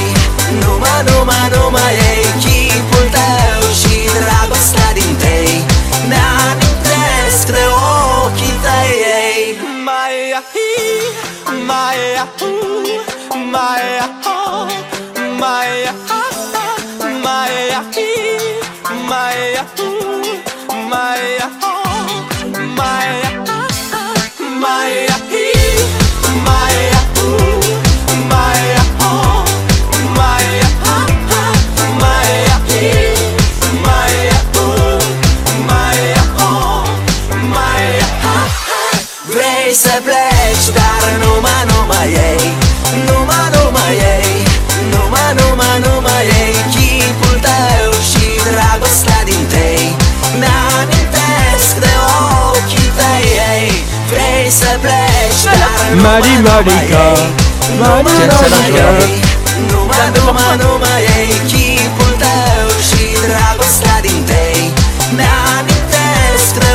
[55.98, 57.06] dar Mali Malika.
[57.80, 58.88] Mali Malika.
[59.72, 64.62] numai, numai, numai ei Chipul tău și dragostea din tei
[65.18, 66.72] Mi-amintesc de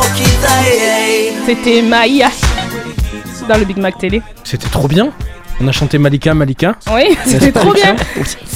[0.00, 0.70] ochii tăi
[1.00, 2.30] ei C'était Maïa
[3.48, 4.20] dans le Big Mac Télé.
[4.44, 5.08] C'était trop bien.
[5.60, 6.76] On a chanté Malika, Malika.
[6.94, 7.96] Oui, c'était trop bien.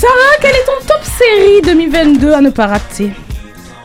[0.00, 3.10] Sarah, quel est ton top série 2022 à ne pas rater?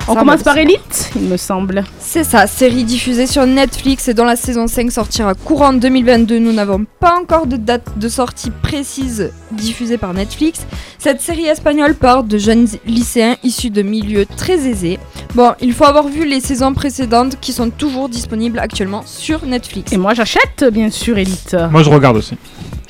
[0.09, 1.83] On Ça, commence par Elite, il me semble.
[1.99, 6.39] C'est ça, série diffusée sur Netflix et dont la saison 5 sortira courant 2022.
[6.39, 10.65] Nous n'avons pas encore de date de sortie précise diffusée par Netflix.
[10.97, 14.97] Cette série espagnole parle de jeunes lycéens issus de milieux très aisés.
[15.35, 19.91] Bon, il faut avoir vu les saisons précédentes qui sont toujours disponibles actuellement sur Netflix.
[19.91, 21.55] Et moi j'achète bien sûr Elite.
[21.69, 22.37] Moi, je regarde aussi.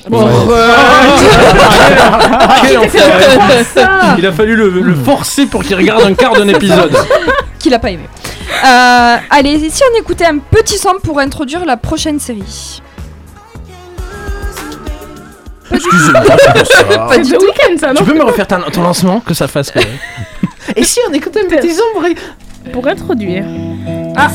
[0.08, 0.26] Bon,
[4.18, 6.92] Il a fallu le, le forcer pour qu'il regarde un quart d'un épisode.
[7.58, 8.04] Qu'il a pas aimé.
[8.64, 12.80] Euh, allez, si on écoutait un petit son pour introduire la prochaine série.
[15.72, 16.54] Excusez-moi pour ça.
[17.12, 19.72] C'est The Weeknd ça, non Tu peux me refaire ton, ton lancement que ça fasse.
[20.76, 22.04] Et si on écoutait un petit son pour...
[22.72, 23.44] Pour introduire.
[24.16, 24.28] Ah.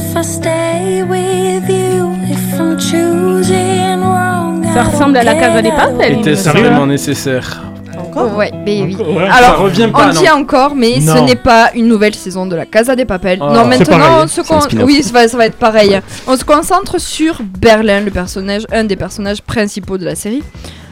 [4.73, 6.19] Ça ressemble à la Casa des Papel.
[6.19, 7.61] Était certainement nécessaire.
[8.15, 8.95] Ouais, mais oui.
[8.95, 10.21] Ouais, Alors, ça revient pas, on non.
[10.21, 11.25] dit encore, mais ce Non.
[11.25, 13.39] n'est pas une nouvelle saison de la Casa des Papel.
[13.41, 13.45] Ah.
[13.51, 14.85] non, C'est maintenant, on se c'est un con- spin-off.
[14.85, 15.99] oui, ça va, ça va être pareil.
[16.27, 20.43] On se concentre sur Berlin, le personnage, un des personnages principaux de la série.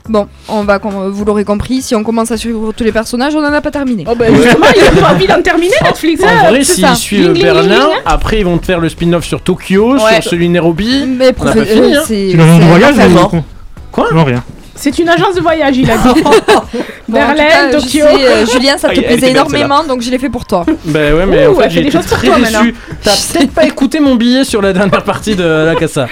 [0.10, 3.36] Bon, on va, com- vous l'aurez compris, si on commence à suivre tous les personnages,
[3.36, 4.04] on n'en a pas terminé.
[4.10, 6.24] Oh bah justement, il a pas envie d'en terminer Netflix.
[6.24, 6.96] En hein, vrai, c'est s'ils ça.
[6.96, 8.02] suivent Gling, gling, gling, Berlin, hein.
[8.06, 10.16] après ils vont te faire le spin-off sur Tokyo, Ouais.
[10.22, 11.06] sur celui de Nairobi.
[11.08, 12.04] Mais On a pas fini, euh, hein.
[12.08, 13.44] c'est- Tu c'est un voyage un ou.
[13.92, 14.44] Quoi Non, rien.
[14.74, 16.24] C'est une agence de voyage, il a dit.
[17.08, 17.90] Berlin, je Tokyo.
[17.90, 20.30] sais, euh, Julien, ça te Ah, elle était plaisait belle, énormément, donc je l'ai fait
[20.30, 20.66] pour toi.
[20.86, 22.38] Bah ouais, mais Ouh, en fait, elle fait j'ai des été choses pour très toi,
[22.40, 22.52] déçu.
[22.54, 22.72] maintenant.
[23.04, 26.08] T'as peut-être pas écouté mon billet sur la dernière partie de la Casa.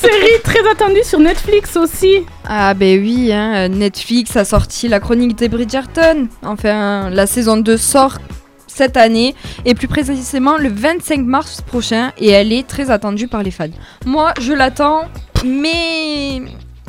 [0.00, 2.24] Série très attendue sur Netflix aussi.
[2.46, 6.26] Ah ben oui, hein, Netflix a sorti la chronique des Bridgerton.
[6.44, 8.18] Enfin, la saison 2 sort
[8.66, 9.34] cette année
[9.64, 13.66] et plus précisément le 25 mars prochain et elle est très attendue par les fans.
[14.04, 15.02] Moi, je l'attends,
[15.44, 16.42] mais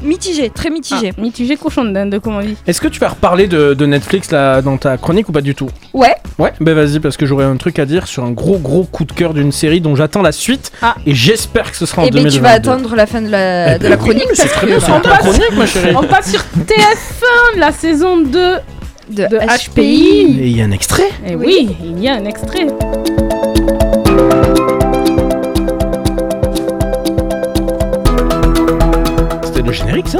[0.04, 1.12] mitigé, très mitigé.
[1.18, 2.56] Ah, mitigé cochon de dinde, comme on dit.
[2.68, 5.56] Est-ce que tu vas reparler de, de Netflix là, dans ta chronique ou pas du
[5.56, 5.70] tout?
[5.94, 6.16] Ouais.
[6.40, 9.06] Ouais, bah vas-y, parce que j'aurais un truc à dire sur un gros gros coup
[9.06, 10.96] de cœur d'une série dont j'attends la suite Ah.
[11.06, 12.38] et j'espère que ce sera en Et ben 2022.
[12.38, 14.68] tu vas attendre la fin de la, Eh de ben la oui, chronique c'est très
[14.68, 15.96] bien, c'est ta chronique, ma chérie.
[15.96, 18.30] On passe sur TF1, la saison 2
[19.10, 19.70] de, de HPI.
[19.70, 20.40] HPI.
[20.42, 22.68] Et il y a un extrait Et oui, il y a un extrait.
[29.62, 30.20] C'était le générique ça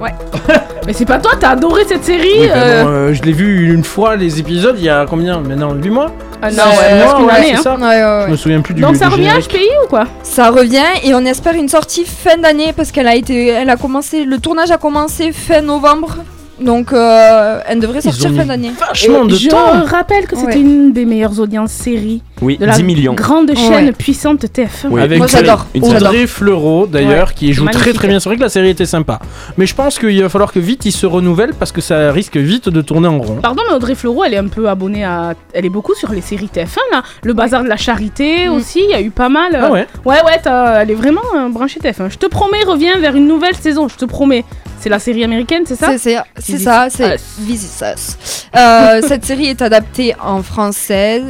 [0.00, 0.14] Ouais.
[0.86, 3.32] Mais c'est pas toi, t'as adoré cette série Oui, bah euh, non, euh, je l'ai
[3.32, 5.40] vu une fois les épisodes il y a combien?
[5.40, 6.10] Maintenant 8 mois
[6.40, 7.76] Ah non, Six ouais, mois, presque une ouais, année, c'est hein.
[7.78, 8.24] ça Ouais.
[8.26, 9.40] Je me souviens plus du Donc du ça revient à.
[9.40, 10.04] HPI ou quoi?
[10.22, 13.76] Ça revient et on espère une sortie fin d'année parce qu'elle a été, elle a
[13.76, 16.18] commencé, le tournage a commencé fin novembre,
[16.60, 18.72] donc euh, elle devrait Ils sortir ont fin mis d'année.
[18.78, 20.60] Vachement de Je temps rappelle que c'était Ouais.
[20.60, 23.14] une des meilleures audiences séries Oui, de la 10 millions.
[23.14, 23.92] grande chaîne Ouais.
[23.92, 24.88] puissante TF1.
[24.90, 25.00] Oui.
[25.02, 25.66] Avec Moi, j'adore.
[25.74, 25.96] Une Oh, série.
[26.04, 27.94] Audrey Fleurot d'ailleurs Ouais, qui joue très magnifique.
[27.96, 28.20] très bien.
[28.20, 29.18] C'est vrai que la série était sympa.
[29.56, 32.36] Mais je pense qu'il va falloir que vite il se renouvelle parce que ça risque
[32.36, 33.36] vite de tourner en rond.
[33.42, 35.34] Pardon, mais Audrey Fleurot, elle est un peu abonnée à.
[35.52, 37.02] Elle est beaucoup sur les séries TF1 là.
[37.22, 38.52] Le bazar de la charité Mm.
[38.52, 39.54] aussi, il y a eu pas mal.
[39.54, 42.08] euh, Ah ouais Ouais, ouais, t'as- elle est vraiment euh, branchée TF1.
[42.10, 44.44] Je te promets, reviens vers une nouvelle saison, je te promets.
[44.88, 47.16] C'est la série américaine, c'est ça C'est ça, Is c'est.
[47.46, 48.46] This Is Us.
[48.56, 51.22] Euh, cette série est adaptée en français.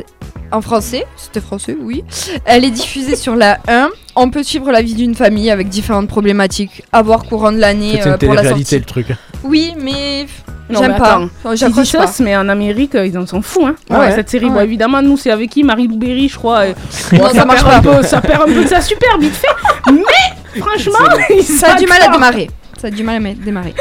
[0.53, 2.05] En français, c'était français, oui.
[2.45, 3.89] Elle est diffusée sur la 1.
[4.15, 7.99] On peut suivre la vie d'une famille avec différentes problématiques à voir courant de l'année
[8.01, 8.97] C'est euh, une pour la télé-réalité sortie.
[9.01, 9.19] le truc.
[9.43, 10.27] Oui, mais
[10.71, 11.23] j'aime pas.
[11.55, 12.07] J'accroche pas.
[12.21, 13.75] Mais en Amérique, euh, ils en sont fous, hein.
[13.91, 16.69] Ah ouais Cette série, Ah bon, évidemment, nous, c'est avec qui Marie Louberry, je crois.
[16.69, 16.75] et-
[17.13, 17.97] Non, Bon, ça marche perd un pas.
[17.97, 19.49] peu, ça perd un peu de sa super vite fait.
[19.93, 22.49] Mais, franchement, Ça a du mal à démarrer.
[22.79, 23.75] Ça a du mal à ma- démarrer.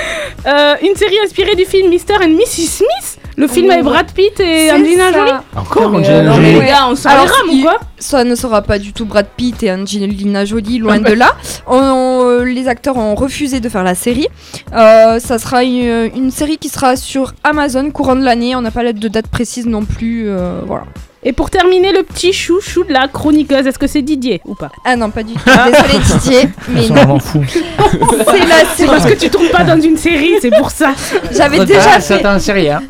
[0.48, 2.16] Euh, une série inspirée du film Mr.
[2.24, 2.68] and Mrs.
[2.68, 3.74] Smith, le film Oh.
[3.74, 5.20] avec Brad Pitt et Angelina ça.
[5.20, 5.32] Jolie.
[5.56, 6.54] Encore mais, Angelina euh, Jolie.
[6.60, 9.62] les gars, on s'en Alors, ou quoi Ça ne sera pas du tout Brad Pitt
[9.64, 11.36] et Angelina Jolie, loin de là.
[11.68, 14.28] On- on- les acteurs ont refusé de faire la série.
[14.74, 18.56] Euh, ça sera une, une série qui sera sur Amazon courant de l'année.
[18.56, 20.26] On n'a pas de date précise non plus.
[20.28, 20.86] euh, voilà.
[21.24, 24.72] Et pour terminer, le petit chouchou de la chroniqueuse, est-ce que c'est Didier ou pas?
[24.86, 25.40] Ah non, pas du tout.
[25.46, 27.00] Désolé Didier, mais Ils sont non.
[27.02, 27.44] vraiment fous.
[28.30, 30.92] C'est la C'est parce que tu tournes pas dans une série, c'est pour ça.
[31.32, 32.82] J'avais Ah, déjà fait, t'en sais rien.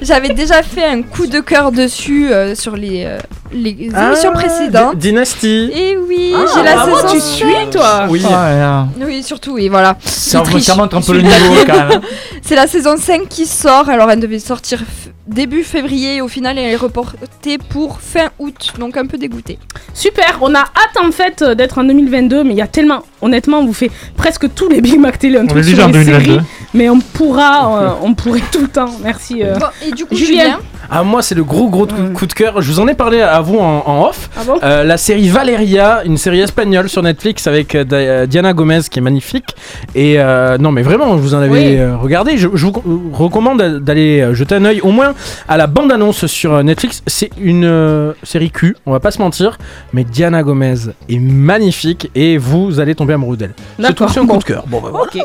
[0.00, 3.18] j'avais déjà fait un coup de cœur dessus euh, sur les, euh,
[3.52, 4.96] les Ah, émissions précédentes.
[4.98, 5.70] D- Dynasty.
[5.74, 7.26] Et oui, Ah, j'ai la bravo, saison tu 5.
[7.34, 8.06] suis toi?
[8.08, 8.22] Oui.
[8.26, 8.88] Oh là là.
[9.06, 9.96] Oui, surtout, oui, voilà.
[10.04, 10.64] Ça, Il triche.
[10.64, 11.92] ça montre un peu le niveau quand même.
[11.92, 12.00] hein.
[12.42, 16.28] C'est la saison 5 qui sort, alors elle devait sortir f- début février et au
[16.28, 19.58] final elle est reportée pour fin août, donc un peu dégoûtée.
[19.94, 23.02] Super, on a hâte en fait euh, d'être en 2022, mais il y a tellement,
[23.20, 25.92] honnêtement, on vous fait presque tous les Big Mac Télé, un On truc sur les
[25.92, 26.24] 2022.
[26.24, 26.40] séries,
[26.74, 28.90] mais on pourra, euh, on pourrait tout le temps.
[29.02, 29.42] Merci.
[29.42, 29.56] euh.
[29.58, 30.42] Bon, et du coup, Julien.
[30.42, 30.58] Julien,
[30.94, 32.60] Ah, moi, c'est le gros, gros coup, coup de cœur.
[32.60, 34.28] Je vous en ai parlé à vous en, en off.
[34.36, 34.58] Ah bon?
[34.62, 38.98] Euh, la série Valeria, une série espagnole sur Netflix avec euh, euh, Diana Gomez qui
[38.98, 39.56] est magnifique.
[39.94, 41.50] Et euh, non, mais vraiment, vous en avez
[41.80, 41.94] Oui.
[41.98, 42.36] regardé.
[42.36, 42.82] Je, je vous co-
[43.14, 45.14] recommande d'aller jeter un œil au moins
[45.48, 47.02] à la bande-annonce sur Netflix.
[47.06, 49.56] C'est une euh, série Q, on va pas se mentir.
[49.94, 50.74] Mais Diana Gomez
[51.08, 53.54] est magnifique et vous allez tomber amoureux d'elle.
[53.80, 54.64] C'est tout, un coup de cœur.
[54.66, 55.24] Bon, bah, voilà.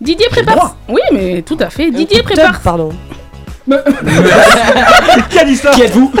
[0.00, 0.76] Didier prépare.
[0.88, 1.90] Oui, mais tout à fait.
[1.90, 2.60] Didier prépare.
[2.60, 2.90] Pardon.
[5.46, 6.12] Dit ça Qui êtes-vous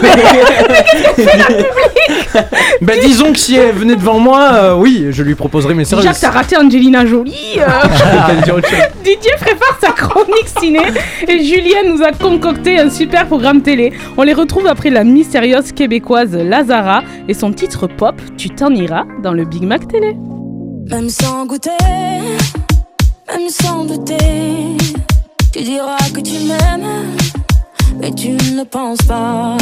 [2.80, 6.06] Bah, disons que si elle venait devant moi, euh, oui, je lui proposerais mes services.
[6.06, 7.58] Jacques, t'as raté Angelina Jolie.
[7.58, 8.52] euh.
[8.56, 8.78] Autre chose.
[9.04, 10.80] Didier prépare sa chronique ciné
[11.28, 13.92] et Julien nous a concocté un super programme télé.
[14.16, 19.04] On les retrouve après la mystérieuse québécoise Lazara et son titre pop Tu t'en iras
[19.22, 20.16] dans le Big Mac télé.
[20.90, 21.70] Même sans goûter,
[23.28, 24.16] même sans douter,
[25.52, 27.14] tu diras que tu m'aimes,
[28.00, 29.56] mais tu ne penses pas.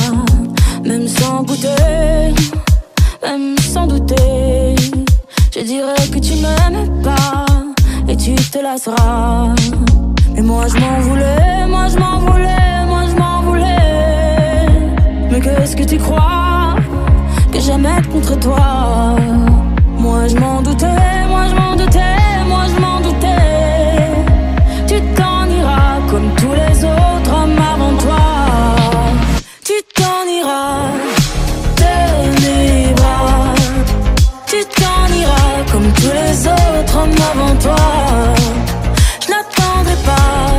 [0.84, 2.32] Même sans goûter,
[3.22, 4.76] même sans douter,
[5.54, 7.46] je dirais que tu m'aimes pas
[8.08, 9.54] et tu te lasseras.
[10.34, 14.66] Mais moi je m'en voulais, moi je m'en voulais, moi je m'en voulais.
[15.30, 16.76] Mais qu'est-ce que tu crois
[17.52, 19.16] que j'aimais contre toi?
[19.98, 21.17] Moi je m'en doutais,
[29.94, 30.90] t'en iras
[31.80, 31.94] de
[32.42, 33.54] mes bras.
[34.46, 37.86] Tu t'en iras comme tous les autres hommes avant toi.
[39.22, 40.50] Je n'attendrai pas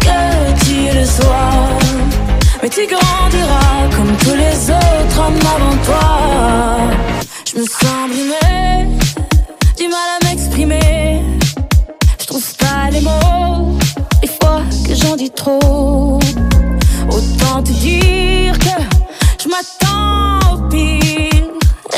[0.00, 1.78] que tu le sois.
[2.62, 6.08] Mais tu grandiras comme tous les autres hommes avant toi.
[7.50, 8.88] Je me sens brimée,
[9.76, 11.22] du mal à m'exprimer.
[12.20, 13.78] Je trouve pas les mots,
[14.22, 16.18] des fois que j'en dis trop.
[17.08, 18.76] Autant te dire que
[19.42, 21.48] je m'attends au pire.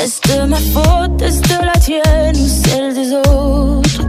[0.01, 4.01] Est-ce de ma faute, est-ce de la tienne ou celle des autres?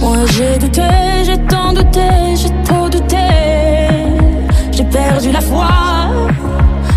[0.00, 0.82] Moi j'ai douté,
[1.24, 3.16] j'ai tant douté, j'ai trop douté.
[4.72, 5.68] J'ai perdu la foi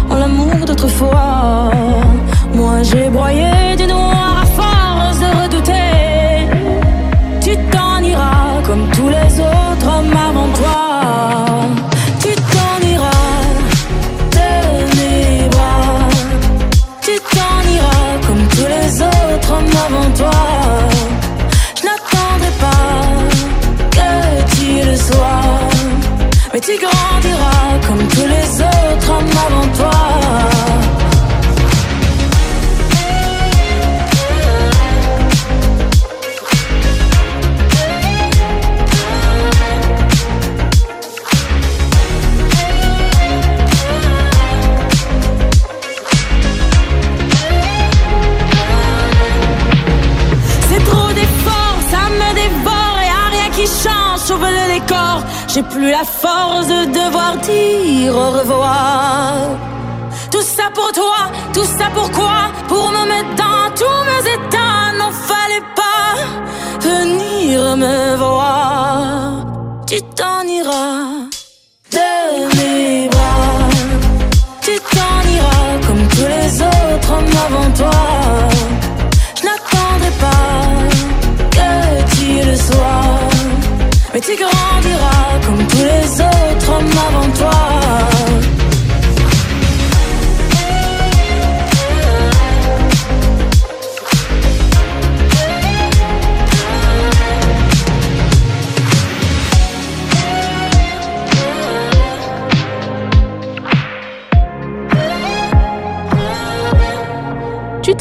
[0.09, 1.71] en l'amour d'autrefois.
[2.53, 4.02] Moi j'ai broyé du noir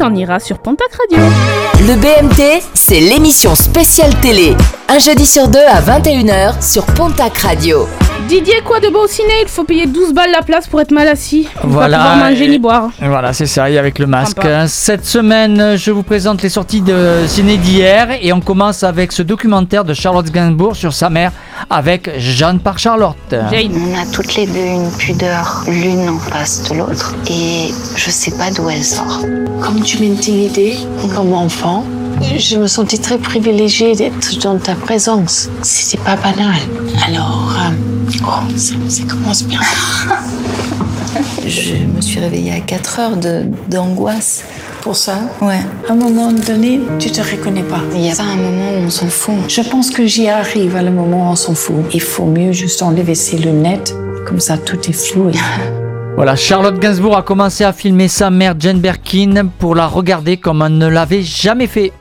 [0.03, 1.25] t'en iras sur Pontac Radio.
[1.87, 4.57] Le BMT, c'est l'émission spéciale télé.
[4.89, 7.87] Un jeudi sur deux à 21h sur Pontac Radio.
[8.33, 9.29] Didier, quoi de beau au ciné?
[9.43, 11.47] Il faut payer 12 balles la place pour être mal assis.
[11.63, 12.89] On Voilà, pouvoir manger et- ni boire.
[13.03, 14.39] Voilà, c'est ça, et avec le masque.
[14.43, 14.69] Sympa.
[14.69, 19.21] Cette semaine, je vous présente les sorties de ciné d'hier et on commence avec ce
[19.23, 21.31] documentaire de Charlotte Gainsbourg sur sa mère
[21.69, 23.17] avec Jeanne par Charlotte.
[23.35, 23.35] On
[24.01, 28.51] a toutes les deux une pudeur l'une en face de l'autre et je sais pas
[28.51, 29.27] d'où elle sort.
[29.61, 30.77] Comme tu m'intimidais
[31.15, 31.85] comme enfant,
[32.39, 35.51] je me sentais très privilégiée d'être dans ta présence.
[35.61, 36.57] C'était pas banal.
[37.07, 37.92] Alors, euh,
[38.25, 39.61] oh, ça, ça commence bien.
[41.47, 44.45] Je me suis réveillée à 4 heures de- d'angoisse.
[44.81, 45.61] Pour ça Ouais.
[45.89, 47.81] À un moment donné, tu te reconnais pas.
[47.95, 49.35] Il y a pas un moment où on s'en fout.
[49.49, 51.77] Je pense que j'y arrive à le moment où on s'en fout.
[51.93, 53.95] Il faut mieux juste enlever ses lunettes,
[54.27, 55.29] comme ça tout est flou.
[55.29, 55.33] et
[56.17, 60.63] Voilà, Charlotte Gainsbourg a commencé à filmer sa mère Jane Birkin pour la regarder comme
[60.67, 61.93] elle ne l'avait jamais fait.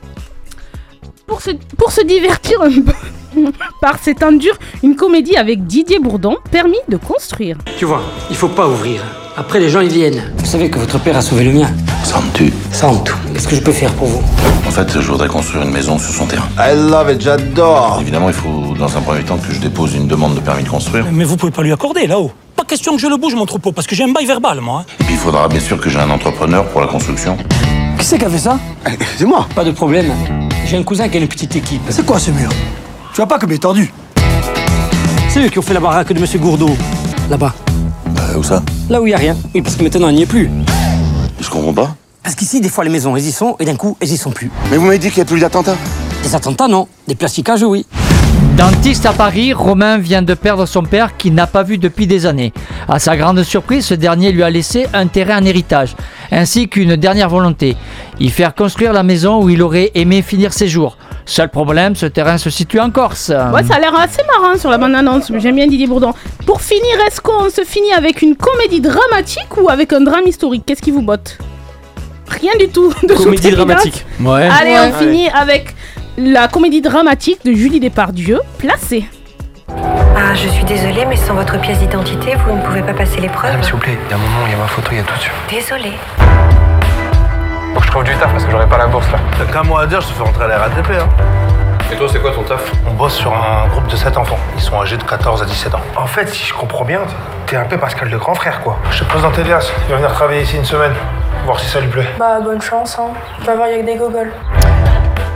[1.26, 2.92] Pour se, pour se divertir un peu
[3.80, 7.56] par ces temps durs, une comédie avec Didier Bourdon permis de construire.
[7.78, 9.02] Tu vois, il faut pas ouvrir.
[9.36, 10.22] Après, les gens, ils viennent.
[10.36, 11.70] Vous savez que votre père a sauvé le mien.
[12.04, 13.16] Sens-tu Sans tout.
[13.32, 14.22] Qu'est-ce que je peux faire pour vous?
[14.68, 16.46] En fait, je voudrais construire une maison sur son terrain.
[16.58, 20.06] I love it, j'adore Évidemment, il faut dans un premier temps que je dépose une
[20.06, 21.06] demande de permis de construire.
[21.10, 22.30] Mais vous pouvez pas lui accorder, là-haut.
[22.56, 24.80] Pas question que je le bouge, mon troupeau, parce que j'ai un bail verbal, moi.
[24.82, 24.92] hein.
[25.00, 27.38] Et puis il faudra bien sûr que j'ai un entrepreneur pour la construction.
[27.98, 28.58] Qui c'est qui a fait ça?
[29.16, 29.46] C'est moi.
[29.54, 30.12] Pas de problème.
[30.66, 31.80] J'ai un cousin qui a une petite équipe.
[31.88, 32.50] C'est quoi ce mur?
[33.12, 33.92] Tu vois pas comme il est tordu
[35.28, 36.70] C'est eux qui ont fait la baraque de Monsieur Gourdeau.
[37.28, 37.52] Là-bas.
[38.18, 38.62] Euh, où ça?
[38.88, 39.36] Là où il y a rien.
[39.54, 40.48] Oui, parce que maintenant, il n'y est plus.
[41.38, 41.94] Je comprends pas.
[42.22, 44.30] Parce qu'ici, des fois, les maisons, elles y sont, et d'un coup, elles y sont
[44.30, 44.50] plus.
[44.70, 45.76] Mais vous m'avez dit qu'il n'y a plus d'attentats
[46.22, 46.88] Des attentats, non.
[47.06, 47.84] Des plasticages, oui.
[48.56, 52.24] Dentiste à Paris, Romain vient de perdre son père qu'il n'a pas vu depuis des
[52.24, 52.54] années.
[52.88, 55.96] À sa grande surprise, ce dernier lui a laissé un terrain en héritage,
[56.30, 57.76] ainsi qu'une dernière volonté,
[58.20, 60.96] y faire construire la maison où il aurait aimé finir ses jours.
[61.24, 63.28] Seul problème, ce terrain se situe en Corse.
[63.52, 66.12] Ouais, ça a l'air assez marrant sur la bande-annonce, mais j'aime bien Didier Bourdon.
[66.46, 70.64] Pour finir, est-ce qu'on se finit avec une comédie dramatique ou avec un drame historique?
[70.66, 71.38] Qu'est-ce qui vous botte?
[72.28, 72.92] Rien du tout.
[73.02, 74.04] De Comédie dramatique.
[74.20, 74.48] Ouais.
[74.60, 74.90] Allez, Ouais.
[74.94, 75.74] on finit avec
[76.16, 79.04] la comédie dramatique de Julie Depardieu, Placée.
[79.68, 83.50] Ah, je suis désolée, mais sans votre pièce d'identité, vous ne pouvez pas passer l'épreuve.
[83.50, 84.98] Madame, s'il vous plaît, il y a mon nom, il y a ma photo, il
[84.98, 85.30] y a tout dessus.
[85.50, 85.92] Désolée.
[87.74, 89.18] Faut que je trouve du taf parce que j'aurai pas la bourse là.
[89.38, 90.90] T'as qu'un mot à dire, je te fais rentrer à la RATP.
[90.90, 91.08] Hein.
[91.90, 92.72] Et toi, c'est quoi ton taf?
[92.88, 94.38] On bosse sur un groupe de 7 enfants.
[94.56, 95.80] Ils sont âgés de 14 à 17 ans.
[95.96, 97.00] En fait, si je comprends bien,
[97.46, 98.78] t'es un peu Pascal le grand frère, quoi.
[98.90, 99.72] Je te pose dans tes liasses.
[99.86, 100.92] Il va venir travailler ici une semaine.
[101.44, 102.08] Voir si ça lui plaît.
[102.18, 103.08] Bah, bonne chance, hein.
[103.40, 104.32] Tu vas voir, il y a que des gogoles.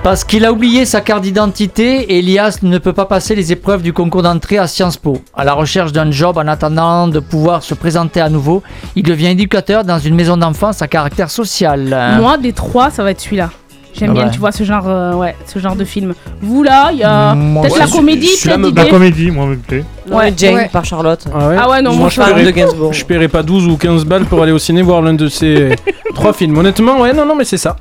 [0.06, 3.92] Parce qu'il a oublié sa carte d'identité, Elias ne peut pas passer les épreuves du
[3.92, 5.20] concours d'entrée à Sciences Po.
[5.34, 8.62] À la recherche d'un job en attendant de pouvoir se présenter à nouveau,
[8.94, 11.88] il devient éducateur dans une maison d'enfance à caractère social.
[12.20, 13.50] Moi, des trois, ça va être celui-là.
[13.98, 14.30] J'aime Ah bien, ouais.
[14.30, 16.14] tu vois, ce genre, euh, ouais, ce genre de film.
[16.42, 18.90] Vous là, il y a Moi, peut-être ouais, la comédie, peut-être me- La Didier.
[18.90, 19.84] comédie, moi, me plaît.
[20.10, 20.68] Ouais, Jane Ouais.
[20.72, 21.24] par Charlotte.
[21.34, 22.92] Ah ouais, Ah ouais, non, moi, je je parle de Gainsbourg.
[22.92, 25.74] Je paierais pas 12 ou 15 balles pour aller au ciné voir l'un de ces
[26.14, 26.58] trois films.
[26.58, 27.76] Honnêtement, ouais, non, non, mais c'est ça.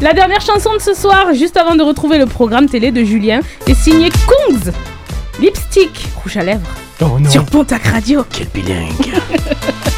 [0.00, 3.40] La dernière chanson de ce soir, juste avant de retrouver le programme télé de Julien,
[3.66, 4.72] est signée Kongs.
[5.40, 5.90] Lipstick,
[6.22, 6.66] rouge à lèvres.
[7.00, 7.28] Oh non.
[7.30, 8.24] Sur Pontac Radio.
[8.32, 8.88] Quel bilingue.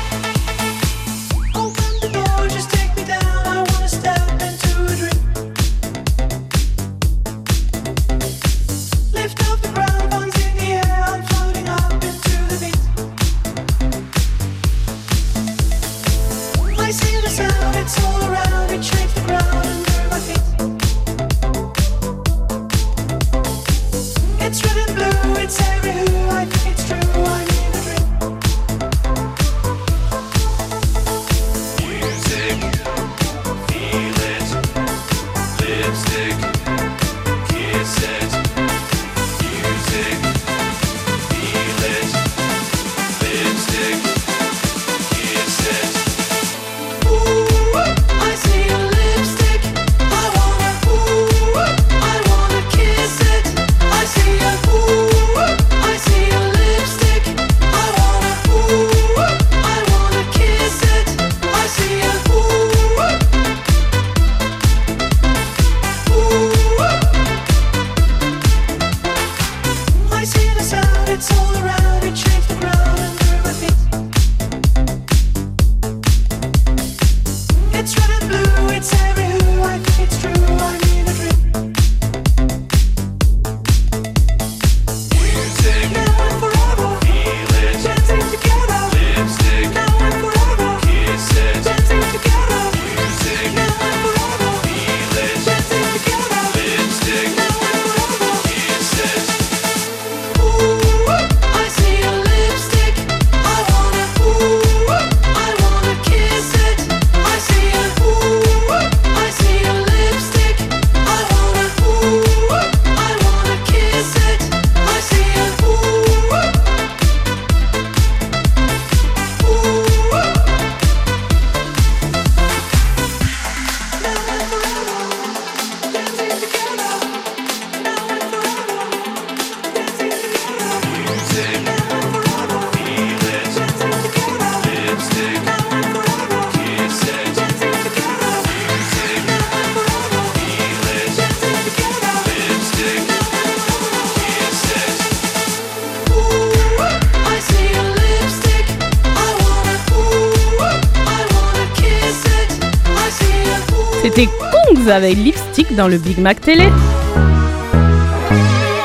[155.01, 156.69] avec Lipstick dans le Big Mac Télé.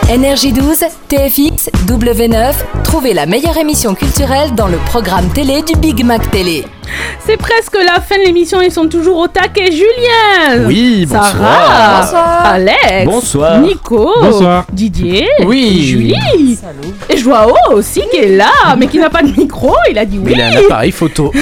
[0.10, 2.54] Énergie 12, TFX, W9,
[2.86, 6.64] trouvez la meilleure émission culturelle dans le programme télé du Big Mac Télé.
[7.26, 9.72] C'est presque la fin de l'émission, ils sont toujours au taquet.
[9.72, 11.32] Julien Oui, bonsoir.
[11.32, 12.46] Sarah Bonsoir.
[12.46, 13.60] Alex Bonsoir.
[13.60, 14.66] Nico Bonsoir.
[14.72, 15.84] Didier Oui.
[15.86, 16.58] Julie
[17.10, 20.20] Et Joao aussi qui est là, mais qui n'a pas de micro, il a dit
[20.24, 21.34] oui Il a un appareil photo.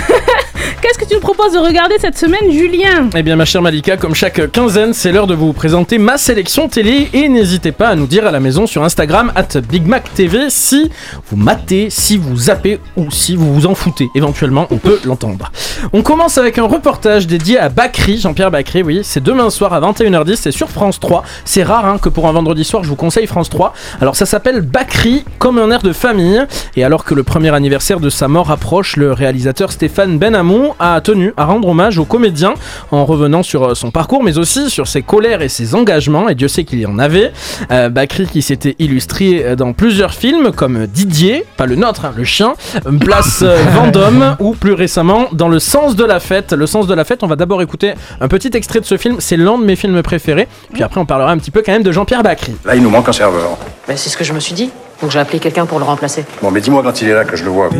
[1.36, 5.12] Proposes de regarder cette semaine, Julien Eh bien, ma chère Malika, comme chaque quinzaine, c'est
[5.12, 7.10] l'heure de vous présenter ma sélection télé.
[7.12, 10.92] Et n'hésitez pas à nous dire à la maison sur Instagram, at BigMacTV, si
[11.32, 14.10] vous matez, si vous zappez ou si vous vous en foutez.
[14.14, 15.52] Éventuellement, on peut l'entendre.
[15.92, 19.02] On commence avec un reportage dédié à Bakri, Jean-Pierre Bakri, oui.
[19.04, 21.24] C'est demain soir à 21h10, c'est sur France 3.
[21.46, 23.74] C'est rare hein, que pour un vendredi soir, je vous conseille France 3.
[24.00, 26.42] Alors, ça s'appelle Bakri, comme un air de famille.
[26.78, 31.02] Et alors que le premier anniversaire de sa mort approche, le réalisateur Stéphane Benhamon a
[31.02, 32.54] tenu à rendre hommage au comédien
[32.92, 36.36] en revenant sur euh, son parcours, mais aussi sur ses colères et ses engagements, et
[36.36, 37.32] Dieu sait qu'il y en avait.
[37.72, 42.14] Euh, Bakri qui s'était illustré euh, dans plusieurs films comme Didier, pas le nôtre, hein,
[42.16, 42.54] le chien,
[43.00, 46.54] Place euh, Vendôme, ou plus récemment dans Le Sens de la Fête.
[46.54, 49.16] Le Sens de la Fête, on va d'abord écouter un petit extrait de ce film,
[49.18, 51.82] c'est l'un de mes films préférés, puis après on parlera un petit peu quand même
[51.82, 52.56] de Jean-Pierre Bakri.
[52.64, 53.58] Là, il nous manque un serveur.
[53.88, 54.70] Ben, c'est ce que je me suis dit.
[55.02, 56.26] Donc j'ai appelé quelqu'un pour le remplacer.
[56.44, 57.72] Bon, mais dis-moi quand il est là que je le vois.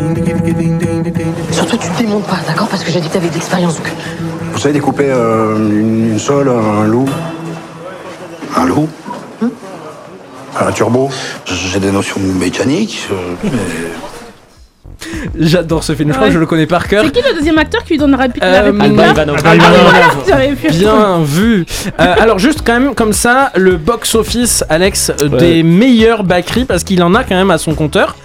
[1.52, 2.66] Surtout, tu te démontes pas, d'accord?
[2.66, 3.76] Parce que j'ai dit que t'avais de l'expérience.
[3.76, 3.86] Donc...
[4.52, 7.08] Vous savez découper euh, une, une sole, un loup?
[8.56, 8.88] Un loup?
[10.60, 11.10] Un turbo?
[11.44, 13.50] J'ai des notions mécaniques, euh, mais...
[15.38, 17.04] J'adore ce film, je crois que je le connais par cœur.
[17.04, 18.72] C'est qui le deuxième acteur qui lui donne la réplique Euh.
[19.44, 20.36] Ah
[20.70, 21.64] Bien vu.
[22.00, 25.38] Euh, alors juste quand même comme ça, le box-office, Alex, euh, Ouais.
[25.38, 28.16] des meilleurs Bakri, parce qu'il en a quand même à son compteur.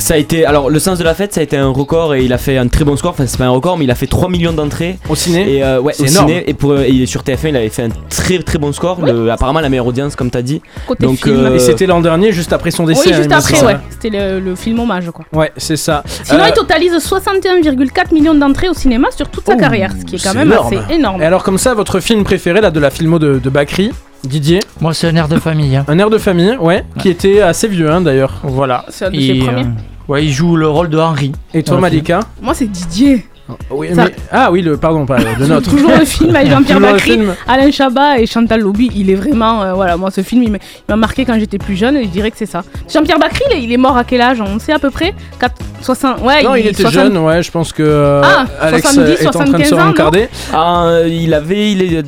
[0.00, 2.24] Ça a été, alors le sens de la fête, ça a été un record et
[2.24, 3.10] il a fait un très bon score.
[3.12, 4.98] Enfin, c'est pas un record, mais il a fait 3 millions d'entrées.
[5.08, 6.28] Au ciné Et euh, ouais, C'est au énorme.
[6.28, 6.44] ciné.
[6.50, 9.00] Et, pour, et il est sur TF1, il avait fait un très très bon score.
[9.04, 10.60] Le- apparemment, la meilleure audience, comme t'as dit.
[10.88, 11.36] Côté Donc, film.
[11.36, 13.02] euh, Et c'était l'an dernier, juste après son décès.
[13.06, 13.76] Oui, hein, juste me après, ouais.
[13.90, 15.24] C'était le, le film hommage, quoi.
[15.32, 16.02] Ouais, c'est ça.
[16.24, 20.04] Sinon, Euh, il totalise 61,4 millions d'entrées au cinéma sur toute sa Oh, carrière, ce
[20.04, 20.74] qui est quand c'est même énorme.
[20.76, 21.22] assez énorme.
[21.22, 23.90] Et alors comme ça, votre film préféré là de la filmo de, de Bakri
[24.24, 25.76] Didier Moi, c'est un air de famille.
[25.76, 25.84] hein.
[25.88, 28.40] Un air de famille, ouais, qui était assez vieux hein, d'ailleurs.
[28.42, 28.84] Voilà.
[28.88, 29.62] C'est un de Et, ses premiers.
[29.64, 31.32] euh, ouais, il joue le rôle de Henri.
[31.54, 31.78] Et toi.
[31.80, 33.26] Malika Moi, c'est Didier.
[33.70, 35.70] Oui, Ça- mais- Ah oui, le pardon, pas de notre.
[35.70, 37.34] Toujours le film avec Jean-Pierre Toujours le film.
[37.48, 38.90] Alain Chabat et Chantal Lobby.
[38.94, 39.62] Il est vraiment.
[39.62, 42.04] euh, voilà, moi, ce film, il m'a il m'a marqué quand j'étais plus jeune et
[42.04, 42.62] je dirais que c'est ça.
[42.92, 44.40] Jean-Pierre Bacry, il est- il est mort à quel âge?
[44.40, 45.14] On sait à peu près?
[45.38, 46.20] 4, 60.
[46.22, 49.26] Ouais, Non, il était 60 jeune, ouais, je pense que euh, Ah, Alex 70, est
[49.26, 50.28] en train de 75 se ans, non rencarder.
[50.52, 52.02] Ah, euh, il avait, il est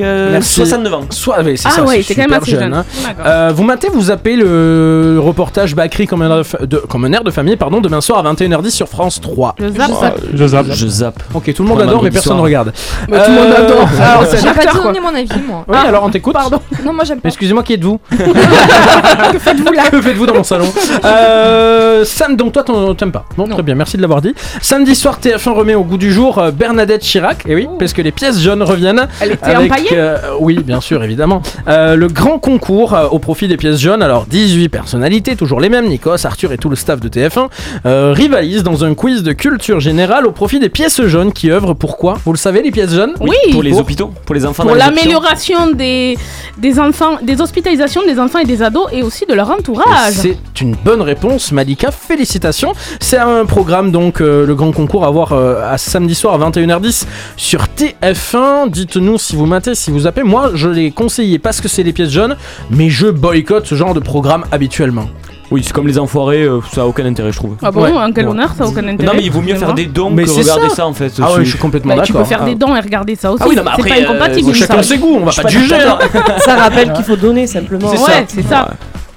[0.00, 0.54] euh, Merci.
[0.54, 1.04] 69 ans.
[1.10, 2.60] Soit, oui, c'est Ah ça, ouais, c'est c'est quand même super assez jeune.
[2.60, 2.74] jeune.
[2.74, 2.84] hein.
[3.06, 3.24] D'accord.
[3.26, 7.04] Euh, vous matez, vous appelez le reportage Bakri comme un air de, fa- de- comme
[7.04, 9.54] un air de famille, pardon, demain soir à 21h10 sur France 3.
[9.58, 9.90] Je zappe.
[10.02, 10.66] Ah, Je zappe.
[10.70, 11.22] Je zappe.
[11.34, 12.72] Ok, tout le monde Pour adore, mais personne ne regarde.
[13.08, 13.88] Mais tout le monde Euh, adore.
[14.02, 15.10] alors, c'est J'ai pas donné quoi.
[15.10, 15.64] mon avis, moi.
[15.68, 16.32] Oui, alors on t'écoute.
[16.34, 16.60] Pardon.
[16.84, 17.28] Non, moi j'aime pas.
[17.28, 20.66] Excusez-moi, qui êtes-vous que faites-vous là Que faites-vous dans mon salon
[21.04, 23.24] euh, Sam, donc toi, t'en- t'aimes pas.
[23.36, 24.34] Bon, très bien, merci de l'avoir dit.
[24.60, 27.44] Samedi soir, TF1 remet au goût du jour euh, Bernadette Chirac.
[27.46, 29.06] Et oui, parce que les pièces jaunes reviennent.
[29.20, 31.42] Elle était avec, empaillée euh, Oui, bien sûr, évidemment.
[31.66, 34.02] Le grand concours au profit des pièces jaunes.
[34.02, 37.48] Alors, 18 personnalités, toujours les mêmes, Nikos, Arthur et tout le staff de TF1,
[37.86, 41.74] euh, rivalisent dans un quiz de culture générale au profit des pièces jaunes qui œuvrent.
[41.74, 43.36] Pourquoi Vous le savez, les pièces jaunes Oui.
[43.52, 44.96] Pour les hôpitaux, pour les enfants Pour dans les hôpitaux.
[44.96, 46.18] l'amélioration des,
[46.58, 50.14] des enfants, des hospitalisations des enfants et des ados et aussi de leur entourage.
[50.14, 51.90] C'est une bonne réponse, Malika.
[51.92, 52.72] Félicitations.
[53.00, 56.50] C'est un programme, donc, euh, le grand concours à voir euh, à samedi soir à
[56.50, 57.04] 21h10
[57.36, 58.70] sur TF1.
[58.70, 60.24] Dites-nous si vous matez, si vous appelez.
[60.24, 62.36] Moi, je l'ai conseillé parce que c'est les pièces jaunes,
[62.70, 65.06] mais je boycotte ce genre de programme habituellement.
[65.52, 67.56] Oui, c'est comme les enfoirés, euh, ça a aucun intérêt, je trouve.
[67.62, 67.92] Ah bon, Ouais.
[67.92, 68.30] en quel Ouais.
[68.32, 69.04] honneur, ça n'a aucun intérêt.
[69.06, 70.74] Non, mais il vaut mieux faire des dons Mais que c'est regarder ça.
[70.76, 70.86] ça.
[70.86, 71.12] en fait.
[71.22, 72.22] Ah ouais, je suis complètement Bah, tu d'accord.
[72.26, 72.46] peux faire Ah.
[72.46, 73.42] des dons et regarder ça aussi.
[73.44, 74.54] Ah oui, non, mais c'est après, pas euh, incompatible.
[74.54, 74.84] Chacun semble.
[74.84, 75.74] ses goûts, on va pas pas juger.
[75.74, 75.98] hein.
[76.38, 77.88] Ça rappelle qu'il faut donner simplement.
[77.90, 78.24] C'est Ouais, ça.
[78.28, 78.68] c'est ça.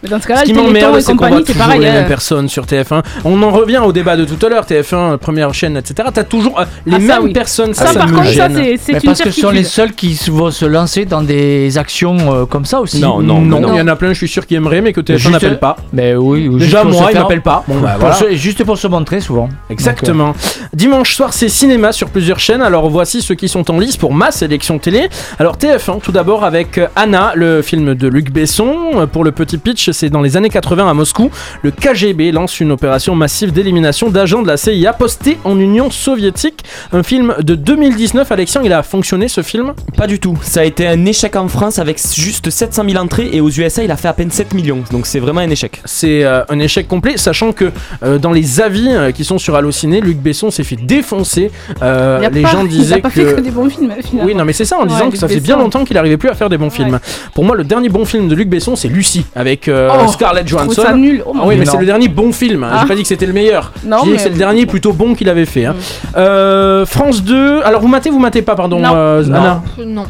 [0.06, 1.53] Mais dans ce cas-là, Ce le qui Téléthon m'emmerde, et c'est qu'on voit compagnie, c'est
[1.53, 1.82] toujours pareil.
[1.82, 3.03] les euh, mêmes personnes sur TF1.
[3.26, 6.10] On en revient au débat de tout à l'heure, TF1, première chaîne, etc.
[6.14, 7.34] T'as toujours euh, les Ah, ça, mêmes oui.
[7.34, 7.73] personnes.
[7.73, 8.53] Ça, Ça, ça par me contre, ça, gêne.
[8.56, 9.73] c'est Mais c'est une parce que ce sont les certitude.
[9.73, 12.99] seuls qui vont se lancer dans des actions euh, comme ça aussi.
[13.02, 13.73] Non, non, Non, non.
[13.73, 15.60] il y en a plein, je suis sûr, qui aimeraient, mais que TF1 Juste- n'appelle
[15.60, 15.76] pas.
[15.94, 17.64] Mais oui, ou Déjà, juste pour moi, se faire- m'appellent pas.
[17.68, 18.15] Bon, bah, pour voilà.
[18.15, 19.49] se- juste pour se montrer souvent.
[19.69, 20.34] Exactement.
[20.73, 22.61] Dimanche soir, c'est cinéma sur plusieurs chaînes.
[22.61, 25.10] Alors voici ceux qui sont en lice pour ma sélection télé.
[25.40, 28.73] Alors TF1, tout d'abord avec euh, Anna, le film de Luc Besson.
[28.95, 31.32] Euh, Pour le petit pitch, c'est dans les années 80 à Moscou.
[31.64, 36.64] Le KGB lance une opération massive d'élimination d'agents de la CIA postés en Union soviétique.
[36.94, 38.32] Un film de 2019.
[38.32, 39.74] Alexien, il a fonctionné ce film?
[39.98, 40.38] Pas du tout.
[40.42, 43.84] Ça a été un échec en France avec juste 700 000 entrées et aux USA
[43.84, 44.84] il a fait à peine 7 millions.
[44.92, 45.82] Donc c'est vraiment un échec.
[45.86, 47.72] C'est euh, un échec complet, sachant que
[48.04, 51.52] euh, dans les avis euh, qui sont sur Allociné, Luc Besson s'est fait défoncer.
[51.82, 53.26] Euh, Il a les pas- gens il a disaient pas que.
[53.26, 54.26] fait que des bons films, finalement.
[54.28, 55.46] Oui, non, mais c'est ça en Ouais, disant que Luc ça fait Besson.
[55.46, 57.00] bien longtemps qu'il n'arrivait plus à faire des bons films.
[57.34, 60.48] Pour moi, le dernier bon film de Luc Besson, c'est Lucie avec euh, Oh, Scarlett
[60.48, 60.82] Johansson.
[60.82, 61.24] ça nul.
[61.26, 62.64] Oh, Ah oui, mais c'est le dernier bon film.
[62.64, 62.70] hein.
[62.74, 62.80] Ah.
[62.82, 63.72] J'ai pas dit que c'était le meilleur.
[63.86, 65.66] Non, J'ai dit mais- que c'est le dernier plutôt bon qu'il avait fait.
[65.66, 65.76] hein.
[66.18, 67.62] Euh, France 2.
[67.64, 68.90] Alors, vous matez, vous matez pas, pardon, Non.
[68.96, 69.36] euh, Non.
[69.36, 70.06] Anna Non.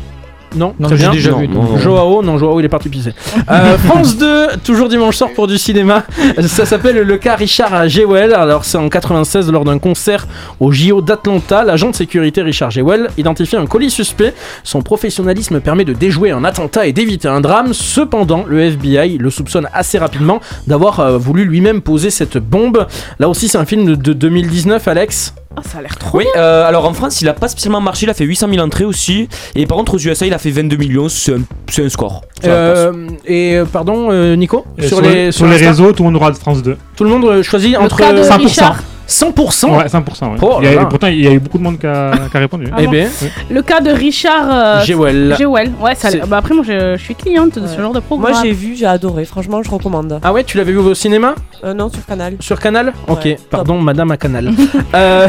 [0.55, 1.11] Non, Non, très j'ai bien.
[1.11, 1.71] déjà Non, vu, non, donc.
[1.71, 1.77] non.
[1.77, 3.13] Joao, non, Joao, il est parti pisser.
[3.51, 6.03] Euh, France 2, toujours dimanche soir pour du cinéma.
[6.47, 8.33] Ça s'appelle le cas Richard Jewell.
[8.33, 10.27] Alors, c'est en 96 lors d'un concert
[10.59, 11.63] au JO d'Atlanta.
[11.63, 14.33] L'agent de sécurité Richard Jewell identifie un colis suspect.
[14.63, 17.73] Son professionnalisme permet de déjouer un attentat et d'éviter un drame.
[17.73, 22.87] Cependant, le FBI le soupçonne assez rapidement d'avoir euh, voulu lui-même poser cette bombe.
[23.19, 25.33] Là aussi, c'est un film de 2019, Alex.
[25.57, 28.05] Ah, ça a l'air trop Oui, euh, alors en France, il a pas spécialement marché,
[28.05, 29.29] il a fait 800 000 entrées aussi.
[29.55, 32.21] Et par contre, aux USA, il a fait 22 millions, c'est un, c'est un score.
[32.41, 33.13] Ça Euh, passe.
[33.25, 36.17] et euh, pardon, euh, Nico Et sur, les, sur les Insta réseaux, tout le monde
[36.21, 36.75] aura de France 2.
[36.97, 38.37] Tout le monde euh, choisit Le entre cas de 100%.
[38.37, 38.83] Richard.
[39.07, 40.31] 100% Ouais, 100%.
[40.31, 40.37] ouais.
[40.41, 40.85] Oh Il y a- là là.
[40.87, 42.67] pourtant, il y a eu beaucoup de monde qui a, qui a répondu.
[42.71, 43.07] Ah Eh bon bien,
[43.49, 45.35] Le cas de Richard euh, Jewell.
[45.37, 45.71] Jewell.
[45.79, 48.31] Ouais, ça C'est- bah après moi je, je suis cliente de ce genre de programme.
[48.33, 50.19] Moi j'ai vu, j'ai adoré, franchement je recommande.
[50.23, 52.35] Ah ouais, tu l'avais vu au cinéma Euh, non, sur Canal.
[52.39, 54.51] Sur Canal Ok, Ouais, pardon, madame à Canal.
[54.95, 55.27] euh...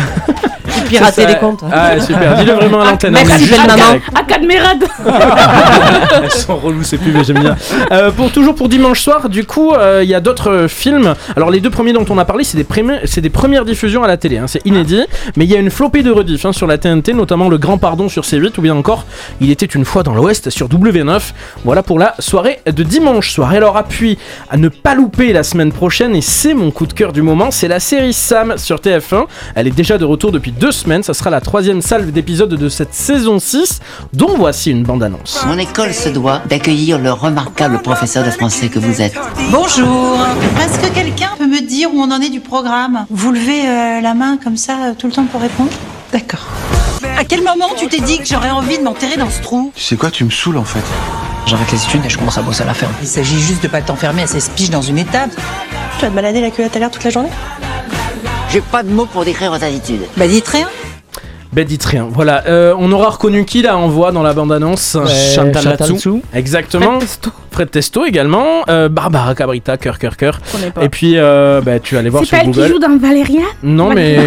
[0.69, 1.61] J'ai piraté ça- les comptes.
[1.73, 3.17] Ah, super, dis-le vraiment à l'antenne.
[3.17, 3.75] hein, Merci, belle maman.
[3.77, 4.05] direct.
[4.15, 4.85] À Cadmerade
[6.23, 7.57] Elles sont reloues ces pubs, mais j'aime bien.
[7.93, 11.15] Euh, pour toujours pour dimanche soir, du coup, euh, il y a d'autres euh, films.
[11.37, 14.03] Alors les deux premiers dont on a parlé, c'est des, prémi- c'est des premières diffusions
[14.03, 15.03] à la télé, hein, c'est inédit.
[15.37, 17.77] Mais il y a une flopée de rediff hein, sur la TNT, notamment Le Grand
[17.77, 19.05] Pardon sur C8 ou bien encore
[19.41, 21.21] Il était une fois dans l'Ouest sur W9.
[21.65, 23.53] Voilà pour la soirée de dimanche soir.
[23.53, 24.17] Et alors appui
[24.49, 27.51] à ne pas louper la semaine prochaine, et c'est mon coup de cœur du moment,
[27.51, 29.25] c'est la série Sam sur TF1.
[29.55, 31.03] Elle est déjà de retour depuis deux semaines.
[31.03, 33.81] Ça sera la troisième salve d'épisodes de cette saison 6,
[34.13, 35.45] dont voici une bande-annonce.
[35.47, 39.15] Mon école se doit d'accueillir le remarquable professeur de français que vous êtes.
[39.51, 40.19] Bonjour.
[40.65, 43.07] Est-ce que quelqu'un peut me dire où on en est du programme?
[43.11, 45.71] Vous levez euh, la main comme ça euh, tout le temps pour répondre
[46.13, 46.47] D'accord.
[47.19, 49.73] À quel moment tu t'es dit que j'aurais envie de m'enterrer dans ce trou?
[49.75, 50.83] Tu sais quoi, tu me saoules en fait.
[51.47, 52.93] J'arrête les études et je commence à bosser à la ferme.
[53.03, 55.33] Il s'agit juste de pas t'enfermer à 16 piges dans une étable.
[55.99, 57.31] Tu vas te balader la culotte à l'air toute la journée?
[58.51, 60.03] J'ai pas de mots pour décrire votre attitude.
[60.17, 60.69] Bah dites rien.
[61.57, 62.07] Ben dites rien.
[62.13, 64.93] Voilà, Euh, on aura reconnu qui là en voix dans la bande-annonce?
[65.35, 66.21] Chantal Chantal Latsou.
[66.35, 66.99] Exactement.
[66.99, 67.31] Fred Testo.
[67.51, 68.63] Fred Testo également.
[68.69, 70.39] Euh, Barbara Cabrita, cœur, cœur, cœur.
[70.47, 70.85] Je connais pas.
[70.85, 72.73] Et puis, euh, bah, tu vas aller voir C'est sur pas elle qui Google.
[72.75, 74.17] joue dans Valérian Non, mais.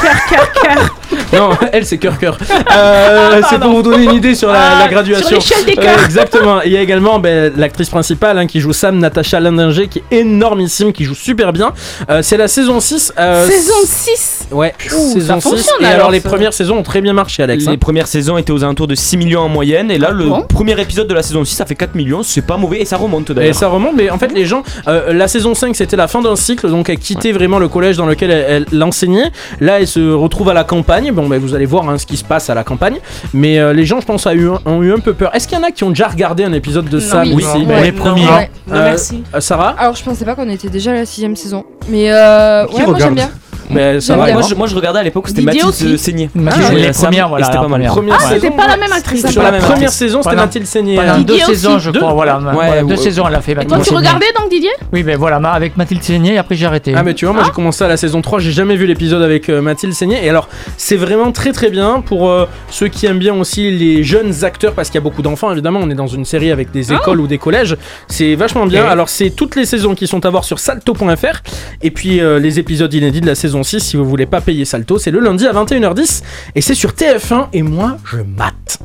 [0.00, 0.94] Cœur, cœur, cœur.
[1.32, 2.36] Non, elle, c'est cœur, cœur.
[2.76, 5.26] Euh, c'est pour vous donner une idée sur la, Ah, la graduation.
[5.26, 6.04] sur l'échelle des cœurs.
[6.04, 6.62] exactement.
[6.62, 9.98] Et il y a également ben, l'actrice principale hein, qui joue Sam, Natacha Lindinger, qui
[10.10, 11.72] est énormissime, qui joue super bien.
[12.10, 13.12] Euh, c'est la saison 6.
[13.18, 15.48] euh, Saison 6 Ouais, Ouh, saison ça 6.
[15.48, 16.28] fonctionne, Et alors, alors, les ça.
[16.28, 17.66] premières saisons ont très bien marché, Alex.
[17.66, 17.70] hein.
[17.72, 20.42] Les premières saisons étaient aux alentours de 6 millions en moyenne, et là, le bon
[20.42, 22.96] premier épisode de la saison 6, ça fait 4 millions, c'est pas mauvais, et ça
[22.96, 23.54] remonte Et d'ailleurs.
[23.54, 26.36] ça remonte, mais en fait, les gens, euh, la saison 5, c'était la fin d'un
[26.36, 29.30] cycle, donc elle quittait vraiment le collège dans lequel elle, elle enseignait.
[29.60, 30.95] Là, elle se retrouve à la campagne.
[31.12, 32.96] Bon, ben, vous allez voir hein, ce qui se passe à la campagne.
[33.34, 35.34] Mais euh, les gens, je pense, a eu, un- ont eu un peu peur.
[35.34, 37.44] Est-ce qu'il y en a qui ont déjà regardé un épisode de Sam oui.
[37.92, 38.24] premiers.
[38.24, 39.22] Non, merci.
[39.34, 39.74] euh, Sarah?
[39.78, 41.64] Alors je pensais pas qu'on était déjà à la sixième saison.
[41.88, 43.30] Mais euh, Qui ouais, moi j'aime bien.
[43.70, 44.32] Ben, ça va.
[44.32, 45.98] moi, je, moi, je regardais à l'époque, c'était Mathilde aussi.
[45.98, 46.30] Seigné.
[46.34, 47.86] Mathilde, jouait les premières, voilà, c'était la pas mal.
[47.86, 48.16] première.
[48.18, 48.34] Ah, saison.
[48.40, 49.26] c'était pas la même actrice.
[49.26, 49.98] Sur la même première actrice.
[49.98, 50.98] saison, c'était Mathilde Seigné.
[50.98, 51.18] Hein.
[51.20, 52.12] deux saisons, je Deux crois.
[52.12, 52.40] Voilà,
[52.82, 52.96] deux ouais.
[52.96, 53.52] saisons, elle a fait.
[53.52, 56.54] Et toi, Mathilde tu regardais donc Didier Oui, ben voilà, avec Mathilde Seigné, et après
[56.54, 56.92] j'ai arrêté.
[56.96, 59.22] Ah mais tu vois moi j'ai commencé à la saison 3 j'ai jamais vu l'épisode
[59.22, 63.06] avec euh, Mathilde Seigné et alors c'est vraiment très très bien pour euh, ceux qui
[63.06, 65.94] aiment bien aussi les jeunes acteurs parce qu'il y a beaucoup d'enfants évidemment on est
[65.94, 67.76] dans une série avec des écoles ou des collèges
[68.08, 71.42] c'est vachement bien alors c'est toutes les saisons qui sont à voir sur salto.fr
[71.82, 74.64] et puis euh, les épisodes inédits de la saison 6 si vous voulez pas payer
[74.64, 76.22] salto c'est le lundi à 21h10
[76.54, 78.78] et c'est sur TF1 et moi je mate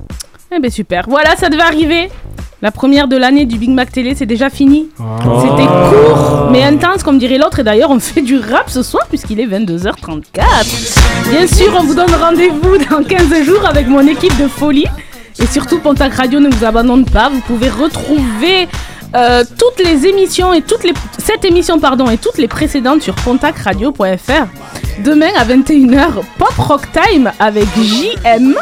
[0.53, 1.05] Eh ben super.
[1.07, 2.09] Voilà, ça devait arriver.
[2.61, 4.89] La première de l'année du Big Mac Télé, c'est déjà fini.
[5.41, 7.59] C'était court, mais intense, comme dirait l'autre.
[7.59, 11.29] Et d'ailleurs, on fait du rap ce soir, puisqu'il est 22h34.
[11.31, 14.85] Bien sûr, on vous donne rendez-vous dans 15 jours avec mon équipe de folie.
[15.41, 17.29] Et surtout, Pontac Radio ne vous abandonne pas.
[17.29, 18.67] Vous pouvez retrouver
[19.13, 23.15] euh, toutes les émissions et toutes les cette émission pardon et toutes les précédentes sur
[23.15, 24.47] pontacradio.fr.
[25.03, 28.55] Demain à 21h, Pop Rock Time avec JM.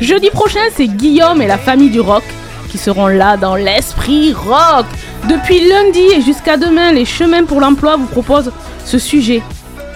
[0.00, 2.24] Jeudi prochain, c'est Guillaume et la famille du rock
[2.70, 4.86] qui seront là dans l'esprit rock.
[5.28, 8.52] Depuis lundi et jusqu'à demain, les chemins pour l'emploi vous proposent
[8.84, 9.42] ce sujet.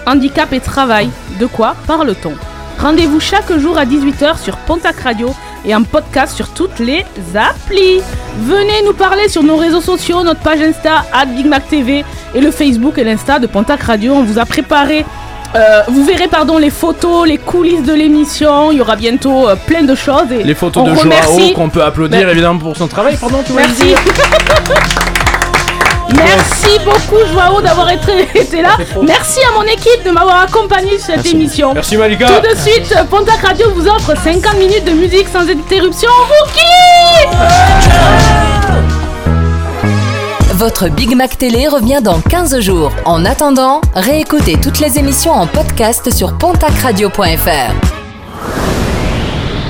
[0.05, 2.33] Handicap et travail, de quoi parle-t-on?
[2.79, 7.05] Rendez-vous chaque jour à 18h sur Pontac Radio et en podcast sur toutes les
[7.35, 8.01] applis.
[8.43, 11.03] Venez nous parler sur nos réseaux sociaux, notre page Insta,
[11.35, 12.03] BigMacTV
[12.35, 14.13] et le Facebook et l'Insta de Pontac Radio.
[14.13, 15.05] On vous a préparé.
[15.55, 18.71] euh, vous verrez pardon les photos, les coulisses de l'émission.
[18.71, 20.31] Il y aura bientôt euh, plein de choses.
[20.31, 23.17] Et Les photos on de remercie- Joao qu'on peut applaudir Ben- évidemment pour son travail.
[23.19, 23.95] Pardon, tu Merci.
[26.15, 28.77] Merci beaucoup Joao d'avoir été, été là.
[29.01, 31.31] Merci à mon équipe de m'avoir accompagné sur cette Merci.
[31.35, 31.73] émission.
[31.73, 32.27] Merci, Malika.
[32.27, 36.09] Tout de suite, Pontac Radio vous offre 50 minutes de musique sans interruption.
[36.21, 37.37] On vous kiffe
[40.53, 42.91] Votre Big Mac Télé revient dans 15 jours.
[43.05, 47.73] En attendant, réécoutez toutes les émissions en podcast sur pontacradio.fr.